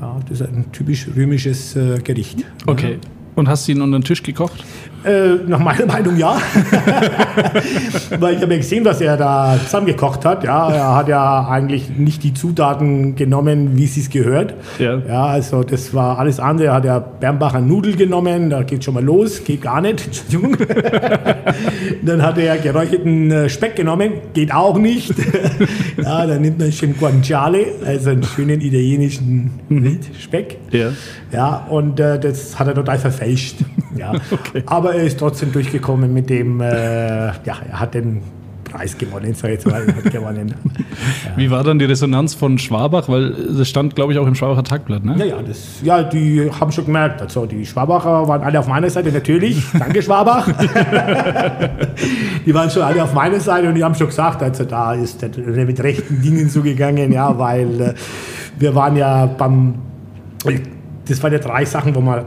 Ja, 0.00 0.20
das 0.28 0.40
ist 0.40 0.48
ein 0.48 0.66
typisch 0.72 1.08
römisches 1.14 1.76
äh, 1.76 1.98
Gericht. 1.98 2.44
Okay. 2.66 2.98
Und 3.36 3.48
hast 3.48 3.68
du 3.68 3.72
ihn 3.72 3.82
unter 3.82 3.98
den 3.98 4.04
Tisch 4.04 4.22
gekocht? 4.22 4.64
Äh, 5.04 5.34
nach 5.46 5.60
meiner 5.60 5.86
Meinung 5.86 6.16
ja. 6.16 6.36
Weil 8.18 8.34
ich 8.34 8.42
habe 8.42 8.52
ja 8.54 8.58
gesehen, 8.58 8.84
was 8.84 9.00
er 9.00 9.16
da 9.18 9.56
zusammengekocht 9.62 10.24
hat. 10.24 10.42
Ja, 10.42 10.70
er 10.70 10.96
hat 10.96 11.08
ja 11.08 11.46
eigentlich 11.46 11.90
nicht 11.90 12.24
die 12.24 12.32
Zutaten 12.32 13.14
genommen, 13.14 13.76
wie 13.76 13.86
sie 13.86 14.00
es 14.00 14.10
gehört. 14.10 14.54
Ja. 14.78 14.98
ja, 15.06 15.26
also 15.26 15.62
das 15.62 15.92
war 15.92 16.18
alles 16.18 16.40
andere. 16.40 16.68
Er 16.68 16.74
hat 16.74 16.84
ja 16.86 16.98
Bernbacher 16.98 17.60
Nudel 17.60 17.94
genommen, 17.94 18.48
da 18.48 18.62
geht 18.62 18.82
schon 18.82 18.94
mal 18.94 19.04
los, 19.04 19.44
geht 19.44 19.62
gar 19.62 19.82
nicht. 19.82 20.06
Entschuldigung. 20.06 20.56
dann 22.02 22.22
hat 22.22 22.38
er 22.38 22.56
geräucherten 22.56 23.30
äh, 23.30 23.48
Speck 23.50 23.76
genommen, 23.76 24.12
geht 24.32 24.52
auch 24.52 24.78
nicht. 24.78 25.14
ja, 26.02 26.26
dann 26.26 26.40
nimmt 26.40 26.58
man 26.58 26.72
schön 26.72 26.96
Guanciale, 26.98 27.66
also 27.84 28.10
einen 28.10 28.24
schönen 28.24 28.62
italienischen 28.62 29.50
Wildspeck. 29.68 30.56
Ja. 30.72 30.88
Ja, 31.32 31.66
und 31.68 32.00
äh, 32.00 32.18
das 32.18 32.58
hat 32.58 32.66
er 32.68 32.74
total 32.74 32.98
verfälscht. 32.98 33.25
Ja. 33.96 34.12
Aber 34.66 34.94
er 34.94 35.04
ist 35.04 35.18
trotzdem 35.18 35.52
durchgekommen 35.52 36.12
mit 36.12 36.28
dem, 36.28 36.60
äh, 36.60 37.28
ja, 37.28 37.56
er 37.66 37.80
hat 37.80 37.94
den 37.94 38.20
Preis 38.76 38.98
gewonnen, 38.98 39.32
sag 39.34 39.50
ich 39.50 39.64
mal, 39.64 39.86
hat 39.86 40.12
gewonnen. 40.12 40.54
Wie 41.36 41.50
war 41.50 41.64
dann 41.64 41.78
die 41.78 41.84
Resonanz 41.86 42.34
von 42.34 42.58
Schwabach? 42.58 43.08
Weil 43.08 43.32
das 43.56 43.68
stand, 43.68 43.94
glaube 43.94 44.12
ich, 44.12 44.18
auch 44.18 44.26
im 44.26 44.34
Schwabacher 44.34 44.64
Tagblatt, 44.64 45.04
ne? 45.04 45.14
Ja, 45.18 45.24
ja, 45.24 45.42
das, 45.42 45.80
ja, 45.82 46.02
die 46.02 46.50
haben 46.60 46.72
schon 46.72 46.86
gemerkt, 46.86 47.22
also 47.22 47.46
die 47.46 47.64
Schwabacher 47.64 48.28
waren 48.28 48.42
alle 48.42 48.58
auf 48.58 48.66
meiner 48.66 48.90
Seite, 48.90 49.12
natürlich, 49.12 49.62
danke 49.78 50.02
Schwabach. 50.02 50.48
die 52.46 52.54
waren 52.54 52.70
schon 52.70 52.82
alle 52.82 53.02
auf 53.02 53.14
meiner 53.14 53.40
Seite 53.40 53.68
und 53.68 53.76
die 53.76 53.84
haben 53.84 53.94
schon 53.94 54.08
gesagt, 54.08 54.42
also 54.42 54.64
da 54.64 54.94
ist 54.94 55.22
der 55.22 55.30
mit 55.30 55.80
rechten 55.82 56.20
Dingen 56.20 56.50
zugegangen, 56.50 57.12
ja, 57.12 57.38
weil 57.38 57.80
äh, 57.80 57.94
wir 58.58 58.74
waren 58.74 58.96
ja 58.96 59.26
beim, 59.26 59.74
das 61.08 61.22
waren 61.22 61.32
ja 61.32 61.38
drei 61.38 61.64
Sachen, 61.64 61.94
wo, 61.94 62.00
wir, 62.00 62.26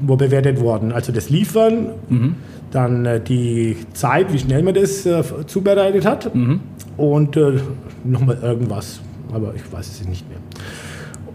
wo 0.00 0.16
bewertet 0.16 0.60
wurden. 0.60 0.92
Also 0.92 1.12
das 1.12 1.30
Liefern, 1.30 1.90
dann 2.70 3.06
äh, 3.06 3.20
die 3.20 3.76
Zeit, 3.92 4.32
wie 4.32 4.38
schnell 4.38 4.62
man 4.62 4.74
das 4.74 5.06
äh, 5.06 5.22
zubereitet 5.46 6.04
hat 6.04 6.30
und 6.96 7.36
äh, 7.36 7.60
nochmal 8.04 8.38
irgendwas, 8.42 9.00
aber 9.32 9.54
ich 9.54 9.72
weiß 9.72 9.88
es 9.88 10.08
nicht 10.08 10.26
mehr. 10.28 10.38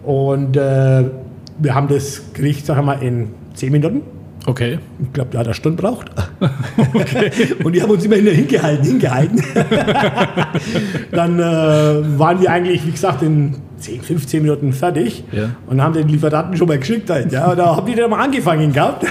Und 0.03 0.57
äh, 0.57 1.09
wir 1.59 1.75
haben 1.75 1.87
das 1.87 2.33
Gericht, 2.33 2.65
sagen 2.65 2.81
wir 2.81 2.95
mal, 2.95 3.03
in 3.03 3.29
zehn 3.53 3.71
Minuten. 3.71 4.01
Okay. 4.47 4.79
Ich 4.99 5.13
glaube, 5.13 5.29
der 5.31 5.41
hat 5.41 5.47
eine 5.47 5.53
Stunde 5.53 5.81
braucht. 5.81 6.09
Und 7.63 7.73
die 7.73 7.81
haben 7.81 7.91
uns 7.91 8.03
immer 8.03 8.15
hingehalten, 8.15 8.83
hingehalten. 8.85 9.43
Dann 11.11 11.39
äh, 11.39 12.19
waren 12.19 12.41
wir 12.41 12.51
eigentlich, 12.51 12.85
wie 12.87 12.91
gesagt, 12.91 13.21
in 13.21 13.55
10, 13.81 14.01
15 14.01 14.41
Minuten 14.43 14.71
fertig 14.73 15.23
Ja. 15.31 15.49
und 15.67 15.81
haben 15.81 15.93
den 15.93 16.07
Lieferanten 16.07 16.55
schon 16.57 16.67
mal 16.67 16.79
geschickt. 16.79 17.09
Halt, 17.09 17.31
ja. 17.31 17.53
Da 17.55 17.75
haben 17.75 17.85
die 17.85 17.95
dann 17.95 18.09
mal 18.09 18.19
angefangen 18.23 18.71
gehabt. 18.71 19.05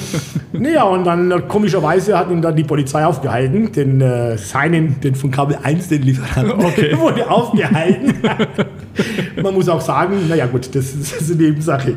naja, 0.52 0.84
und 0.84 1.04
dann 1.04 1.30
äh, 1.30 1.40
komischerweise 1.46 2.16
hat 2.18 2.30
ihn 2.30 2.40
dann 2.40 2.56
die 2.56 2.64
Polizei 2.64 3.04
aufgehalten, 3.04 3.72
den 3.72 4.00
äh, 4.00 4.38
seinen, 4.38 5.00
den 5.00 5.14
von 5.14 5.30
Kabel 5.30 5.58
1, 5.62 5.88
den 5.88 6.02
Lieferanten, 6.02 6.64
Okay. 6.64 6.96
wurde 6.98 7.28
aufgehalten. 7.30 8.14
Man 9.42 9.54
muss 9.54 9.68
auch 9.68 9.80
sagen, 9.80 10.28
naja 10.28 10.46
gut, 10.46 10.74
das 10.74 10.94
ist, 10.94 11.12
das 11.12 11.22
ist 11.22 11.32
eine 11.32 11.42
Nebensache. 11.42 11.96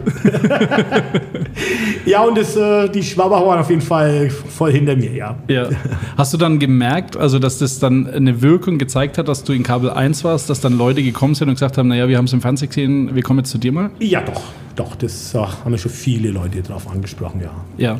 ja, 2.05 2.21
und 2.21 2.37
das, 2.37 2.55
äh, 2.55 2.89
die 2.89 3.03
Schwaber 3.03 3.45
waren 3.45 3.59
auf 3.59 3.69
jeden 3.69 3.81
Fall 3.81 4.29
voll 4.29 4.71
hinter 4.71 4.95
mir, 4.95 5.11
ja. 5.11 5.37
Ja. 5.47 5.69
Hast 6.17 6.33
du 6.33 6.37
dann 6.37 6.59
gemerkt, 6.59 7.17
also 7.17 7.39
dass 7.39 7.59
das 7.59 7.79
dann 7.79 8.07
eine 8.07 8.41
Wirkung 8.41 8.77
gezeigt 8.77 9.17
hat, 9.17 9.27
dass 9.27 9.43
du 9.43 9.53
in 9.53 9.63
Kabel 9.63 9.89
1 9.89 10.23
warst, 10.23 10.49
dass 10.49 10.61
dann 10.61 10.77
Leute 10.77 11.03
gekommen 11.03 11.35
sind 11.35 11.49
und 11.49 11.55
gesagt 11.55 11.77
haben, 11.77 11.89
naja, 11.89 12.07
wir 12.07 12.17
haben 12.17 12.25
es 12.25 12.33
im 12.33 12.41
Fernsehen 12.41 12.69
gesehen, 12.69 13.15
wir 13.15 13.23
kommen 13.23 13.39
jetzt 13.39 13.51
zu 13.51 13.57
dir 13.57 13.71
mal? 13.71 13.91
Ja, 13.99 14.21
doch, 14.21 14.43
doch, 14.75 14.95
das 14.95 15.33
äh, 15.33 15.39
haben 15.39 15.71
mir 15.71 15.77
schon 15.77 15.91
viele 15.91 16.29
Leute 16.31 16.61
drauf 16.61 16.89
angesprochen, 16.89 17.41
ja. 17.41 17.51
Ja. 17.77 17.99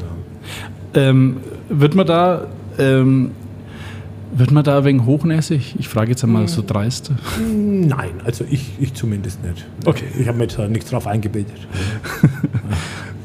Ähm, 0.94 1.38
wird 1.70 1.96
man 1.96 2.08
da, 2.08 2.48
ähm, 2.80 3.32
wird 4.38 4.52
man 4.52 4.64
da 4.64 4.84
wegen 4.84 5.06
hochnäsig? 5.06 5.76
Ich 5.80 5.88
frage 5.88 6.12
jetzt 6.12 6.24
einmal 6.24 6.48
so 6.48 6.64
dreist. 6.66 7.12
Nein, 7.40 8.12
also 8.24 8.46
ich, 8.50 8.72
ich 8.80 8.94
zumindest 8.94 9.44
nicht. 9.44 9.66
Okay. 9.86 10.06
Ich 10.20 10.28
habe 10.28 10.38
mir 10.38 10.48
da 10.48 10.68
nichts 10.68 10.90
drauf 10.90 11.08
eingebildet. 11.08 11.56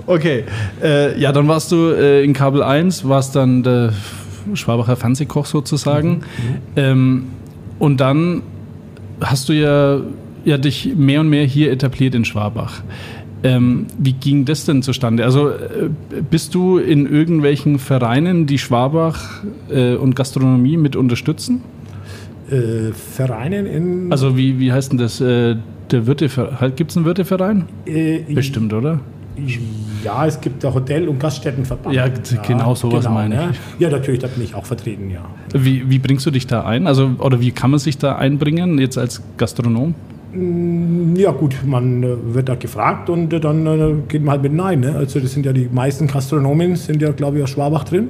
Okay. 0.07 0.43
Äh, 0.83 1.21
ja, 1.21 1.31
dann 1.31 1.47
warst 1.47 1.71
du 1.71 1.91
äh, 1.91 2.25
in 2.25 2.33
Kabel 2.33 2.65
1, 2.65 3.09
warst 3.09 3.37
dann 3.37 3.63
der 3.63 3.93
Schwabacher 4.55 4.97
Fernsehkoch 4.97 5.47
sozusagen. 5.47 6.23
Ähm, 6.75 7.27
und 7.79 8.01
dann 8.01 8.43
hast 9.21 9.49
du 9.49 9.53
ja, 9.53 10.01
ja 10.45 10.59
dich 10.59 10.95
mehr 10.97 11.21
und 11.21 11.29
mehr 11.29 11.45
hier 11.45 11.71
etabliert 11.71 12.17
in 12.17 12.25
Schwabach. 12.25 12.83
Ähm, 13.43 13.86
wie 13.99 14.12
ging 14.12 14.45
das 14.45 14.66
denn 14.66 14.82
zustande? 14.82 15.24
Also 15.24 15.49
äh, 15.49 15.88
bist 16.30 16.55
du 16.55 16.78
in 16.78 17.07
irgendwelchen 17.07 17.78
Vereinen, 17.78 18.47
die 18.47 18.59
Schwabach 18.59 19.43
äh, 19.70 19.95
und 19.95 20.14
Gastronomie 20.14 20.76
mit 20.76 20.95
unterstützen? 20.97 21.62
Äh, 22.51 22.93
Vereinen 22.93 23.66
in. 23.66 24.12
Also 24.12 24.36
wie, 24.36 24.59
wie 24.59 24.72
heißt 24.72 24.93
denn 24.93 24.99
das? 24.99 25.20
Äh, 25.20 25.57
der 25.91 26.07
Wirteverein? 26.07 26.72
Gibt 26.76 26.91
es 26.91 26.97
einen 26.97 27.07
Wirteverein? 27.07 27.64
äh, 27.86 28.20
Bestimmt, 28.32 28.72
oder? 28.72 29.01
Ja, 30.05 30.26
es 30.26 30.41
gibt 30.41 30.62
der 30.62 30.74
Hotel- 30.74 31.09
und 31.09 31.18
Gaststättenverband. 31.18 31.95
Ja, 31.95 32.09
genau 32.47 32.74
sowas 32.74 33.09
meine 33.09 33.34
ja. 33.34 33.51
ich. 33.51 33.59
Ja, 33.78 33.91
natürlich, 33.91 34.20
da 34.20 34.26
bin 34.26 34.45
ich 34.45 34.55
auch 34.55 34.66
vertreten, 34.66 35.11
ja. 35.11 35.24
Wie, 35.55 35.88
wie 35.88 35.99
bringst 35.99 36.26
du 36.26 36.30
dich 36.30 36.47
da 36.47 36.64
ein? 36.64 36.86
Also, 36.86 37.12
oder 37.18 37.41
wie 37.41 37.51
kann 37.51 37.70
man 37.70 37.80
sich 37.80 37.99
da 37.99 38.16
einbringen, 38.16 38.78
jetzt 38.78 38.99
als 38.99 39.22
Gastronom? 39.36 39.95
Ja 40.33 41.33
gut, 41.33 41.57
man 41.66 42.03
äh, 42.03 42.35
wird 42.35 42.49
da 42.49 42.55
gefragt 42.55 43.11
und 43.11 43.33
äh, 43.33 43.41
dann 43.41 43.66
äh, 43.66 43.95
geht 44.09 44.22
man 44.22 44.33
halt 44.33 44.43
mit 44.43 44.53
Nein. 44.53 44.81
Ne? 44.81 44.95
Also 44.95 45.18
das 45.18 45.33
sind 45.33 45.45
ja 45.45 45.53
die 45.53 45.68
meisten 45.72 46.07
Gastronomen, 46.07 46.76
sind 46.76 47.03
ja 47.03 47.11
glaube 47.11 47.39
ich 47.39 47.43
aus 47.45 47.51
Schwabach 47.51 47.85
drin. 47.85 48.09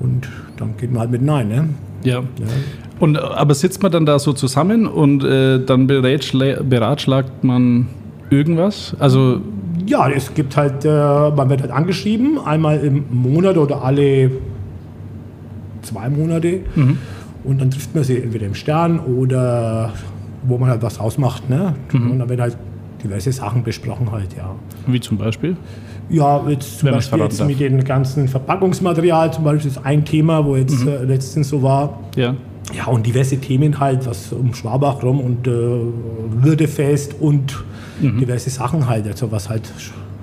Und 0.00 0.28
dann 0.56 0.76
geht 0.76 0.92
man 0.92 1.00
halt 1.00 1.10
mit 1.10 1.22
Nein. 1.22 1.48
Ne? 1.48 1.68
Ja. 2.04 2.20
Und, 3.00 3.16
äh, 3.16 3.20
aber 3.20 3.54
sitzt 3.54 3.82
man 3.82 3.90
dann 3.90 4.06
da 4.06 4.18
so 4.20 4.32
zusammen 4.32 4.86
und 4.86 5.24
äh, 5.24 5.58
dann 5.64 5.86
beratschla 5.88 6.62
beratschlagt 6.62 7.42
man 7.42 7.86
irgendwas? 8.30 8.94
Also, 9.00 9.40
Ja, 9.86 10.08
es 10.08 10.34
gibt 10.34 10.56
halt, 10.56 10.84
äh, 10.84 10.88
man 10.88 11.48
wird 11.50 11.62
halt 11.62 11.72
angeschrieben, 11.72 12.38
einmal 12.44 12.78
im 12.78 13.04
Monat 13.10 13.56
oder 13.56 13.82
alle 13.82 14.30
zwei 15.82 16.08
Monate. 16.10 16.60
Und 17.44 17.60
dann 17.60 17.70
trifft 17.70 17.94
man 17.94 18.04
sie 18.04 18.18
entweder 18.18 18.46
im 18.46 18.54
Stern 18.54 19.00
oder 19.00 19.92
wo 20.42 20.58
man 20.58 20.70
halt 20.70 20.82
was 20.82 20.98
ausmacht. 21.00 21.48
Ne? 21.50 21.74
Und 21.92 22.18
dann 22.18 22.28
werden 22.28 22.40
halt 22.42 22.56
diverse 23.02 23.30
Sachen 23.32 23.62
besprochen 23.62 24.10
halt, 24.10 24.34
ja. 24.36 24.54
wie 24.86 25.00
zum 25.00 25.18
Beispiel? 25.18 25.56
Ja, 26.10 26.42
jetzt 26.48 26.78
zum 26.78 26.86
Wenn 26.88 26.94
Beispiel 26.96 27.18
jetzt 27.20 27.44
mit 27.46 27.60
dem 27.60 27.84
ganzen 27.84 28.26
Verpackungsmaterial, 28.28 29.32
zum 29.32 29.44
Beispiel 29.44 29.70
ist 29.70 29.84
ein 29.84 30.04
Thema, 30.04 30.44
wo 30.44 30.56
jetzt 30.56 30.84
äh, 30.86 31.04
letztens 31.04 31.48
so 31.50 31.62
war. 31.62 31.98
Ja. 32.16 32.34
Ja, 32.76 32.86
und 32.86 33.06
diverse 33.06 33.38
Themen 33.38 33.78
halt, 33.80 34.04
was 34.06 34.32
um 34.32 34.52
Schwabach 34.52 35.02
rum 35.02 35.20
und 35.20 35.46
äh, 35.46 35.50
Würdefest 36.42 37.14
und 37.20 37.64
Mhm. 38.00 38.18
diverse 38.20 38.48
Sachen 38.50 38.88
halt, 38.88 39.08
also 39.08 39.32
was 39.32 39.48
halt 39.48 39.62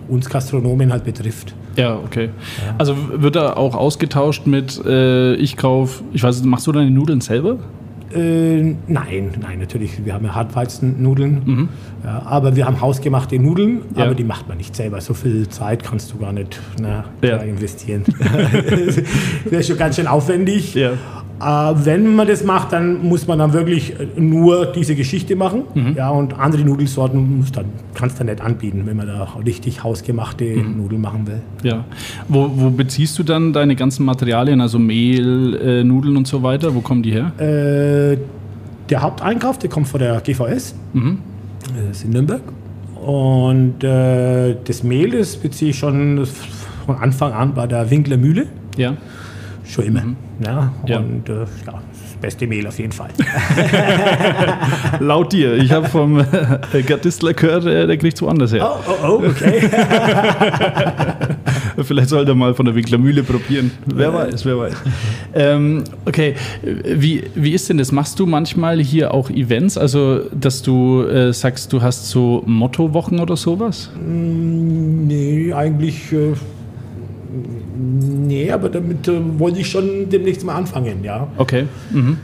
uns 0.08 0.30
Gastronomen 0.30 0.94
halt 0.94 1.04
betrifft. 1.04 1.54
Ja, 1.76 1.98
okay. 1.98 2.30
Also 2.78 2.96
wird 3.18 3.36
da 3.36 3.54
auch 3.54 3.76
ausgetauscht 3.76 4.48
mit, 4.48 4.82
äh, 4.86 5.34
ich 5.36 5.58
kauf, 5.58 6.02
ich 6.14 6.24
weiß 6.24 6.38
nicht, 6.38 6.46
machst 6.50 6.68
du 6.68 6.72
deine 6.72 6.90
Nudeln 6.90 7.20
selber? 7.20 7.58
Äh, 8.14 8.76
nein, 8.88 9.32
nein, 9.42 9.60
natürlich. 9.60 10.06
Wir 10.06 10.14
haben 10.14 10.26
ja 10.26 10.36
Hartweizennudeln, 10.36 11.70
ja, 12.04 12.22
aber 12.26 12.56
wir 12.56 12.66
haben 12.66 12.80
hausgemachte 12.82 13.40
Nudeln, 13.40 13.76
Mhm. 13.76 13.82
Ja. 13.98 14.04
aber 14.06 14.16
die 14.16 14.24
macht 14.24 14.48
man 14.48 14.58
nicht 14.58 14.76
selber. 14.76 15.02
So 15.02 15.14
viel 15.14 15.48
Zeit 15.50 15.84
kannst 15.84 16.14
du 16.14 16.18
gar 16.18 16.32
nicht 16.34 16.60
ne, 16.80 17.04
Ja. 17.24 17.38
investieren. 17.38 18.04
das 19.46 19.52
ist 19.52 19.68
schon 19.68 19.78
ganz 19.78 19.96
schön 19.96 20.08
aufwendig. 20.08 20.76
Äh, 21.42 21.46
wenn 21.86 22.16
man 22.16 22.28
das 22.28 22.44
macht, 22.46 22.72
dann 22.72 23.04
muss 23.08 23.28
man 23.28 23.40
dann 23.40 23.52
wirklich 23.52 23.94
äh, 24.00 24.20
nur 24.20 24.68
diese 24.68 24.96
Geschichte 24.96 25.36
machen. 25.36 25.64
Mhm. 25.74 25.96
Ja, 25.98 26.10
und 26.10 26.38
andere 26.40 26.64
Nudelsorten 26.64 27.40
muss 27.40 27.52
dann, 27.52 27.66
kannst 27.94 28.20
du 28.20 28.24
nicht 28.24 28.40
anbieten, 28.42 28.84
wenn 28.86 28.96
man 28.96 29.08
da 29.08 29.28
richtig 29.46 29.84
hausgemachte 29.84 30.46
Mhm. 30.46 30.78
Nudeln 30.78 31.02
machen 31.02 31.28
will. 31.28 31.42
Ja. 31.64 31.84
Wo, 32.30 32.50
wo 32.56 32.70
beziehst 32.70 33.20
du 33.20 33.24
dann 33.24 33.52
deine 33.52 33.76
ganzen 33.76 34.06
Materialien, 34.06 34.62
also 34.62 34.80
Mehl, 34.80 35.56
äh, 35.62 35.84
Nudeln 35.84 36.16
und 36.16 36.28
so 36.28 36.42
weiter? 36.42 36.74
Wo 36.74 36.80
kommen 36.82 37.04
die 37.04 37.12
her? 37.12 37.32
Äh, 37.38 38.18
der 38.90 39.02
Haupteinkauf, 39.02 39.60
der 39.60 39.70
kommt 39.70 39.88
von 39.88 40.00
der 40.00 40.22
GVS. 40.22 40.74
Mhm. 40.94 41.18
Das 41.90 41.98
ist 41.98 42.06
in 42.06 42.12
Nürnberg. 42.12 42.42
Und 43.06 43.84
äh, 43.84 44.56
das 44.64 44.84
Mehl, 44.84 45.12
das 45.12 45.36
beziehe 45.36 45.72
ich 45.72 45.78
schon 45.78 46.26
von 46.86 46.96
Anfang 46.98 47.34
an 47.34 47.54
bei 47.54 47.68
der 47.68 47.90
Winkler 47.92 48.18
Mühle. 48.18 48.48
Ja. 48.78 48.94
Schon 49.68 49.86
immer. 49.86 50.04
Ja, 50.46 50.72
Mhm. 50.84 50.88
Ja. 50.88 50.98
und 51.00 51.28
äh, 51.30 51.34
ja, 51.34 51.46
das 51.66 52.18
beste 52.22 52.46
Mehl 52.48 52.68
auf 52.68 52.78
jeden 52.78 52.92
Fall. 52.92 53.10
Laut 55.00 55.34
dir. 55.34 55.56
Ich 55.56 55.72
habe 55.72 55.88
vom 55.90 56.20
äh, 56.20 56.26
Gardistler 56.86 57.34
gehört, 57.34 57.66
äh, 57.66 57.88
der 57.88 57.98
kriegt 57.98 58.22
woanders 58.22 58.54
her. 58.54 58.70
oh, 58.70 58.78
oh, 58.88 59.08
oh, 59.08 59.24
okay. 59.28 59.68
Vielleicht 61.84 62.10
sollte 62.10 62.32
er 62.32 62.36
mal 62.36 62.54
von 62.54 62.66
der 62.66 62.76
Winklermühle 62.76 63.24
probieren. 63.24 63.72
Wer 63.86 64.14
weiß, 64.14 64.46
wer 64.46 64.58
weiß. 64.58 64.74
Ähm, 65.34 65.84
okay, 66.06 66.36
wie, 66.64 67.24
wie 67.36 67.52
ist 67.52 67.70
denn 67.70 67.78
das? 67.78 67.92
Machst 67.92 68.20
du 68.20 68.26
manchmal 68.26 68.80
hier 68.80 69.14
auch 69.14 69.30
Events? 69.30 69.78
Also, 69.78 70.22
dass 70.34 70.62
du 70.62 71.04
äh, 71.04 71.34
sagst, 71.34 71.74
du 71.74 71.82
hast 71.82 72.10
so 72.10 72.44
Mottowochen 72.46 73.20
oder 73.20 73.36
sowas? 73.36 73.90
nee, 74.06 75.52
eigentlich. 75.54 76.02
Nee, 77.78 78.52
aber 78.52 78.70
damit 78.70 79.08
äh, 79.08 79.14
wollte 79.40 79.60
ich 79.60 79.70
schon 79.70 80.10
demnächst 80.10 80.46
mal 80.46 80.56
anfangen, 80.56 81.04
ja. 81.04 81.28
Okay. 81.38 81.66
Mhm. 81.92 82.18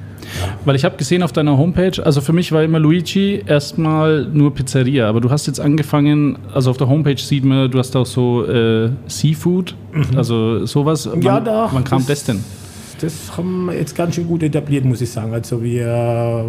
Weil 0.66 0.76
ich 0.76 0.86
habe 0.86 0.96
gesehen 0.98 1.24
auf 1.24 1.34
deiner 1.34 1.58
Homepage, 1.58 2.04
also 2.06 2.22
für 2.22 2.32
mich 2.32 2.52
war 2.52 2.64
immer 2.64 2.80
Luigi 2.80 3.44
erstmal 3.46 4.26
nur 4.32 4.54
Pizzeria, 4.54 5.10
aber 5.10 5.20
du 5.20 5.30
hast 5.30 5.48
jetzt 5.48 5.60
angefangen, 5.60 6.38
also 6.54 6.70
auf 6.70 6.78
der 6.78 6.88
Homepage 6.88 7.18
sieht 7.18 7.44
man, 7.44 7.70
du 7.70 7.80
hast 7.80 7.96
auch 7.96 8.06
so 8.06 8.46
äh, 8.46 8.90
Seafood, 9.08 9.76
also 10.16 10.66
sowas. 10.66 11.10
Wann, 11.12 11.22
Ja, 11.22 11.40
da- 11.40 11.70
wann 11.72 11.84
kam 11.84 12.00
das, 12.00 12.08
das- 12.08 12.24
denn? 12.26 12.44
Das 13.02 13.36
haben 13.36 13.66
wir 13.66 13.74
jetzt 13.76 13.96
ganz 13.96 14.14
schön 14.16 14.28
gut 14.28 14.44
etabliert, 14.44 14.86
muss 14.86 15.02
ich 15.02 15.10
sagen. 15.10 15.34
Also 15.34 15.62
wir 15.64 16.46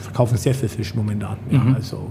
verkaufen 0.00 0.38
sehr 0.38 0.54
viel 0.54 0.70
Fisch 0.70 0.94
momentan. 0.94 1.36
Ja, 1.50 1.62
also 1.74 2.10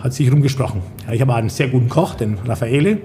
hat 0.00 0.12
sich 0.12 0.30
rumgesprochen. 0.32 0.80
Ja, 1.06 1.12
ich 1.14 1.20
habe 1.20 1.32
einen 1.34 1.48
sehr 1.48 1.68
guten 1.68 1.88
Koch, 1.88 2.14
den 2.16 2.36
Raffaele. 2.44 2.98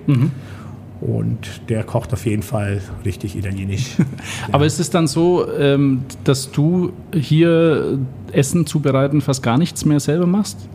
Und 1.00 1.70
der 1.70 1.84
kocht 1.84 2.12
auf 2.14 2.26
jeden 2.26 2.42
Fall 2.42 2.82
richtig 3.06 3.36
italienisch. 3.36 3.98
Aber 4.52 4.66
ist 4.66 4.80
es 4.80 4.90
dann 4.90 5.08
so, 5.08 5.48
ähm, 5.52 6.02
dass 6.24 6.52
du 6.52 6.92
hier 7.14 8.00
Essen 8.32 8.66
zubereiten 8.66 9.22
fast 9.22 9.44
gar 9.44 9.58
nichts 9.58 9.86
mehr 9.86 10.00
selber 10.00 10.26
machst? 10.26 10.68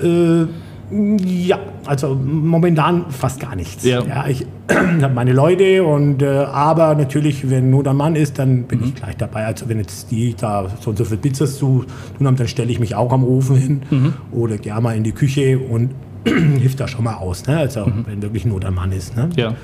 Äh, 0.00 0.46
ja, 0.88 1.58
also 1.84 2.14
momentan 2.14 3.10
fast 3.10 3.40
gar 3.40 3.56
nichts. 3.56 3.84
Ja. 3.84 4.26
ich 4.28 4.46
habe 5.02 5.14
meine 5.14 5.32
Leute 5.32 5.82
und 5.82 6.22
äh, 6.22 6.28
aber 6.28 6.94
natürlich, 6.94 7.50
wenn 7.50 7.70
nur 7.70 7.82
der 7.82 7.92
Mann 7.92 8.14
ist, 8.14 8.38
dann 8.38 8.64
bin 8.64 8.84
ich 8.84 8.94
gleich 8.94 9.16
dabei. 9.16 9.46
Also 9.46 9.68
wenn 9.68 9.78
jetzt 9.78 10.12
die 10.12 10.34
da 10.34 10.68
so 10.80 10.90
und 10.90 10.98
so 10.98 11.04
viel 11.04 11.16
Pizzas 11.16 11.56
zu 11.56 11.84
tun 12.16 12.26
haben, 12.26 12.36
dann 12.36 12.46
stelle 12.46 12.70
ich 12.70 12.78
mich 12.78 12.94
auch 12.94 13.12
am 13.12 13.24
Ofen 13.24 13.56
hin 13.56 13.82
oder 14.30 14.58
gehe 14.58 14.80
mal 14.80 14.96
in 14.96 15.02
die 15.02 15.12
Küche 15.12 15.58
und 15.58 15.90
hilft 16.58 16.80
da 16.80 16.88
schon 16.88 17.04
mal 17.04 17.14
aus. 17.14 17.46
Ne? 17.46 17.56
Also 17.56 17.90
wenn 18.06 18.22
wirklich 18.22 18.44
nur 18.44 18.60
der 18.60 18.70
Mann 18.70 18.92
ist. 18.92 19.16
Ne? 19.16 19.28
Ja. 19.36 19.54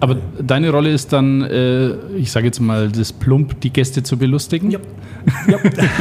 Aber 0.00 0.16
deine 0.40 0.70
Rolle 0.70 0.90
ist 0.90 1.12
dann, 1.12 1.42
äh, 1.42 1.90
ich 2.16 2.30
sage 2.30 2.46
jetzt 2.46 2.60
mal, 2.60 2.88
das 2.88 3.12
Plump, 3.12 3.60
die 3.62 3.70
Gäste 3.70 4.02
zu 4.04 4.16
belustigen? 4.16 4.70
Ja. 4.70 4.78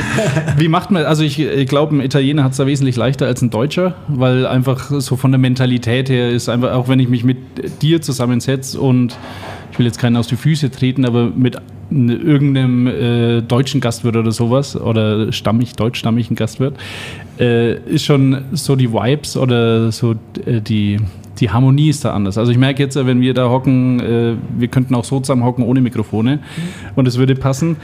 Wie 0.58 0.68
macht 0.68 0.92
man, 0.92 1.06
also 1.06 1.24
ich, 1.24 1.40
ich 1.40 1.68
glaube, 1.68 1.96
ein 1.96 2.02
Italiener 2.02 2.44
hat 2.44 2.52
es 2.52 2.58
da 2.58 2.68
wesentlich 2.68 2.96
leichter 2.96 3.26
als 3.26 3.42
ein 3.42 3.50
Deutscher, 3.50 3.96
weil 4.08 4.46
einfach 4.46 4.92
so 4.92 5.16
von 5.16 5.32
der 5.32 5.40
Mentalität 5.40 6.10
her 6.10 6.30
ist 6.30 6.48
einfach, 6.48 6.74
auch 6.74 6.88
wenn 6.88 7.00
ich 7.00 7.10
mich 7.10 7.24
mit 7.24 7.82
dir 7.82 8.02
zusammensetze 8.02 8.80
und 8.80 9.18
ich 9.72 9.80
will 9.80 9.88
jetzt 9.88 10.00
keinen 10.00 10.16
aus 10.16 10.28
die 10.28 10.36
Füße 10.36 10.70
treten, 10.70 11.06
aber 11.06 11.32
mit 11.36 11.58
irgendeinem 11.90 12.88
äh, 12.88 13.42
deutschen 13.42 13.82
Gastwirt 13.82 14.16
oder 14.16 14.32
sowas 14.32 14.76
oder 14.76 15.32
stammig, 15.32 15.74
deutschstammigen 15.74 16.36
Gastwirt, 16.36 16.76
äh, 17.40 17.80
ist 17.80 18.06
schon 18.06 18.46
so 18.52 18.76
die 18.76 18.92
Vibes 18.92 19.38
oder 19.38 19.92
so 19.92 20.16
äh, 20.46 20.62
die, 20.62 21.00
die 21.40 21.50
Harmonie 21.50 21.90
ist 21.90 22.04
da 22.04 22.14
anders. 22.14 22.38
Also 22.38 22.52
ich 22.52 22.58
merke 22.58 22.84
jetzt, 22.84 22.96
wenn 22.96 23.22
wir 23.22 23.34
da 23.34 23.50
hocken, 23.50 24.00
äh, 24.00 24.34
wir 24.58 24.68
könnten 24.68 24.96
auch 24.96 25.06
so 25.06 25.20
zusammen 25.20 25.44
hocken 25.44 25.64
ohne 25.64 25.82
Mikrofone 25.82 26.40
und 26.96 27.08
es 27.08 27.18
würde 27.18 27.36
passen. 27.36 27.78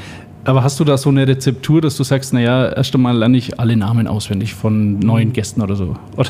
Aber 0.45 0.63
hast 0.63 0.79
du 0.79 0.83
da 0.83 0.97
so 0.97 1.09
eine 1.09 1.25
Rezeptur, 1.25 1.79
dass 1.79 1.95
du 1.95 2.03
sagst, 2.03 2.33
naja, 2.33 2.67
erst 2.69 2.93
einmal 2.93 3.17
lerne 3.17 3.37
ich 3.37 3.59
alle 3.59 3.77
Namen 3.77 4.07
auswendig 4.07 4.53
von 4.53 4.99
neuen 4.99 5.31
Gästen 5.31 5.61
oder 5.61 5.75
so? 5.75 5.95
Oder? 6.17 6.29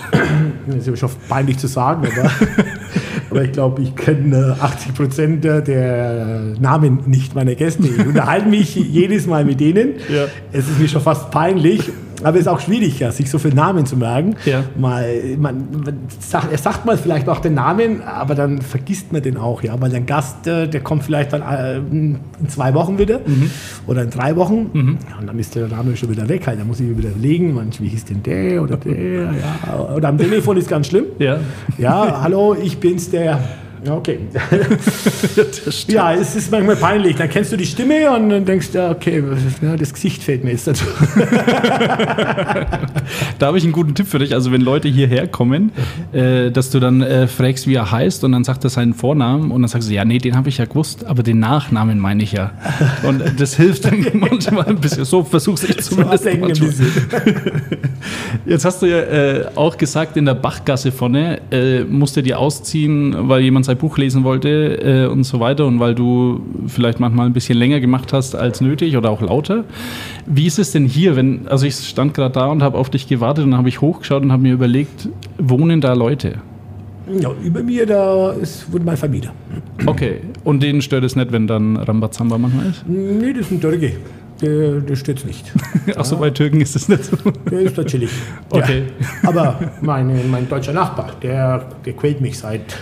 Das 0.68 0.88
ist 0.88 1.00
schon 1.00 1.10
peinlich 1.28 1.58
zu 1.58 1.68
sagen, 1.68 2.08
aber, 2.08 2.30
aber 3.32 3.44
ich 3.44 3.52
glaube, 3.52 3.82
ich 3.82 3.96
kenne 3.96 4.56
äh, 4.60 4.64
80 4.64 4.94
Prozent 4.94 5.44
der 5.44 6.56
Namen 6.60 7.00
nicht 7.08 7.34
meiner 7.34 7.56
Gäste. 7.56 7.88
Ich 7.88 8.06
unterhalte 8.06 8.48
mich 8.48 8.76
jedes 8.76 9.26
Mal 9.26 9.46
mit 9.46 9.60
denen. 9.60 9.94
Ja. 10.14 10.26
Es 10.52 10.70
ist 10.70 10.80
mir 10.80 10.88
schon 10.88 11.02
fast 11.02 11.32
peinlich, 11.32 11.90
aber 12.24 12.36
es 12.38 12.42
ist 12.42 12.48
auch 12.48 12.60
schwierig, 12.60 13.00
ja, 13.00 13.12
sich 13.12 13.30
so 13.30 13.38
viele 13.40 13.56
Namen 13.56 13.86
zu 13.86 13.98
merken. 13.98 14.36
Ja. 14.46 14.64
Mal, 14.78 15.06
man, 15.38 15.66
man 15.86 15.98
sagt, 16.20 16.52
er 16.52 16.58
sagt 16.58 16.86
mal 16.86 16.98
vielleicht 16.98 17.28
auch 17.30 17.40
den 17.40 17.54
Namen, 17.56 18.02
aber 18.02 18.36
dann 18.36 18.62
vergisst 18.62 19.12
man 19.12 19.22
den 19.22 19.38
auch, 19.38 19.62
ja, 19.64 19.80
weil 19.80 19.94
ein 19.96 20.06
Gast, 20.06 20.48
äh, 20.48 20.68
der 20.68 20.82
kommt 20.82 21.04
vielleicht 21.04 21.34
dann 21.34 21.42
äh, 21.42 21.78
in 21.78 22.20
zwei 22.48 22.74
Wochen 22.74 22.98
wieder 22.98 23.20
Mhm. 23.26 23.50
oder 23.88 24.04
in 24.04 24.10
drei 24.10 24.36
Wochen 24.36 24.70
ja, 24.74 25.20
und 25.20 25.28
dann 25.28 25.40
ist 25.40 25.56
der 25.56 25.68
Name 25.68 25.96
schon 25.96 26.10
wieder 26.10 26.28
weg. 26.30 26.48
Halt. 26.48 26.60
Da 26.60 26.64
muss 26.66 26.80
ich 26.80 26.88
mir 26.88 26.98
wieder 26.98 27.10
überlegen, 27.10 27.54
manch, 27.54 27.82
wie 27.82 27.88
hieß 27.88 28.06
denn 28.06 28.24
der 28.24 28.62
oder 28.62 28.78
der, 28.78 29.24
ja. 29.24 29.94
Oder 29.96 30.10
am 30.10 30.18
Telefon 30.18 30.58
ist 30.58 30.68
ganz 30.70 30.88
schlimm. 30.88 31.06
Ja. 31.20 31.38
Ja, 31.78 32.22
hallo, 32.22 32.56
ich 32.62 32.78
bin's, 32.80 33.10
der. 33.10 33.40
Ja, 33.86 33.96
okay. 33.96 34.20
ja, 35.88 36.14
es 36.14 36.36
ist 36.36 36.52
manchmal 36.52 36.76
peinlich. 36.78 37.16
Dann 37.16 37.30
kennst 37.30 37.52
du 37.52 37.58
die 37.58 37.66
Stimme 37.66 38.12
und 38.12 38.30
dann 38.30 38.46
denkst 38.46 38.72
du, 38.72 38.78
ja, 38.78 38.92
okay, 38.92 39.24
ja, 39.62 39.76
das 39.76 39.94
Gesicht 39.94 40.24
fällt 40.24 40.44
mir 40.44 40.52
jetzt 40.52 40.68
dazu. 40.68 40.86
Da 43.40 43.48
habe 43.48 43.58
ich 43.58 43.64
einen 43.64 43.74
guten 43.74 43.96
Tipp 43.96 44.08
für 44.08 44.20
dich. 44.20 44.34
Also 44.34 44.52
wenn 44.52 44.62
Leute 44.62 44.88
hierher 44.88 45.28
kommen, 45.28 45.72
äh, 46.14 46.52
dass 46.52 46.70
du 46.70 46.80
dann 46.80 47.02
äh, 47.02 47.28
fragst, 47.28 47.68
wie 47.68 47.76
er 47.76 47.92
heißt 47.92 48.24
und 48.24 48.32
dann 48.32 48.44
sagt 48.44 48.64
er 48.64 48.70
seinen 48.70 48.94
Vornamen 48.94 49.52
und 49.52 49.62
dann 49.62 49.70
sagst 49.70 49.90
du, 49.90 49.94
ja, 49.94 50.06
nee, 50.06 50.18
den 50.18 50.38
habe 50.38 50.50
ich 50.50 50.60
ja 50.60 50.66
gewusst, 50.66 51.06
aber 51.06 51.24
den 51.24 51.40
Nachnamen 51.40 52.00
meine 52.00 52.24
ich 52.24 52.32
ja. 52.32 52.52
Und 53.04 53.22
äh, 53.22 53.32
das 53.36 53.56
hilft 53.56 53.86
dann 53.86 54.06
manchmal 54.14 54.66
ein 54.68 54.78
bisschen. 54.78 55.06
So 55.06 55.24
versuchst 55.24 55.70
ich 55.70 55.82
zumindest 55.82 56.26
Ablenken 56.26 56.52
ein 56.52 56.60
bisschen. 56.60 56.92
Jetzt 58.46 58.66
hast 58.66 58.82
du 58.82 58.86
ja 58.86 59.00
äh, 59.00 59.46
auch 59.56 59.78
gesagt, 59.78 60.18
in 60.18 60.26
der 60.26 60.36
Bachgasse 60.36 60.92
vorne 60.92 61.42
äh, 61.52 61.84
musst 61.84 62.16
du 62.16 62.24
dir 62.24 62.40
ausziehen, 62.40 63.30
weil 63.30 63.42
jemand 63.42 63.66
sein 63.66 63.73
sein 63.74 63.78
Buch 63.80 63.98
lesen 63.98 64.24
wollte 64.24 65.06
äh, 65.06 65.08
und 65.08 65.24
so 65.24 65.40
weiter 65.40 65.66
und 65.66 65.80
weil 65.80 65.96
du 65.96 66.42
vielleicht 66.68 67.00
manchmal 67.00 67.26
ein 67.26 67.34
bisschen 67.34 67.58
länger 67.58 67.80
gemacht 67.80 68.14
hast 68.14 68.36
als 68.36 68.62
nötig 68.62 68.98
oder 68.98 69.10
auch 69.10 69.22
lauter. 69.22 69.64
Wie 70.26 70.46
ist 70.46 70.60
es 70.60 70.72
denn 70.72 70.86
hier, 70.86 71.16
wenn, 71.16 71.48
also 71.48 71.66
ich 71.66 71.76
stand 71.76 72.14
gerade 72.14 72.34
da 72.34 72.48
und 72.48 72.64
habe 72.64 72.78
auf 72.78 72.90
dich 72.90 73.08
gewartet 73.08 73.46
und 73.46 73.52
dann 73.52 73.58
habe 73.58 73.70
ich 73.70 73.82
hochgeschaut 73.82 74.24
und 74.24 74.32
habe 74.32 74.44
mir 74.44 74.54
überlegt, 74.54 75.10
wohnen 75.38 75.82
da 75.82 75.94
Leute? 75.94 76.40
Ja, 77.20 77.32
über 77.44 77.62
mir, 77.62 77.86
da 77.86 78.32
ist, 78.32 78.72
wohnt 78.72 78.86
mein 78.86 78.96
Vermieter. 78.96 79.34
Okay, 79.86 80.22
und 80.46 80.64
denen 80.64 80.82
stört 80.82 81.04
es 81.04 81.18
nicht, 81.18 81.34
wenn 81.34 81.48
dann 81.48 81.76
Rambazamba 81.76 82.38
manchmal 82.38 82.68
ist? 82.68 82.88
Nee, 82.88 83.34
das 83.34 83.48
ist 83.48 83.52
ein 83.52 83.62
Türke. 83.62 83.94
Der, 84.42 84.82
der 84.82 84.96
stört's 84.96 85.26
nicht. 85.26 85.52
Achso, 85.96 86.18
bei 86.18 86.30
Türken 86.30 86.60
ist 86.62 86.76
es 86.76 86.90
nicht 86.90 87.06
so. 87.06 87.16
Der 87.50 87.62
ist 87.62 87.78
da 87.78 87.84
chillig. 87.84 88.10
Okay. 88.50 88.84
Ja. 89.00 89.30
Aber 89.30 89.60
mein, 89.82 90.30
mein 90.30 90.50
deutscher 90.50 90.74
Nachbar, 90.74 91.12
der, 91.22 91.70
der 91.86 91.94
quält 91.94 92.20
mich 92.20 92.38
seit, 92.38 92.78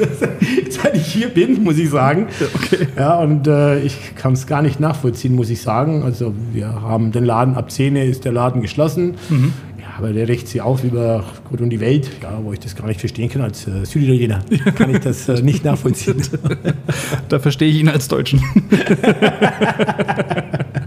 seit 0.70 0.96
ich 0.96 1.06
hier 1.06 1.28
bin, 1.28 1.62
muss 1.64 1.78
ich 1.78 1.90
sagen. 1.90 2.28
Okay. 2.54 2.86
Ja, 2.96 3.18
und 3.18 3.46
äh, 3.46 3.80
ich 3.80 4.14
kann 4.14 4.32
es 4.32 4.46
gar 4.46 4.62
nicht 4.62 4.80
nachvollziehen, 4.80 5.34
muss 5.34 5.50
ich 5.50 5.60
sagen. 5.60 6.02
Also 6.02 6.34
wir 6.52 6.80
haben 6.82 7.12
den 7.12 7.24
Laden 7.24 7.56
ab 7.56 7.70
10 7.70 7.96
Uhr 7.96 8.02
ist 8.02 8.24
der 8.24 8.32
Laden 8.32 8.62
geschlossen. 8.62 9.16
Ja, 9.78 9.98
aber 9.98 10.12
der 10.12 10.28
rächt 10.28 10.48
sich 10.48 10.60
auf 10.60 10.84
über 10.84 11.24
Gott 11.50 11.60
und 11.60 11.70
die 11.70 11.80
Welt, 11.80 12.08
ja, 12.22 12.38
wo 12.42 12.52
ich 12.52 12.60
das 12.60 12.76
gar 12.76 12.86
nicht 12.86 13.00
verstehen 13.00 13.28
kann. 13.28 13.42
Als 13.42 13.66
äh, 13.66 13.84
Süditaliener 13.84 14.40
kann 14.74 14.90
ich 14.90 15.00
das 15.00 15.28
äh, 15.28 15.42
nicht 15.42 15.64
nachvollziehen. 15.64 16.22
Da 17.28 17.38
verstehe 17.38 17.68
ich 17.68 17.80
ihn 17.80 17.88
als 17.88 18.08
Deutschen. 18.08 18.42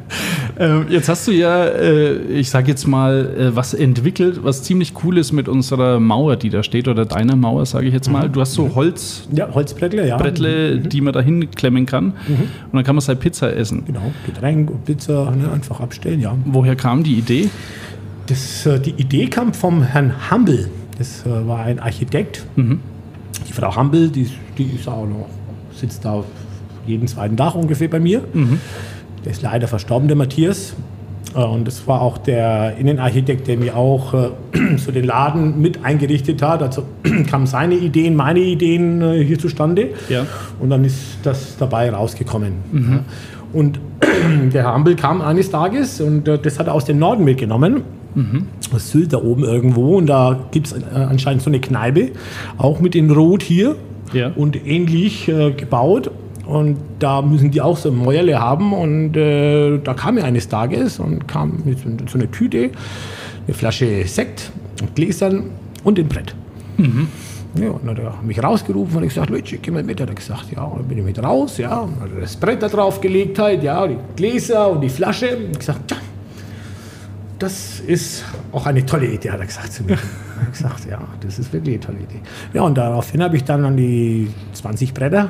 Ähm, 0.58 0.86
Jetzt 0.90 1.10
hast 1.10 1.28
du 1.28 1.34
ja, 1.34 1.66
äh, 1.66 2.16
ich 2.28 2.50
sage 2.50 2.70
jetzt 2.70 2.88
mal, 2.88 3.30
äh, 3.38 3.56
was 3.58 3.74
entwickelt, 3.74 4.40
was 4.42 4.64
ziemlich 4.64 4.94
cool 5.04 5.18
ist 5.18 5.34
mit 5.34 5.50
unserer 5.50 6.00
Mauer, 6.00 6.38
die 6.38 6.50
da 6.50 6.64
steht, 6.64 6.88
oder 6.88 7.06
deiner 7.06 7.36
Mauer, 7.36 7.66
sage 7.66 7.88
ich 7.88 7.94
jetzt 7.94 8.10
mal. 8.10 8.30
Du 8.30 8.40
hast 8.40 8.54
so 8.54 8.74
Holzbrettle, 8.74 9.38
ja, 9.38 9.54
Holzbrettle, 9.54 10.76
ja. 10.76 10.78
die 10.78 11.02
man 11.02 11.12
da 11.12 11.20
hinklemmen 11.20 11.86
kann. 11.86 12.14
Und 12.28 12.74
dann 12.74 12.86
kann 12.86 12.96
man 12.96 13.02
seine 13.02 13.20
Pizza 13.20 13.54
essen. 13.54 13.84
Genau, 13.86 14.14
Getränk 14.26 14.72
und 14.72 14.86
Pizza 14.86 15.30
ne, 15.32 15.52
einfach 15.52 15.82
abstellen, 15.82 16.22
ja. 16.22 16.38
Woher 16.46 16.78
kam 16.78 17.04
die 17.04 17.16
Idee? 17.16 17.50
Das, 18.28 18.66
äh, 18.66 18.80
die 18.80 18.92
Idee 18.92 19.28
kam 19.28 19.54
vom 19.54 19.84
Herrn 19.84 20.32
Humble. 20.32 20.70
Das 20.98 21.26
äh, 21.26 21.48
war 21.48 21.64
ein 21.64 21.80
Architekt. 21.80 22.46
Die 23.46 23.54
Frau 23.54 23.76
Humble, 23.76 24.08
die, 24.08 24.30
die 24.58 24.70
ist 24.76 24.88
auch 24.88 25.06
noch, 25.06 25.28
sitzt 25.74 26.06
da 26.06 26.24
jeden 26.88 27.08
zweiten 27.08 27.36
Tag 27.36 27.56
ungefähr 27.56 27.90
bei 27.90 28.00
mir. 28.00 28.24
Der 29.26 29.32
ist 29.32 29.42
leider 29.42 29.68
verstorben, 29.68 30.08
der 30.08 30.16
Matthias. 30.18 30.76
Äh, 31.36 31.40
Und 31.44 31.68
das 31.68 31.88
war 31.88 32.02
auch 32.02 32.18
der 32.20 32.78
Innenarchitekt, 32.78 33.48
der 33.48 33.58
mir 33.58 33.76
auch 33.76 34.14
äh, 34.14 34.30
so 34.78 34.92
den 34.92 35.06
Laden 35.06 35.60
mit 35.62 35.84
eingerichtet 35.84 36.42
hat. 36.42 36.62
Also 36.62 36.84
kamen 37.30 37.48
seine 37.48 37.76
Ideen, 37.76 38.16
meine 38.16 38.40
Ideen 38.40 39.02
äh, 39.02 39.24
hier 39.24 39.40
zustande. 39.40 39.90
Ja. 40.10 40.26
Und 40.60 40.70
dann 40.70 40.86
ist 40.86 41.18
das 41.24 41.58
dabei 41.58 41.90
rausgekommen. 41.92 42.54
Ja. 42.74 43.00
Und 43.54 43.80
der 44.54 44.64
Herr 44.64 44.74
Hampel 44.74 44.96
kam 44.96 45.22
eines 45.22 45.50
Tages 45.50 46.00
und 46.02 46.28
äh, 46.28 46.38
das 46.38 46.60
hat 46.60 46.68
er 46.68 46.74
aus 46.74 46.86
dem 46.86 47.00
Norden 47.00 47.24
mitgenommen. 47.24 47.82
Aus 48.74 48.92
Sylt 48.92 49.12
da 49.12 49.18
oben 49.18 49.44
irgendwo. 49.44 49.98
Und 49.98 50.08
da 50.08 50.40
gibt 50.52 50.68
es 50.68 50.76
anscheinend 50.94 51.42
so 51.44 51.50
eine 51.50 51.60
Kneipe, 51.60 52.12
auch 52.58 52.80
mit 52.80 52.96
in 52.96 53.12
Rot 53.12 53.44
hier 53.44 53.76
Ja. 54.14 54.32
und 54.38 54.56
ähnlich 54.66 55.28
äh, 55.28 55.52
gebaut. 55.52 56.12
Und 56.46 56.78
da 57.00 57.22
müssen 57.22 57.52
die 57.52 57.62
auch 57.62 57.78
so 57.78 57.92
Mäuerle 57.92 58.40
haben. 58.40 58.74
Und 58.74 59.18
äh, 59.18 59.78
da 59.80 59.94
kam 59.94 60.18
er 60.18 60.26
eines 60.26 60.48
Tages 60.48 61.00
und 61.00 61.28
kam 61.28 61.62
mit 61.66 61.80
so, 62.10 62.18
einer 62.18 62.30
Tüte, 62.32 62.72
eine 63.48 63.54
Flasche 63.54 64.06
Sekt, 64.08 64.52
und 64.82 64.96
Gläsern 64.96 65.52
und 65.84 66.00
ein 66.00 66.08
Brett. 66.08 66.36
Ja, 67.58 67.70
und 67.70 67.88
dann 67.88 67.98
hat 67.98 68.04
er 68.04 68.22
mich 68.22 68.44
rausgerufen 68.44 68.98
und 68.98 69.04
ich 69.04 69.10
gesagt, 69.14 69.30
Luigi, 69.30 69.58
geh 69.62 69.72
mal 69.72 69.84
mit. 69.84 70.02
Hat 70.02 70.10
er 70.10 70.16
gesagt, 70.16 70.48
ja, 70.54 70.64
und 70.64 70.80
dann 70.80 70.88
bin 70.88 70.98
ich 70.98 71.04
mit 71.06 71.24
raus, 71.24 71.58
ja, 71.58 71.80
und 71.80 72.00
hat 72.02 72.10
er 72.14 72.22
das 72.22 72.36
Brett 72.36 72.62
da 72.62 72.68
drauf 72.68 73.00
gelegt 73.00 73.40
halt, 73.40 73.64
ja, 73.64 73.88
die 73.88 73.98
Gläser 74.16 74.70
und 74.70 74.82
die 74.82 74.90
Flasche. 74.90 75.38
Und 75.38 75.52
ich 75.52 75.60
gesagt, 75.60 75.92
ja, 75.92 75.98
das 77.40 77.80
ist 77.80 78.26
auch 78.52 78.66
eine 78.66 78.86
tolle 78.86 79.08
Idee, 79.08 79.32
hat 79.32 79.40
er 79.40 79.46
gesagt 79.46 79.72
zu 79.74 79.84
mir. 79.84 79.98
Ich 80.36 80.42
habe 80.42 80.52
gesagt, 80.52 80.86
ja, 80.92 81.00
das 81.22 81.40
ist 81.40 81.54
wirklich 81.54 81.76
eine 81.76 81.86
tolle 81.86 82.00
Idee. 82.00 82.20
Ja, 82.54 82.64
und 82.64 82.78
daraufhin 82.78 83.24
habe 83.24 83.38
ich 83.38 83.46
dann 83.46 83.64
an 83.64 83.78
die 83.78 84.30
20 84.52 84.94
Bretter 84.94 85.30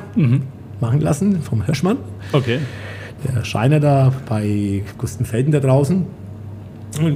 machen 0.82 1.01
lassen 1.01 1.41
vom 1.41 1.63
Hirschmann, 1.63 1.97
Okay. 2.34 2.59
der 3.23 3.43
Schreiner 3.45 3.80
da 3.80 4.11
bei 4.28 4.84
Gustenfelden 4.97 5.51
da 5.51 5.59
draußen. 5.59 6.05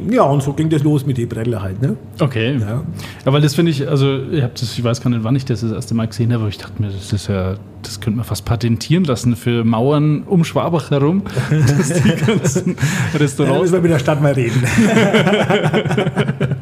Ja, 0.10 0.24
und 0.24 0.44
so 0.44 0.52
ging 0.52 0.68
das 0.70 0.84
los 0.84 1.06
mit 1.06 1.18
den 1.18 1.30
Bretter 1.30 1.62
halt, 1.62 1.82
ne? 1.82 1.96
Okay. 2.20 2.58
Ja. 2.60 2.84
Ja, 3.26 3.32
weil 3.32 3.40
das 3.40 3.56
finde 3.56 3.72
ich, 3.72 3.88
also 3.88 4.20
ich, 4.30 4.44
hab 4.44 4.54
das, 4.56 4.78
ich 4.78 4.84
weiß 4.84 5.00
gar 5.00 5.10
nicht, 5.10 5.24
wann 5.24 5.38
ich 5.38 5.46
das 5.46 5.62
das 5.62 5.72
erste 5.72 5.96
Mal 5.96 6.06
gesehen 6.08 6.34
habe, 6.34 6.42
aber 6.42 6.50
ich 6.50 6.58
dachte 6.58 6.82
mir, 6.82 6.90
das 6.90 7.14
ist 7.14 7.28
ja, 7.30 7.56
das 7.82 8.02
könnte 8.02 8.18
man 8.18 8.26
fast 8.26 8.44
patentieren 8.44 9.06
lassen 9.06 9.38
für 9.38 9.64
Mauern 9.64 10.24
um 10.24 10.44
Schwabach 10.44 10.92
herum, 10.92 11.24
dass 11.50 11.94
die 11.94 12.10
ganzen 12.26 12.70
Ja, 12.72 12.76
da 13.14 13.18
Restaurants. 13.20 13.62
müssen 13.62 13.74
wir 13.74 13.82
mit 13.82 13.92
der 13.92 14.00
Stadt 14.00 14.22
mal 14.22 14.34
reden. 14.34 14.62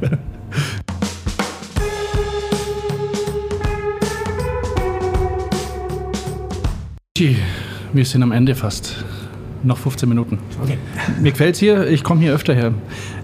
Wir 7.94 8.06
sind 8.06 8.22
am 8.22 8.32
Ende 8.32 8.54
fast. 8.54 9.04
Noch 9.64 9.78
15 9.80 10.08
Minuten. 10.08 10.38
Okay. 10.64 10.78
Mir 11.20 11.32
gefällt 11.32 11.56
hier, 11.56 11.88
ich 11.88 12.04
komme 12.04 12.22
hier 12.22 12.32
öfter 12.32 12.54
her. 12.54 12.74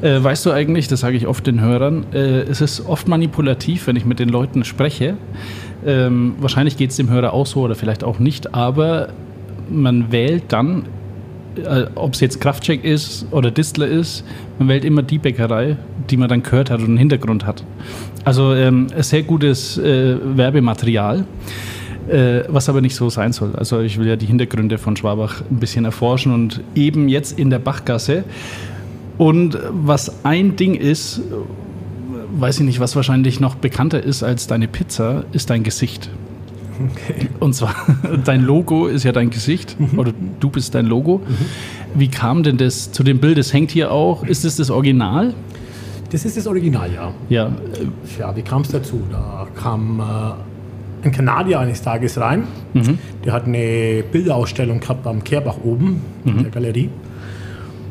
Äh, 0.02 0.24
weißt 0.24 0.48
du 0.48 0.52
eigentlich, 0.52 0.88
das 0.88 1.02
sage 1.02 1.16
ich 1.16 1.28
oft 1.28 1.46
den 1.46 1.62
Hörern, 1.62 2.08
äh, 2.12 2.42
es 2.42 2.60
ist 2.60 2.88
oft 2.88 3.08
manipulativ, 3.08 3.86
wenn 3.86 3.96
ich 3.96 4.04
mit 4.04 4.18
den 4.18 4.30
Leuten 4.30 4.64
spreche. 4.64 5.16
Ähm, 5.86 6.34
wahrscheinlich 6.40 6.76
geht 6.76 6.90
es 6.90 6.96
dem 6.96 7.08
Hörer 7.08 7.34
auch 7.34 7.46
so 7.46 7.62
oder 7.62 7.76
vielleicht 7.76 8.04
auch 8.04 8.18
nicht, 8.18 8.56
aber 8.56 9.10
man 9.70 10.12
wählt 10.12 10.46
dann, 10.48 10.88
äh, 11.64 11.84
ob 11.94 12.16
es 12.16 12.20
jetzt 12.20 12.42
Kraftcheck 12.42 12.84
ist 12.84 13.28
oder 13.30 13.52
Distler 13.52 13.86
ist, 13.86 14.26
man 14.58 14.70
wählt 14.70 14.86
immer 14.86 15.04
die 15.04 15.20
Bäckerei, 15.20 15.78
die 16.10 16.18
man 16.18 16.30
dann 16.30 16.42
gehört 16.42 16.72
hat 16.72 16.80
und 16.80 16.86
einen 16.86 16.98
Hintergrund 16.98 17.46
hat. 17.46 17.64
Also 18.26 18.56
ähm, 18.56 18.88
sehr 19.02 19.22
gutes 19.22 19.78
äh, 19.78 20.18
Werbematerial. 20.36 21.26
Äh, 22.10 22.44
was 22.50 22.68
aber 22.68 22.82
nicht 22.82 22.96
so 22.96 23.10
sein 23.10 23.32
soll. 23.32 23.56
Also 23.56 23.80
ich 23.80 23.98
will 23.98 24.08
ja 24.08 24.18
die 24.18 24.26
Hintergründe 24.26 24.78
von 24.78 24.98
Schwabach 24.98 25.42
ein 25.50 25.58
bisschen 25.58 25.86
erforschen 25.86 26.34
und 26.34 26.62
eben 26.76 27.08
jetzt 27.08 27.40
in 27.40 27.50
der 27.50 27.60
Bachgasse. 27.60 28.26
Und 29.18 29.58
was 29.72 30.26
ein 30.26 30.56
Ding 30.58 30.76
ist, 30.76 31.22
weiß 32.38 32.60
ich 32.60 32.66
nicht, 32.66 32.80
was 32.80 32.96
wahrscheinlich 32.96 33.40
noch 33.40 33.56
bekannter 33.56 34.04
ist 34.04 34.24
als 34.24 34.48
deine 34.48 34.68
Pizza, 34.68 35.24
ist 35.32 35.50
dein 35.50 35.64
Gesicht. 35.64 36.10
okay. 36.92 37.30
Und 37.40 37.54
zwar, 37.54 37.74
dein 38.26 38.44
Logo 38.44 38.88
ist 38.88 39.04
ja 39.04 39.12
dein 39.12 39.30
Gesicht 39.30 39.78
oder 39.96 40.12
du 40.40 40.50
bist 40.50 40.76
dein 40.76 40.88
Logo. 40.88 41.22
Wie 41.94 42.10
kam 42.10 42.44
denn 42.44 42.58
das 42.58 42.92
zu 42.92 43.04
dem 43.04 43.20
Bild? 43.20 43.38
Das 43.38 43.54
hängt 43.54 43.72
hier 43.72 43.92
auch. 43.92 44.26
Ist 44.26 44.44
es 44.44 44.58
das 44.58 44.70
Original? 44.70 45.34
Das 46.12 46.26
ist 46.26 46.36
das 46.38 46.48
Original, 46.48 46.92
ja. 46.94 47.14
Ja. 47.30 47.52
Ja, 48.20 48.36
wie 48.36 48.42
kam 48.42 48.62
es 48.64 48.70
dazu? 48.70 49.02
Da 49.10 49.48
kam 49.56 50.00
äh, 50.00 50.53
ein 51.06 51.12
Kanadier 51.12 51.60
eines 51.60 51.82
Tages 51.82 52.20
rein. 52.20 52.44
Der 53.26 53.34
hat 53.34 53.46
eine 53.46 54.04
Bilderausstellung 54.12 54.80
gehabt 54.80 55.06
am 55.08 55.24
Kehrbach 55.24 55.58
oben 55.64 56.02
in 56.26 56.44
der 56.44 56.52
Galerie. 56.52 56.90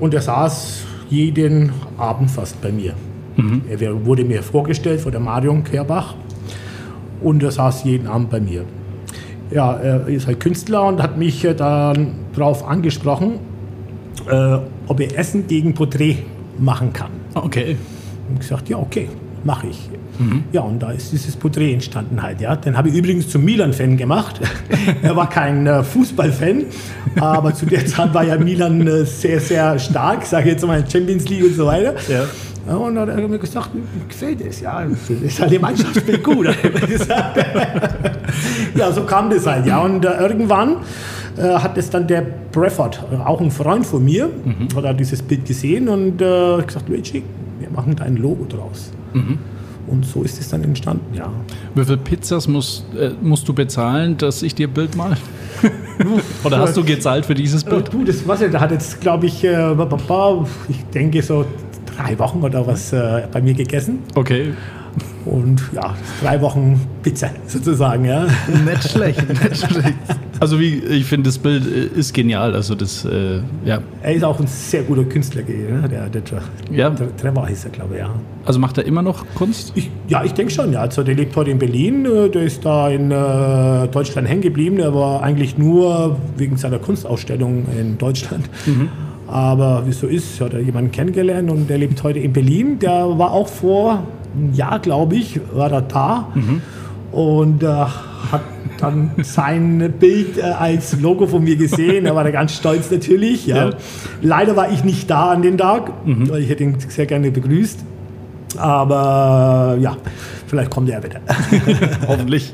Und 0.00 0.14
er 0.14 0.20
saß 0.22 0.84
jeden 1.10 1.72
Abend 1.98 2.30
fast 2.30 2.60
bei 2.60 2.72
mir. 2.72 2.94
Er 3.70 3.80
wär- 3.80 4.04
wurde 4.06 4.24
mir 4.24 4.42
vorgestellt 4.42 5.00
von 5.00 5.12
der 5.12 5.20
Marion 5.20 5.64
Kehrbach. 5.64 6.14
Und 7.22 7.42
er 7.42 7.50
saß 7.50 7.84
jeden 7.84 8.06
Abend 8.08 8.30
bei 8.30 8.40
mir. 8.40 8.64
Ja, 9.50 9.74
er 9.74 10.08
ist 10.08 10.26
halt 10.26 10.40
Künstler 10.40 10.84
und 10.86 11.02
hat 11.02 11.18
mich 11.18 11.44
äh, 11.44 11.54
dann 11.54 12.14
darauf 12.34 12.66
angesprochen, 12.66 13.34
äh, 14.30 14.58
ob 14.86 15.00
er 15.00 15.18
Essen 15.18 15.46
gegen 15.46 15.74
Porträt 15.74 16.16
machen 16.58 16.92
kann. 16.92 17.10
Okay. 17.34 17.76
Und 18.28 18.40
gesagt, 18.40 18.68
ja, 18.70 18.78
okay, 18.78 19.08
mache 19.44 19.68
ich. 19.68 19.88
Ja, 20.52 20.60
und 20.60 20.80
da 20.80 20.92
ist 20.92 21.12
dieses 21.12 21.36
Porträt 21.36 21.72
entstanden 21.72 22.22
halt, 22.22 22.40
ja. 22.40 22.54
Den 22.54 22.76
habe 22.76 22.88
ich 22.88 22.94
übrigens 22.94 23.28
zum 23.28 23.44
Milan-Fan 23.44 23.96
gemacht. 23.96 24.40
er 25.02 25.16
war 25.16 25.28
kein 25.28 25.66
äh, 25.66 25.82
Fußball-Fan, 25.82 26.64
aber 27.18 27.54
zu 27.54 27.66
der 27.66 27.86
Zeit 27.86 28.12
war 28.14 28.24
ja 28.24 28.36
Milan 28.36 28.86
äh, 28.86 29.04
sehr, 29.04 29.40
sehr 29.40 29.78
stark, 29.78 30.24
sage 30.24 30.48
ich 30.48 30.54
jetzt 30.54 30.66
mal, 30.66 30.84
Champions 30.88 31.28
League 31.28 31.44
und 31.44 31.54
so 31.54 31.66
weiter. 31.66 31.94
Ja. 32.08 32.24
Ja, 32.68 32.76
und 32.76 32.94
dann 32.94 33.10
hat 33.10 33.18
er 33.18 33.26
mir 33.26 33.40
gesagt, 33.40 33.74
mir 33.74 33.82
gefällt 34.08 34.40
es, 34.40 34.60
ja, 34.60 34.84
das 34.84 35.10
ist 35.10 35.40
halt 35.40 35.50
die 35.50 35.58
gut. 36.18 36.46
hat 36.46 36.56
er 36.62 36.70
mir 36.70 36.86
gesagt. 36.86 37.44
ja, 38.76 38.92
so 38.92 39.02
kam 39.02 39.30
das 39.30 39.44
halt, 39.46 39.66
ja. 39.66 39.80
Und 39.80 40.04
äh, 40.04 40.16
irgendwann 40.20 40.76
äh, 41.36 41.42
hat 41.42 41.76
es 41.76 41.90
dann 41.90 42.06
der 42.06 42.24
Brefford, 42.52 43.02
äh, 43.10 43.16
auch 43.16 43.40
ein 43.40 43.50
Freund 43.50 43.84
von 43.84 44.04
mir, 44.04 44.30
hat 44.76 44.84
er 44.84 44.94
dieses 44.94 45.22
Bild 45.22 45.44
gesehen 45.44 45.88
und 45.88 46.22
äh, 46.22 46.62
gesagt, 46.64 46.88
Luigi, 46.88 47.24
wir 47.58 47.70
machen 47.70 47.96
da 47.96 48.04
ein 48.04 48.16
Logo 48.16 48.44
draus. 48.44 48.92
Und 49.86 50.06
so 50.06 50.22
ist 50.22 50.40
es 50.40 50.48
dann 50.48 50.62
entstanden, 50.62 51.12
ja. 51.14 51.30
Wie 51.74 51.84
viele 51.84 51.96
Pizzas 51.96 52.46
musst, 52.46 52.84
äh, 52.96 53.10
musst 53.20 53.48
du 53.48 53.52
bezahlen, 53.52 54.16
dass 54.16 54.42
ich 54.42 54.54
dir 54.54 54.68
ein 54.68 54.74
Bild 54.74 54.96
mal? 54.96 55.16
Oder 56.44 56.58
hast 56.58 56.76
du 56.76 56.84
gezahlt 56.84 57.26
für 57.26 57.34
dieses 57.34 57.64
Bild? 57.64 57.92
du, 57.92 58.04
das 58.04 58.26
was 58.26 58.40
der 58.40 58.60
hat 58.60 58.70
jetzt, 58.70 59.00
glaube 59.00 59.26
ich, 59.26 59.42
äh, 59.44 59.74
ich 60.68 60.84
denke 60.94 61.20
so 61.22 61.44
drei 61.96 62.18
Wochen 62.18 62.42
oder 62.42 62.66
was 62.66 62.92
äh, 62.92 63.26
bei 63.30 63.42
mir 63.42 63.54
gegessen. 63.54 63.98
Okay. 64.14 64.54
Und 65.24 65.62
ja, 65.72 65.94
drei 66.22 66.40
Wochen 66.40 66.80
Pizza 67.02 67.30
sozusagen, 67.46 68.04
ja. 68.04 68.26
Nicht 68.64 68.90
schlecht, 68.90 69.28
nicht 69.28 69.56
schlecht. 69.56 69.94
Also 70.40 70.58
wie, 70.58 70.78
ich 70.78 71.04
finde, 71.04 71.28
das 71.28 71.38
Bild 71.38 71.64
äh, 71.66 71.98
ist 71.98 72.12
genial. 72.12 72.54
Also 72.54 72.74
das, 72.74 73.04
äh, 73.04 73.40
ja. 73.64 73.78
Er 74.02 74.14
ist 74.14 74.24
auch 74.24 74.40
ein 74.40 74.48
sehr 74.48 74.82
guter 74.82 75.04
Künstler, 75.04 75.42
ne? 75.42 75.88
der, 75.88 76.08
der, 76.08 76.22
Ja. 76.72 76.90
der 76.90 77.16
Trevor 77.16 77.46
hieß 77.46 77.66
er, 77.66 77.70
glaube 77.70 77.94
ich, 77.94 78.00
ja. 78.00 78.10
Also 78.44 78.58
macht 78.58 78.76
er 78.78 78.84
immer 78.84 79.02
noch 79.02 79.24
Kunst? 79.36 79.70
Ich, 79.76 79.88
ja, 80.08 80.24
ich 80.24 80.34
denke 80.34 80.52
schon, 80.52 80.72
ja. 80.72 80.80
Also 80.80 81.04
der 81.04 81.14
lebt 81.14 81.36
heute 81.36 81.52
in 81.52 81.60
Berlin, 81.60 82.04
äh, 82.04 82.28
der 82.28 82.42
ist 82.42 82.64
da 82.64 82.88
in 82.88 83.12
äh, 83.12 83.86
Deutschland 83.88 84.28
hängen 84.28 84.42
geblieben, 84.42 84.76
der 84.78 84.92
war 84.92 85.22
eigentlich 85.22 85.56
nur 85.56 86.16
wegen 86.36 86.56
seiner 86.56 86.80
Kunstausstellung 86.80 87.64
in 87.78 87.96
Deutschland. 87.98 88.50
Aber 89.28 89.86
wie 89.86 89.90
es 89.90 90.00
so 90.00 90.08
ist, 90.08 90.40
hat 90.40 90.52
er 90.54 90.60
jemanden 90.60 90.90
kennengelernt 90.90 91.50
und 91.50 91.70
der 91.70 91.78
lebt 91.78 92.02
heute 92.02 92.18
in 92.18 92.32
Berlin. 92.32 92.78
Der 92.80 93.16
war 93.16 93.30
auch 93.30 93.48
vor 93.48 94.02
Jahr, 94.52 94.78
glaube 94.78 95.16
ich, 95.16 95.40
war 95.52 95.70
er 95.72 95.82
da 95.82 96.28
und 97.12 97.62
äh, 97.62 97.66
hat 97.66 98.42
dann 98.78 99.10
sein 99.22 99.92
Bild 99.98 100.38
äh, 100.38 100.42
als 100.42 100.98
Logo 101.00 101.26
von 101.26 101.44
mir 101.44 101.56
gesehen. 101.56 102.04
Da 102.04 102.14
war 102.14 102.24
er 102.24 102.32
ganz 102.32 102.54
stolz 102.56 102.90
natürlich. 102.90 103.46
Ja. 103.46 103.68
Ja. 103.68 103.70
Leider 104.22 104.56
war 104.56 104.70
ich 104.72 104.82
nicht 104.84 105.10
da 105.10 105.30
an 105.30 105.42
dem 105.42 105.58
Tag, 105.58 105.92
weil 106.04 106.42
ich 106.42 106.48
hätte 106.48 106.64
ihn 106.64 106.76
sehr 106.88 107.06
gerne 107.06 107.30
begrüßt. 107.30 107.80
Aber 108.58 109.78
ja, 109.80 109.96
vielleicht 110.46 110.70
kommt 110.70 110.90
er 110.90 111.02
wieder. 111.02 111.20
Hoffentlich. 112.06 112.52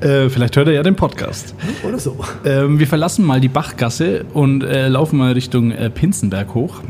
äh, 0.00 0.28
vielleicht 0.28 0.56
hört 0.56 0.68
er 0.68 0.74
ja 0.74 0.82
den 0.82 0.94
Podcast. 0.96 1.54
Oder 1.86 1.98
so. 1.98 2.16
Ähm, 2.44 2.78
wir 2.78 2.86
verlassen 2.86 3.24
mal 3.24 3.40
die 3.40 3.48
Bachgasse 3.48 4.24
und 4.34 4.62
äh, 4.62 4.88
laufen 4.88 5.18
mal 5.18 5.32
Richtung 5.32 5.70
äh, 5.72 5.88
Pinzenberg 5.88 6.54
hoch, 6.54 6.80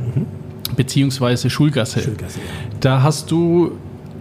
beziehungsweise 0.77 1.51
Schulgasse. 1.51 2.01
Schulgasse, 2.01 2.41
ja. 2.41 2.77
Da 2.81 3.03
hast 3.03 3.31
du 3.31 3.73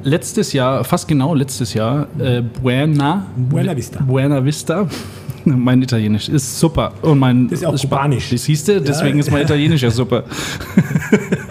letztes 0.04 0.54
Jahr, 0.54 0.84
fast 0.84 1.08
genau 1.08 1.34
letztes 1.36 1.74
Jahr, 1.74 2.08
äh, 2.20 2.42
Buena, 2.42 3.26
Buena 3.36 3.76
Vista. 3.76 4.02
Buena 4.02 4.44
Vista. 4.44 4.88
Mein 5.46 5.82
Italienisch 5.82 6.30
ist 6.30 6.60
super. 6.60 6.94
Und 7.02 7.18
mein 7.18 7.48
Das 7.48 7.62
ist 7.62 7.66
auch 7.66 7.76
Spa- 7.76 7.96
kubanisch. 7.96 8.30
Das 8.30 8.44
siehst 8.44 8.68
du, 8.68 8.80
deswegen 8.80 9.18
ist 9.18 9.32
mein 9.32 9.42
Italienisch 9.42 9.82
ja 9.82 9.90
super. 9.90 10.24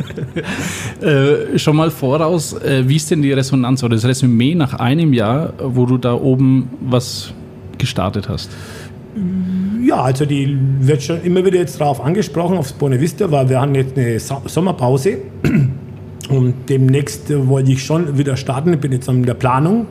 äh, 1.01 1.59
schon 1.59 1.75
mal 1.77 1.91
voraus, 1.91 2.53
äh, 2.53 2.89
wie 2.89 2.97
ist 2.97 3.11
denn 3.11 3.23
die 3.23 3.33
Resonanz 3.33 3.83
oder 3.83 3.97
das 3.97 4.05
Resümee 4.05 4.55
nach 4.55 4.75
einem 4.75 5.13
Jahr, 5.13 5.53
wo 5.61 5.87
du 5.87 5.99
da 5.99 6.15
oben 6.15 6.69
was 6.81 7.33
gestartet 7.79 8.29
hast? 8.29 8.51
Ja, 9.85 10.03
also 10.03 10.25
die 10.25 10.57
wird 10.81 11.03
schon 11.03 11.23
immer 11.23 11.45
wieder 11.45 11.59
jetzt 11.59 11.81
drauf 11.81 12.01
angesprochen, 12.01 12.59
aufs 12.59 12.73
Buena 12.73 13.01
Vista, 13.01 13.29
weil 13.31 13.49
wir 13.49 13.61
haben 13.61 13.75
jetzt 13.75 13.99
eine 13.99 14.21
Sommerpause. 14.21 15.19
Und 16.31 16.55
demnächst 16.69 17.31
äh, 17.31 17.49
wollte 17.49 17.73
ich 17.73 17.85
schon 17.85 18.17
wieder 18.17 18.37
starten. 18.37 18.73
Ich 18.73 18.81
bin 18.81 18.93
jetzt 18.93 19.09
an 19.09 19.25
der 19.25 19.35
Planung. 19.35 19.87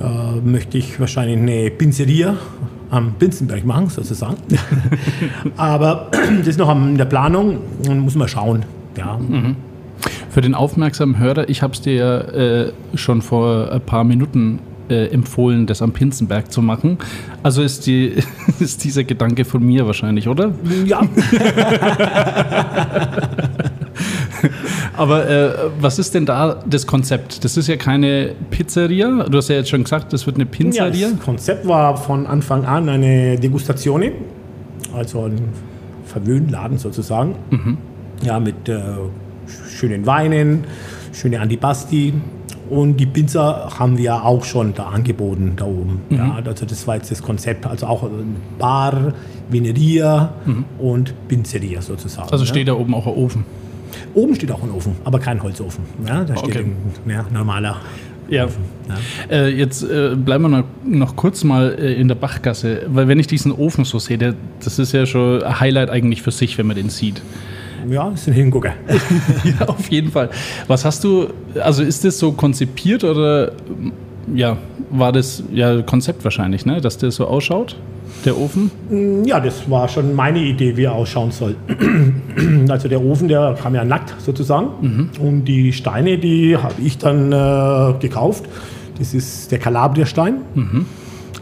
Äh, 0.00 0.40
möchte 0.48 0.78
ich 0.78 0.98
wahrscheinlich 0.98 1.38
eine 1.38 1.70
Pinzeria 1.70 2.36
am 2.90 3.14
Pinzenberg 3.14 3.64
machen, 3.64 3.88
sozusagen. 3.88 4.36
Aber 5.56 6.10
das 6.38 6.46
ist 6.46 6.58
noch 6.58 6.68
an 6.68 6.96
der 6.96 7.04
Planung 7.04 7.58
und 7.86 8.00
muss 8.00 8.14
man 8.14 8.28
schauen. 8.28 8.64
Ja. 8.96 9.18
Für 10.30 10.40
den 10.40 10.54
aufmerksamen 10.54 11.18
Hörer, 11.18 11.48
ich 11.48 11.62
habe 11.62 11.74
es 11.74 11.82
dir 11.82 11.94
ja 11.94 12.18
äh, 12.20 12.72
schon 12.94 13.20
vor 13.20 13.70
ein 13.70 13.80
paar 13.80 14.04
Minuten 14.04 14.60
äh, 14.88 15.06
empfohlen, 15.08 15.66
das 15.66 15.82
am 15.82 15.92
Pinzenberg 15.92 16.50
zu 16.50 16.62
machen. 16.62 16.98
Also 17.42 17.62
ist, 17.62 17.86
die, 17.86 18.14
ist 18.58 18.84
dieser 18.84 19.04
Gedanke 19.04 19.44
von 19.44 19.62
mir 19.64 19.86
wahrscheinlich, 19.86 20.28
oder? 20.28 20.52
ja. 20.86 21.02
Aber 24.98 25.28
äh, 25.28 25.50
was 25.80 25.98
ist 25.98 26.14
denn 26.14 26.26
da 26.26 26.60
das 26.68 26.86
Konzept? 26.86 27.44
Das 27.44 27.56
ist 27.56 27.68
ja 27.68 27.76
keine 27.76 28.34
Pizzeria. 28.50 29.24
Du 29.28 29.38
hast 29.38 29.48
ja 29.48 29.56
jetzt 29.56 29.70
schon 29.70 29.84
gesagt, 29.84 30.12
das 30.12 30.26
wird 30.26 30.36
eine 30.36 30.44
Ja, 30.44 30.50
Pinzeria. 30.50 31.10
das 31.10 31.20
Konzept 31.24 31.66
war 31.66 31.96
von 31.96 32.26
Anfang 32.26 32.64
an 32.64 32.88
eine 32.88 33.38
Degustation, 33.38 34.02
also 34.94 35.24
ein 35.26 35.40
Verwöhnladen 36.04 36.78
sozusagen. 36.78 37.36
Ja, 38.22 38.40
mit 38.40 38.68
äh, 38.68 38.80
schönen 39.70 40.04
Weinen, 40.04 40.64
schöne 41.12 41.40
Antipasti. 41.40 42.12
Und 42.68 42.98
die 42.98 43.06
Pizza 43.06 43.70
haben 43.78 43.96
wir 43.96 44.24
auch 44.26 44.44
schon 44.44 44.74
da 44.74 44.88
angeboten, 44.88 45.52
da 45.56 45.64
oben. 45.64 46.02
Ja, 46.10 46.38
also 46.44 46.66
das 46.66 46.86
war 46.86 46.96
jetzt 46.96 47.10
das 47.10 47.22
Konzept. 47.22 47.64
Also 47.66 47.86
auch 47.86 48.02
ein 48.02 48.36
Bar, 48.58 49.14
Vineria 49.48 50.34
und 50.78 51.14
Pizzeria 51.28 51.80
sozusagen. 51.80 52.30
Also 52.30 52.44
ja. 52.44 52.50
steht 52.50 52.68
da 52.68 52.74
oben 52.74 52.94
auch 52.94 53.06
ein 53.06 53.14
Ofen. 53.14 53.44
Oben 54.14 54.34
steht 54.34 54.50
auch 54.50 54.62
ein 54.62 54.70
Ofen, 54.70 54.92
aber 55.04 55.18
kein 55.18 55.42
Holzofen. 55.42 55.84
Ja, 56.06 56.24
da 56.24 56.36
steht 56.36 56.56
Okay. 56.56 56.66
ein 57.06 57.10
ja, 57.10 57.24
normaler 57.32 57.76
Ja. 58.28 58.44
Ofen. 58.46 58.62
Ja. 58.88 59.34
Äh, 59.36 59.48
jetzt 59.50 59.82
äh, 59.82 60.14
bleiben 60.16 60.44
wir 60.44 60.48
noch, 60.48 60.64
noch 60.84 61.16
kurz 61.16 61.44
mal 61.44 61.76
äh, 61.78 61.94
in 61.94 62.08
der 62.08 62.14
Bachgasse, 62.14 62.82
weil 62.88 63.06
wenn 63.08 63.18
ich 63.18 63.26
diesen 63.26 63.52
Ofen 63.52 63.84
so 63.84 63.98
sehe, 63.98 64.18
der, 64.18 64.34
das 64.64 64.78
ist 64.78 64.92
ja 64.92 65.04
schon 65.06 65.42
ein 65.42 65.60
Highlight 65.60 65.90
eigentlich 65.90 66.22
für 66.22 66.30
sich, 66.30 66.56
wenn 66.58 66.66
man 66.66 66.76
den 66.76 66.88
sieht. 66.90 67.20
ja, 67.88 68.08
ist 68.10 68.26
ein 68.28 68.34
Hingucker. 68.34 68.72
ja, 69.44 69.66
auf 69.66 69.88
jeden 69.90 70.10
Fall. 70.10 70.30
Was 70.66 70.84
hast 70.84 71.04
du, 71.04 71.28
also 71.60 71.82
ist 71.82 72.04
das 72.04 72.18
so 72.18 72.32
konzipiert 72.32 73.04
oder 73.04 73.52
ja, 74.34 74.56
war 74.90 75.12
das 75.12 75.42
ja 75.52 75.80
Konzept 75.82 76.22
wahrscheinlich, 76.24 76.66
ne? 76.66 76.80
dass 76.80 76.98
der 76.98 77.10
so 77.10 77.26
ausschaut, 77.26 77.76
der 78.24 78.36
Ofen? 78.38 78.70
Ja, 79.24 79.40
das 79.40 79.68
war 79.70 79.88
schon 79.88 80.14
meine 80.14 80.40
Idee, 80.40 80.76
wie 80.76 80.84
er 80.84 80.92
ausschauen 80.92 81.30
soll. 81.30 81.56
Also 82.68 82.88
der 82.88 83.02
Ofen, 83.02 83.28
der 83.28 83.56
kam 83.60 83.74
ja 83.74 83.84
nackt 83.84 84.14
sozusagen. 84.20 85.10
Und 85.20 85.44
die 85.46 85.72
Steine, 85.72 86.18
die 86.18 86.56
habe 86.56 86.74
ich 86.84 86.98
dann 86.98 87.32
äh, 87.32 87.98
gekauft. 87.98 88.44
Das 88.98 89.14
ist 89.14 89.50
der 89.50 89.58
Calabria-Stein. 89.58 90.34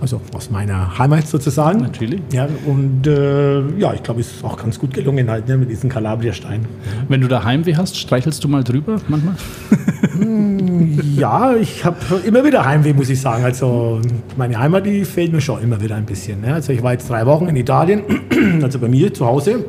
Also 0.01 0.21
aus 0.35 0.51
meiner 0.51 0.99
Heimat 0.99 1.27
sozusagen. 1.27 1.81
Natürlich. 1.81 2.21
Ja, 2.33 2.49
und 2.67 3.07
äh, 3.07 3.61
ja, 3.79 3.95
ich 3.95 4.03
glaube, 4.03 4.21
es 4.21 4.31
ist 4.31 4.45
auch 4.45 4.57
ganz 4.57 4.79
gut 4.79 4.93
gelungen 4.93 5.31
halt 5.31 5.49
ne, 5.49 5.57
mit 5.57 5.71
diesem 5.71 5.89
Calabria-Stein. 5.89 6.67
Wenn 7.09 7.21
du 7.21 7.29
da 7.29 7.45
Heimweh 7.45 7.77
hast, 7.77 7.97
streichelst 7.97 8.45
du 8.45 8.49
mal 8.49 8.63
drüber 8.63 8.97
manchmal? 9.09 9.35
Ja, 11.17 11.55
ich 11.55 11.85
habe 11.85 11.97
immer 12.25 12.45
wieder 12.45 12.65
Heimweh, 12.65 12.93
muss 12.93 13.11
ich 13.11 13.21
sagen. 13.21 13.45
Also 13.45 14.01
meine 14.37 14.59
Heimat, 14.59 14.87
die 14.87 15.05
fehlt 15.05 15.33
mir 15.33 15.41
schon 15.41 15.63
immer 15.63 15.81
wieder 15.81 15.97
ein 15.97 16.07
bisschen. 16.07 16.41
Ne? 16.41 16.55
Also 16.55 16.73
ich 16.73 16.83
war 16.83 16.93
jetzt 16.93 17.09
drei 17.09 17.27
Wochen 17.27 17.47
in 17.47 17.57
Italien, 17.57 18.03
also 18.63 18.79
bei 18.79 18.89
mir 18.89 19.13
zu 19.13 19.27
Hause. 19.27 19.65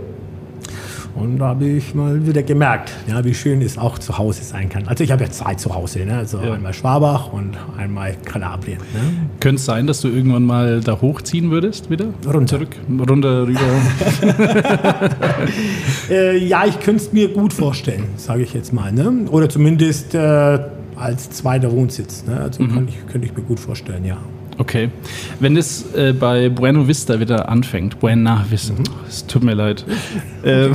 Und 1.19 1.39
da 1.39 1.47
habe 1.47 1.65
ich 1.65 1.95
mal 1.95 2.25
wieder 2.27 2.43
gemerkt, 2.43 2.91
ja, 3.07 3.23
wie 3.25 3.33
schön 3.33 3.61
es 3.61 3.77
auch 3.77 3.97
zu 3.97 4.17
Hause 4.17 4.43
sein 4.43 4.69
kann. 4.69 4.87
Also 4.87 5.03
ich 5.03 5.11
habe 5.11 5.23
ja 5.23 5.29
zwei 5.31 5.55
zu 5.55 5.73
Hause, 5.73 5.99
ne? 6.05 6.17
also 6.17 6.39
Ja. 6.39 6.53
einmal 6.53 6.73
Schwabach 6.73 7.33
und 7.33 7.57
einmal 7.77 8.15
Kalabrien. 8.23 8.77
Ne? 8.93 9.27
Könnte 9.39 9.55
es 9.59 9.65
sein, 9.65 9.87
dass 9.87 10.01
du 10.01 10.09
irgendwann 10.09 10.43
mal 10.43 10.79
da 10.81 11.01
hochziehen 11.01 11.49
würdest 11.51 11.89
wieder? 11.89 12.05
Runter. 12.25 12.57
Zurück, 12.57 12.75
runter, 13.09 13.47
rüber. 13.47 13.59
Äh, 16.09 16.37
ja, 16.37 16.65
ich 16.65 16.79
könnte 16.79 17.03
es 17.03 17.11
mir 17.11 17.27
gut 17.33 17.51
vorstellen, 17.51 18.03
sage 18.15 18.43
ich 18.43 18.53
jetzt 18.53 18.71
mal. 18.71 18.91
Ne? 18.93 19.25
Oder 19.29 19.49
zumindest 19.49 20.15
äh, 20.15 20.59
als 20.95 21.29
zweiter 21.31 21.71
Wohnsitz. 21.71 22.23
Ne? 22.25 22.39
Also 22.39 22.65
kann 22.65 22.87
ich, 22.87 22.95
könnte 23.11 23.27
ich 23.27 23.35
mir 23.35 23.43
gut 23.43 23.59
vorstellen, 23.59 24.05
ja. 24.05 24.17
Okay. 24.57 24.89
Wenn 25.39 25.55
es 25.55 25.93
äh, 25.93 26.13
bei 26.13 26.49
Bueno 26.49 26.87
Vista 26.87 27.19
wieder 27.19 27.49
anfängt, 27.49 27.99
Buena 27.99 28.45
Vista, 28.49 28.73
es 29.07 29.25
tut 29.27 29.43
mir 29.43 29.53
leid. 29.53 29.85
ähm, 30.43 30.73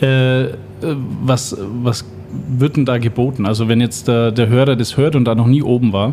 äh, 0.00 0.44
äh, 0.44 0.54
was, 1.22 1.56
was 1.82 2.04
wird 2.48 2.76
denn 2.76 2.84
da 2.84 2.98
geboten? 2.98 3.46
Also 3.46 3.68
wenn 3.68 3.80
jetzt 3.80 4.06
der, 4.08 4.30
der 4.30 4.48
Hörer 4.48 4.76
das 4.76 4.96
hört 4.96 5.16
und 5.16 5.24
da 5.24 5.34
noch 5.34 5.46
nie 5.46 5.62
oben 5.62 5.92
war, 5.92 6.12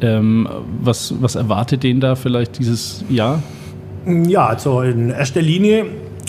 ähm, 0.00 0.48
was, 0.82 1.14
was 1.20 1.34
erwartet 1.34 1.82
den 1.82 2.00
da 2.00 2.14
vielleicht 2.14 2.58
dieses 2.58 3.04
Jahr? 3.08 3.42
Ja, 4.06 4.46
also 4.46 4.82
in 4.82 5.10
erster 5.10 5.42
Linie 5.42 5.86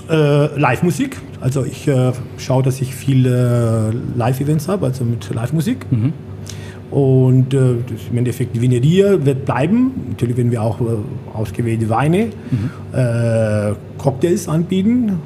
äh, 0.09 0.59
Live-Musik. 0.59 1.17
Also 1.41 1.65
ich 1.65 1.88
äh, 1.88 2.11
schaue, 2.38 2.63
dass 2.63 2.82
ich 2.82 2.95
viele 2.95 3.93
Live-Events 4.15 4.67
habe, 4.67 4.86
also 4.88 5.03
mit 5.03 5.34
Live-Musik. 5.34 5.86
Und 6.91 7.53
äh, 7.53 7.75
im 8.11 8.17
Endeffekt 8.17 8.55
die 8.55 8.61
Vineria 8.61 9.23
wird 9.23 9.45
bleiben. 9.45 9.91
Natürlich 10.09 10.37
werden 10.37 10.51
wir 10.51 10.61
auch 10.61 10.81
äh, 10.81 10.85
ausgewählte 11.33 11.89
Weine, 11.89 12.29
äh, 12.93 13.73
Cocktails 13.97 14.47
anbieten. 14.47 15.19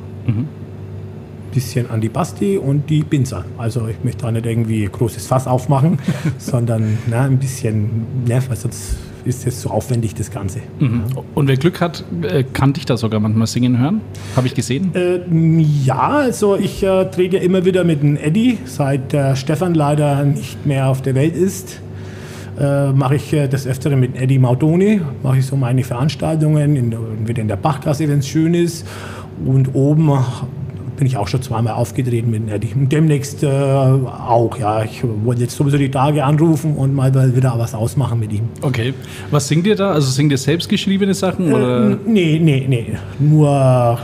Bisschen 1.53 1.89
Antipasti 1.89 2.57
und 2.57 2.89
die 2.89 3.03
Pinzer. 3.03 3.45
Also 3.57 3.88
ich 3.88 4.03
möchte 4.03 4.24
da 4.24 4.32
nicht 4.32 4.45
irgendwie 4.45 4.86
ein 4.86 4.91
großes 4.91 5.28
Fass 5.28 5.47
aufmachen, 5.47 5.99
sondern 6.38 6.97
na, 7.07 7.22
ein 7.22 7.38
bisschen, 7.38 8.07
ne, 8.26 8.41
weil 8.47 8.57
sonst 8.57 8.97
ist 9.26 9.48
es 9.48 9.62
so 9.62 9.70
aufwendig, 9.70 10.16
das 10.16 10.32
Ganze. 10.32 10.60
Und 11.36 11.48
wer 11.48 11.58
Glück 11.58 11.82
hat, 11.82 12.04
äh, 12.22 12.44
kann 12.44 12.74
dich 12.74 12.86
da 12.86 12.98
sogar 12.98 13.20
manchmal 13.20 13.48
singen 13.48 13.80
hören. 13.80 14.02
Habe 14.36 14.48
ich 14.48 14.56
gesehen. 14.56 14.92
Äh, 14.96 15.20
ja, 15.86 16.10
also 16.10 16.56
ich 16.56 16.84
äh, 16.84 17.06
trete 17.06 17.38
ja 17.38 17.44
immer 17.44 17.66
wieder 17.66 17.84
mit 17.84 18.02
dem 18.02 18.18
Eddie, 18.18 18.60
seit 18.66 19.14
äh, 19.14 19.36
Stefan 19.36 19.74
leider 19.74 20.24
nicht 20.26 20.66
mehr 20.66 20.90
auf 20.90 21.02
der 21.02 21.16
Welt 21.16 21.36
ist. 21.36 21.82
Äh, 22.60 22.92
mache 22.92 23.16
ich 23.16 23.34
äh, 23.34 23.48
des 23.48 23.66
Öfteren 23.66 24.00
mit 24.00 24.16
Eddie 24.16 24.38
Maudoni, 24.38 25.02
mache 25.24 25.40
ich 25.40 25.46
so 25.46 25.56
meine 25.56 25.84
Veranstaltungen, 25.84 26.76
in 26.76 26.92
entweder 26.92 27.42
in 27.42 27.48
der 27.48 27.56
Bachgasse, 27.56 28.08
wenn 28.08 28.20
es 28.20 28.28
schön 28.28 28.54
ist, 28.54 28.86
und 29.44 29.74
oben 29.74 30.12
bin 31.04 31.08
ich 31.10 31.18
auch 31.18 31.28
schon 31.28 31.41
zweimal 31.41 31.74
aufgetreten 31.74 32.32
mit. 32.32 32.43
Und 32.76 32.89
demnächst 32.89 33.43
äh, 33.43 33.47
auch, 33.47 34.58
ja. 34.58 34.86
Ich 34.86 35.04
wollte 35.26 35.41
jetzt 35.41 35.58
sowieso 35.58 35.78
die 35.78 35.91
Tage 35.91 36.24
anrufen 36.24 36.78
und 36.78 36.95
mal 36.95 37.14
wieder 37.36 37.54
was 37.58 37.76
ausmachen 37.76 38.22
mit 38.22 38.32
ihm. 38.32 38.43
Okay. 38.62 38.93
Was 39.30 39.49
singt 39.49 39.68
ihr 39.68 39.76
da? 39.76 39.91
Also 39.91 40.10
singt 40.10 40.32
ihr 40.32 40.38
selbstgeschriebene 40.38 41.14
Sachen? 41.14 41.51
Äh, 41.51 41.54
oder? 41.54 41.97
nee, 42.06 42.39
nee, 42.41 42.66
nee. 42.70 42.93
Nur 43.20 43.99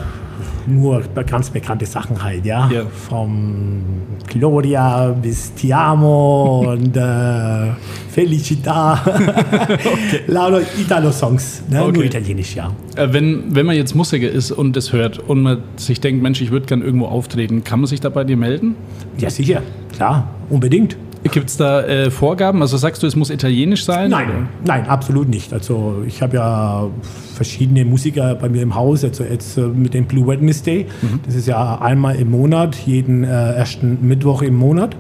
nur 0.67 1.01
ganz 1.27 1.49
bekannte 1.49 1.85
Sachen 1.85 2.21
halt, 2.23 2.45
ja. 2.45 2.69
Ja. 2.71 2.83
Vom 3.09 3.81
Gloria 4.27 5.07
bis 5.09 5.53
Ti 5.53 5.73
amo 5.73 6.71
und 6.71 6.95
äh, 6.95 7.71
Felicita. 8.09 8.99
Lauter 10.27 10.61
Italo-Songs, 10.79 11.63
ne? 11.69 11.83
Okay. 11.83 11.91
nur 11.91 12.03
italienisch, 12.05 12.55
ja. 12.55 12.71
Äh, 12.95 13.07
Wenn, 13.11 13.55
wenn 13.55 13.65
man 13.65 13.75
jetzt 13.75 13.95
Musiker 13.95 14.29
ist 14.29 14.51
und 14.51 14.75
das 14.75 14.93
hört 14.93 15.19
und 15.19 15.41
man 15.41 15.59
sich 15.77 15.99
denkt, 15.99 16.21
Mensch, 16.21 16.41
ich 16.41 16.51
würde 16.51 16.65
gern 16.65 16.81
irgendwo 16.81 17.05
auftreten, 17.07 17.63
kann 17.63 17.79
man 17.79 17.87
sich 17.87 18.01
da 18.01 18.09
bei 18.09 18.23
dir 18.23 18.37
melden? 18.37 18.75
Ja, 19.17 19.29
sicher, 19.29 19.61
klar, 19.93 20.29
unbedingt. 20.49 20.95
Gibt 21.23 21.49
es 21.49 21.57
da 21.57 21.81
äh, 21.81 22.11
Vorgaben? 22.11 22.61
Also 22.61 22.77
sagst 22.77 23.03
du, 23.03 23.07
es 23.07 23.15
muss 23.15 23.29
italienisch 23.29 23.83
sein? 23.83 24.09
Nein, 24.09 24.47
nein, 24.65 24.87
absolut 24.87 25.27
nicht. 25.27 25.51
Also 25.51 26.03
ich 26.07 26.21
habe 26.21 26.37
ja 26.37 26.87
verschiedene 27.35 27.85
Musiker 27.85 28.35
bei 28.35 28.49
mir 28.49 28.61
im 28.61 28.75
Haus, 28.75 29.03
also 29.03 29.23
jetzt 29.23 29.57
äh, 29.57 29.61
mit 29.61 29.93
dem 29.93 30.05
Blue 30.05 30.27
Wednesday. 30.27 30.85
Das 31.25 31.35
ist 31.35 31.47
ja 31.47 31.79
einmal 31.81 32.15
im 32.15 32.31
Monat, 32.31 32.75
jeden 32.75 33.23
äh, 33.23 33.27
ersten 33.27 33.99
Mittwoch 34.07 34.41
im 34.41 34.55
Monat. 34.55 34.95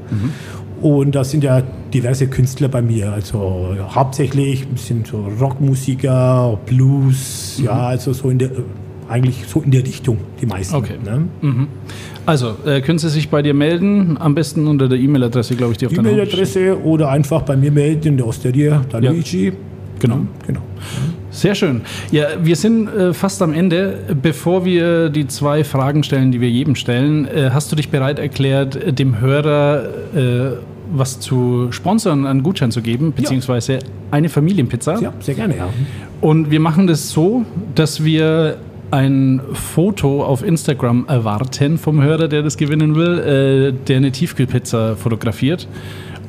Und 0.81 1.15
da 1.15 1.23
sind 1.23 1.43
ja 1.43 1.61
diverse 1.93 2.27
Künstler 2.27 2.69
bei 2.69 2.81
mir. 2.81 3.11
Also 3.11 3.73
ja, 3.77 3.93
hauptsächlich 3.93 4.67
bisschen 4.67 5.03
so 5.05 5.27
Rockmusiker, 5.39 6.57
Blues, 6.65 7.61
ja, 7.63 7.87
also 7.87 8.13
so 8.13 8.29
in 8.29 8.39
der 8.39 8.51
eigentlich 9.09 9.45
so 9.47 9.61
in 9.61 9.71
der 9.71 9.83
Richtung, 9.83 10.19
die 10.39 10.45
meisten. 10.45 10.75
Okay. 10.75 10.95
Ne? 11.03 11.27
Also, 12.25 12.55
äh, 12.65 12.81
können 12.81 12.99
Sie 12.99 13.09
sich 13.09 13.29
bei 13.29 13.41
dir 13.41 13.53
melden? 13.53 14.17
Am 14.19 14.35
besten 14.35 14.67
unter 14.67 14.87
der 14.87 14.99
E-Mail-Adresse, 14.99 15.55
glaube 15.55 15.71
ich, 15.73 15.77
die 15.79 15.87
auf 15.87 15.93
Homepage- 15.93 16.11
E-Mail-Adresse 16.11 16.77
oder 16.83 17.09
einfach 17.09 17.41
bei 17.41 17.55
mir 17.55 17.71
melden 17.71 18.07
in 18.09 18.17
der 18.17 18.27
Osteria, 18.27 18.81
da 18.89 18.99
Ja. 18.99 19.11
Luigi. 19.11 19.53
Genau. 19.99 20.19
Genau. 20.47 20.61
Sehr 21.31 21.55
schön. 21.55 21.81
Ja, 22.11 22.27
wir 22.41 22.55
sind 22.55 22.87
äh, 22.87 23.13
fast 23.13 23.41
am 23.41 23.53
Ende. 23.53 23.99
Bevor 24.21 24.65
wir 24.65 25.09
die 25.09 25.27
zwei 25.27 25.63
Fragen 25.63 26.03
stellen, 26.03 26.31
die 26.31 26.39
wir 26.41 26.49
jedem 26.49 26.75
stellen, 26.75 27.25
äh, 27.27 27.49
hast 27.53 27.71
du 27.71 27.75
dich 27.75 27.89
bereit 27.89 28.17
erklärt, 28.19 28.97
dem 28.97 29.19
Hörer 29.19 29.83
äh, 30.15 30.21
was 30.91 31.19
zu 31.19 31.67
sponsern, 31.71 32.25
einen 32.25 32.41
Gutschein 32.41 32.71
zu 32.71 32.81
geben, 32.81 33.13
beziehungsweise 33.15 33.79
eine 34.09 34.29
Familienpizza? 34.29 34.99
Ja, 34.99 35.13
sehr 35.19 35.35
gerne, 35.35 35.55
ja. 35.57 35.69
Und 36.21 36.49
wir 36.49 36.59
machen 36.59 36.87
das 36.87 37.09
so, 37.11 37.45
dass 37.75 38.03
wir 38.03 38.57
ein 38.91 39.41
Foto 39.53 40.23
auf 40.23 40.43
Instagram 40.43 41.05
erwarten 41.07 41.77
vom 41.77 42.01
Hörer, 42.01 42.27
der 42.27 42.43
das 42.43 42.57
gewinnen 42.57 42.95
will, 42.95 43.19
äh, 43.19 43.85
der 43.87 43.97
eine 43.97 44.11
Tiefkühlpizza 44.11 44.95
fotografiert. 44.95 45.67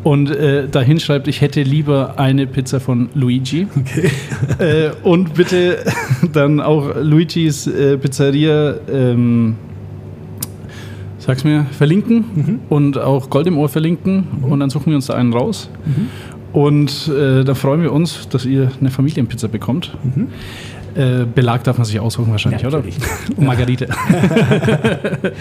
Und 0.03 0.31
äh, 0.31 0.67
dahin 0.67 0.99
schreibt, 0.99 1.29
ich 1.29 1.43
hätte 1.43 1.63
lieber 1.63 2.15
eine 2.19 2.47
Pizza 2.47 2.81
von 2.81 3.11
Luigi. 3.15 3.67
Okay. 3.79 4.11
Äh, 4.59 4.91
und 5.05 5.35
bitte 5.35 5.79
dann 6.35 6.61
auch 6.61 6.95
Luigis 7.01 7.67
äh, 7.67 7.97
Pizzeria, 7.97 8.75
ähm, 8.93 9.57
sag's 11.19 11.45
mir, 11.45 11.65
verlinken 11.71 12.61
und 12.69 12.99
auch 12.99 13.31
Gold 13.31 13.47
im 13.47 13.57
Ohr 13.57 13.71
verlinken. 13.71 14.27
Und 14.43 14.61
dann 14.61 14.69
suchen 14.69 14.87
wir 14.87 14.97
uns 14.97 15.07
da 15.07 15.15
einen 15.15 15.33
raus. 15.33 15.71
Und 16.53 17.09
äh, 17.09 17.43
da 17.43 17.55
freuen 17.55 17.81
wir 17.81 17.93
uns, 17.93 18.29
dass 18.29 18.45
ihr 18.45 18.71
eine 18.81 18.91
Familienpizza 18.91 19.49
bekommt. 19.49 19.97
Äh, 20.95 21.25
Belag 21.33 21.65
darf 21.65 21.79
man 21.79 21.85
sich 21.85 22.01
aussuchen 22.01 22.31
wahrscheinlich, 22.31 22.63
Ja, 22.63 22.69
oder? 22.69 22.83
Und 23.37 23.47
Margarite. 23.47 23.87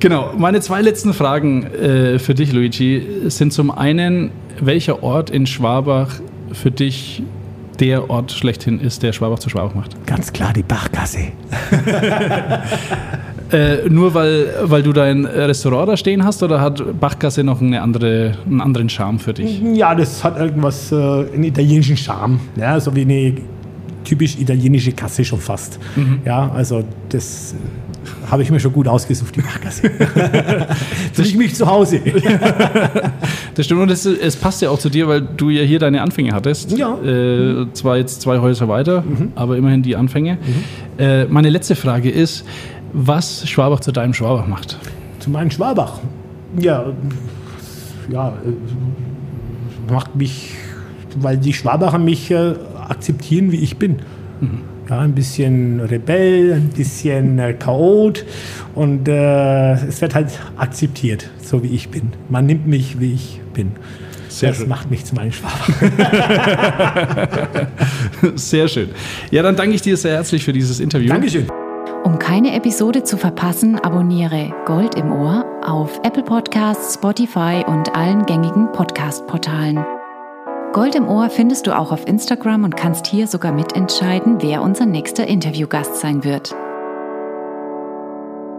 genau. 0.00 0.32
Meine 0.36 0.60
zwei 0.60 0.82
letzten 0.82 1.14
Fragen 1.14 1.64
äh, 1.66 2.18
für 2.18 2.34
dich, 2.34 2.52
Luigi, 2.52 3.06
sind 3.26 3.52
zum 3.52 3.70
einen, 3.70 4.30
welcher 4.60 5.02
Ort 5.02 5.30
in 5.30 5.46
Schwabach 5.46 6.08
für 6.52 6.70
dich 6.70 7.22
der 7.78 8.10
Ort 8.10 8.32
schlechthin 8.32 8.80
ist, 8.80 9.02
der 9.02 9.12
Schwabach 9.12 9.38
zu 9.38 9.48
Schwabach 9.48 9.74
macht? 9.74 10.06
Ganz 10.06 10.32
klar 10.32 10.52
die 10.52 10.62
Bachgasse. 10.62 11.28
Äh, 13.52 13.88
nur 13.88 14.14
weil, 14.14 14.46
weil 14.62 14.82
du 14.84 14.92
dein 14.92 15.24
Restaurant 15.24 15.88
da 15.88 15.96
stehen 15.96 16.24
hast 16.24 16.40
oder 16.44 16.60
hat 16.60 17.00
Bachgasse 17.00 17.42
noch 17.42 17.60
eine 17.60 17.82
andere, 17.82 18.34
einen 18.46 18.60
anderen 18.60 18.88
Charme 18.88 19.18
für 19.18 19.34
dich? 19.34 19.60
Ja, 19.74 19.92
das 19.94 20.22
hat 20.22 20.38
irgendwas, 20.38 20.92
äh, 20.92 20.94
einen 20.94 21.42
italienischen 21.42 21.96
Charme. 21.96 22.38
Ja, 22.54 22.78
so 22.78 22.94
wie 22.94 23.00
eine 23.00 23.34
typisch 24.10 24.36
italienische 24.40 24.90
Kasse 24.90 25.24
schon 25.24 25.38
fast. 25.38 25.78
Ja, 26.24 26.50
also 26.50 26.82
das 27.10 27.54
äh, 27.54 28.30
habe 28.30 28.42
ich 28.42 28.50
mir 28.50 28.58
schon 28.58 28.72
gut 28.72 28.88
ausgesucht, 28.88 29.36
die 29.36 29.40
Bachgasse. 29.40 29.88
Fühle 31.12 31.28
ich 31.28 31.36
mich 31.36 31.54
zu 31.54 31.66
Hause. 31.66 32.00
Das 33.54 33.66
stimmt 33.66 33.82
und 33.82 33.90
es, 33.90 34.06
es 34.06 34.36
passt 34.36 34.62
ja 34.62 34.70
auch 34.70 34.78
zu 34.78 34.88
dir, 34.88 35.06
weil 35.08 35.20
du 35.20 35.50
ja 35.50 35.62
hier 35.62 35.78
deine 35.78 36.00
Anfänge 36.02 36.32
hattest. 36.32 36.76
Ja. 36.78 36.96
Äh, 37.02 37.66
zwar 37.72 37.96
jetzt 37.98 38.22
zwei 38.22 38.38
Häuser 38.38 38.68
weiter, 38.68 39.04
aber 39.34 39.56
immerhin 39.56 39.82
die 39.82 39.96
Anfänge. 39.96 40.38
Äh, 40.98 41.26
meine 41.26 41.50
letzte 41.50 41.74
Frage 41.74 42.10
ist, 42.10 42.44
was 42.92 43.48
Schwabach 43.48 43.80
zu 43.80 43.92
deinem 43.92 44.14
Schwabach 44.14 44.46
macht. 44.46 44.78
zu 45.18 45.30
meinem 45.30 45.50
Schwabach. 45.50 46.00
Ja, 46.58 46.86
ja, 48.10 48.28
äh, 48.28 49.92
macht 49.92 50.14
mich, 50.16 50.54
weil 51.16 51.36
die 51.36 51.52
Schwabacher 51.52 51.98
mich 51.98 52.30
äh, 52.30 52.54
akzeptieren, 52.90 53.52
wie 53.52 53.60
ich 53.60 53.76
bin. 53.76 53.96
Ja, 54.88 55.00
ein 55.00 55.14
bisschen 55.14 55.80
Rebell, 55.80 56.54
ein 56.54 56.70
bisschen 56.70 57.38
äh, 57.38 57.52
Chaot 57.54 58.24
und 58.74 59.06
äh, 59.06 59.74
es 59.74 60.00
wird 60.00 60.14
halt 60.14 60.28
akzeptiert, 60.56 61.30
so 61.40 61.62
wie 61.62 61.68
ich 61.68 61.90
bin. 61.90 62.12
Man 62.28 62.46
nimmt 62.46 62.66
mich, 62.66 62.98
wie 62.98 63.12
ich 63.12 63.40
bin. 63.54 63.72
Sehr 64.28 64.50
das 64.50 64.58
schön. 64.58 64.68
macht 64.68 64.90
mich 64.90 65.04
zu 65.04 65.14
meinem 65.14 65.32
Schwabach. 65.32 65.68
Sehr 68.36 68.68
schön. 68.68 68.88
Ja, 69.30 69.42
dann 69.42 69.56
danke 69.56 69.74
ich 69.74 69.82
dir 69.82 69.96
sehr 69.96 70.14
herzlich 70.14 70.44
für 70.44 70.52
dieses 70.52 70.78
Interview. 70.80 71.08
Dankeschön. 71.08 71.46
Um 72.04 72.18
keine 72.18 72.54
Episode 72.54 73.02
zu 73.02 73.16
verpassen, 73.18 73.78
abonniere 73.78 74.54
Gold 74.64 74.94
im 74.94 75.12
Ohr 75.12 75.44
auf 75.66 76.00
Apple 76.04 76.22
Podcasts, 76.22 76.94
Spotify 76.94 77.62
und 77.66 77.94
allen 77.94 78.24
gängigen 78.24 78.72
Podcast-Portalen. 78.72 79.99
Gold 80.72 80.94
im 80.94 81.08
Ohr 81.08 81.30
findest 81.30 81.66
du 81.66 81.76
auch 81.76 81.90
auf 81.90 82.06
Instagram 82.06 82.62
und 82.62 82.76
kannst 82.76 83.08
hier 83.08 83.26
sogar 83.26 83.50
mitentscheiden, 83.50 84.40
wer 84.40 84.62
unser 84.62 84.86
nächster 84.86 85.26
Interviewgast 85.26 85.96
sein 85.96 86.22
wird. 86.22 86.54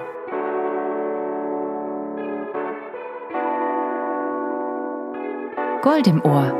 Gold 5.82 6.08
im 6.08 6.22
Ohr, 6.26 6.60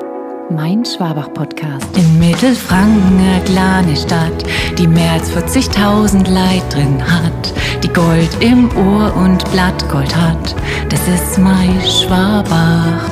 mein 0.56 0.84
Schwabach-Podcast. 0.86 1.88
In 1.98 2.20
Mittelfranken, 2.20 3.20
eine 3.20 3.42
kleine 3.44 3.96
Stadt, 3.96 4.44
die 4.78 4.88
mehr 4.88 5.14
als 5.14 5.30
40.000 5.32 6.30
Leid 6.30 6.64
drin 6.74 7.02
hat, 7.02 7.54
die 7.84 7.88
Gold 7.90 8.30
im 8.40 8.70
Ohr 8.78 9.14
und 9.16 9.50
Blattgold 9.52 10.16
hat. 10.16 10.56
Das 10.90 11.00
ist 11.08 11.38
mein 11.38 11.80
Schwabach. 11.82 13.10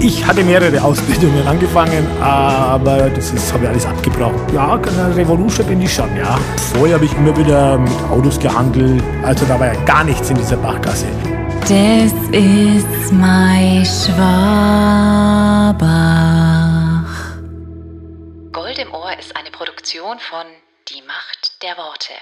Ich 0.00 0.26
hatte 0.26 0.42
mehrere 0.42 0.82
Ausbildungen 0.82 1.46
angefangen, 1.46 2.04
aber 2.20 3.08
das 3.10 3.30
ist- 3.32 3.52
habe 3.52 3.64
ich 3.64 3.70
alles 3.70 3.86
abgebrochen. 3.86 4.40
Ja, 4.52 4.74
Revolution 5.14 5.66
bin 5.66 5.80
ich 5.82 5.92
schon, 5.94 6.08
ja. 6.16 6.36
Vorher 6.74 6.96
habe 6.96 7.04
ich 7.04 7.16
immer 7.16 7.36
wieder 7.36 7.78
mit 7.78 7.92
Autos 8.10 8.38
gehandelt, 8.38 9.02
also 9.22 9.44
da 9.46 9.58
war 9.60 9.68
ja 9.68 9.74
gar 9.86 10.02
nichts 10.04 10.28
in 10.30 10.36
dieser 10.36 10.56
Bachgasse. 10.56 11.06
Das 11.60 12.12
ist 12.32 13.12
mein 13.12 13.84
Schwabach. 13.86 15.12
Gold 18.52 18.78
im 18.78 18.92
Ohr 18.92 19.18
ist 19.18 19.34
eine 19.34 19.50
Produktion 19.50 20.18
von 20.18 20.46
Die 20.88 21.00
Macht 21.00 21.62
der 21.62 21.74
Worte. 21.78 22.12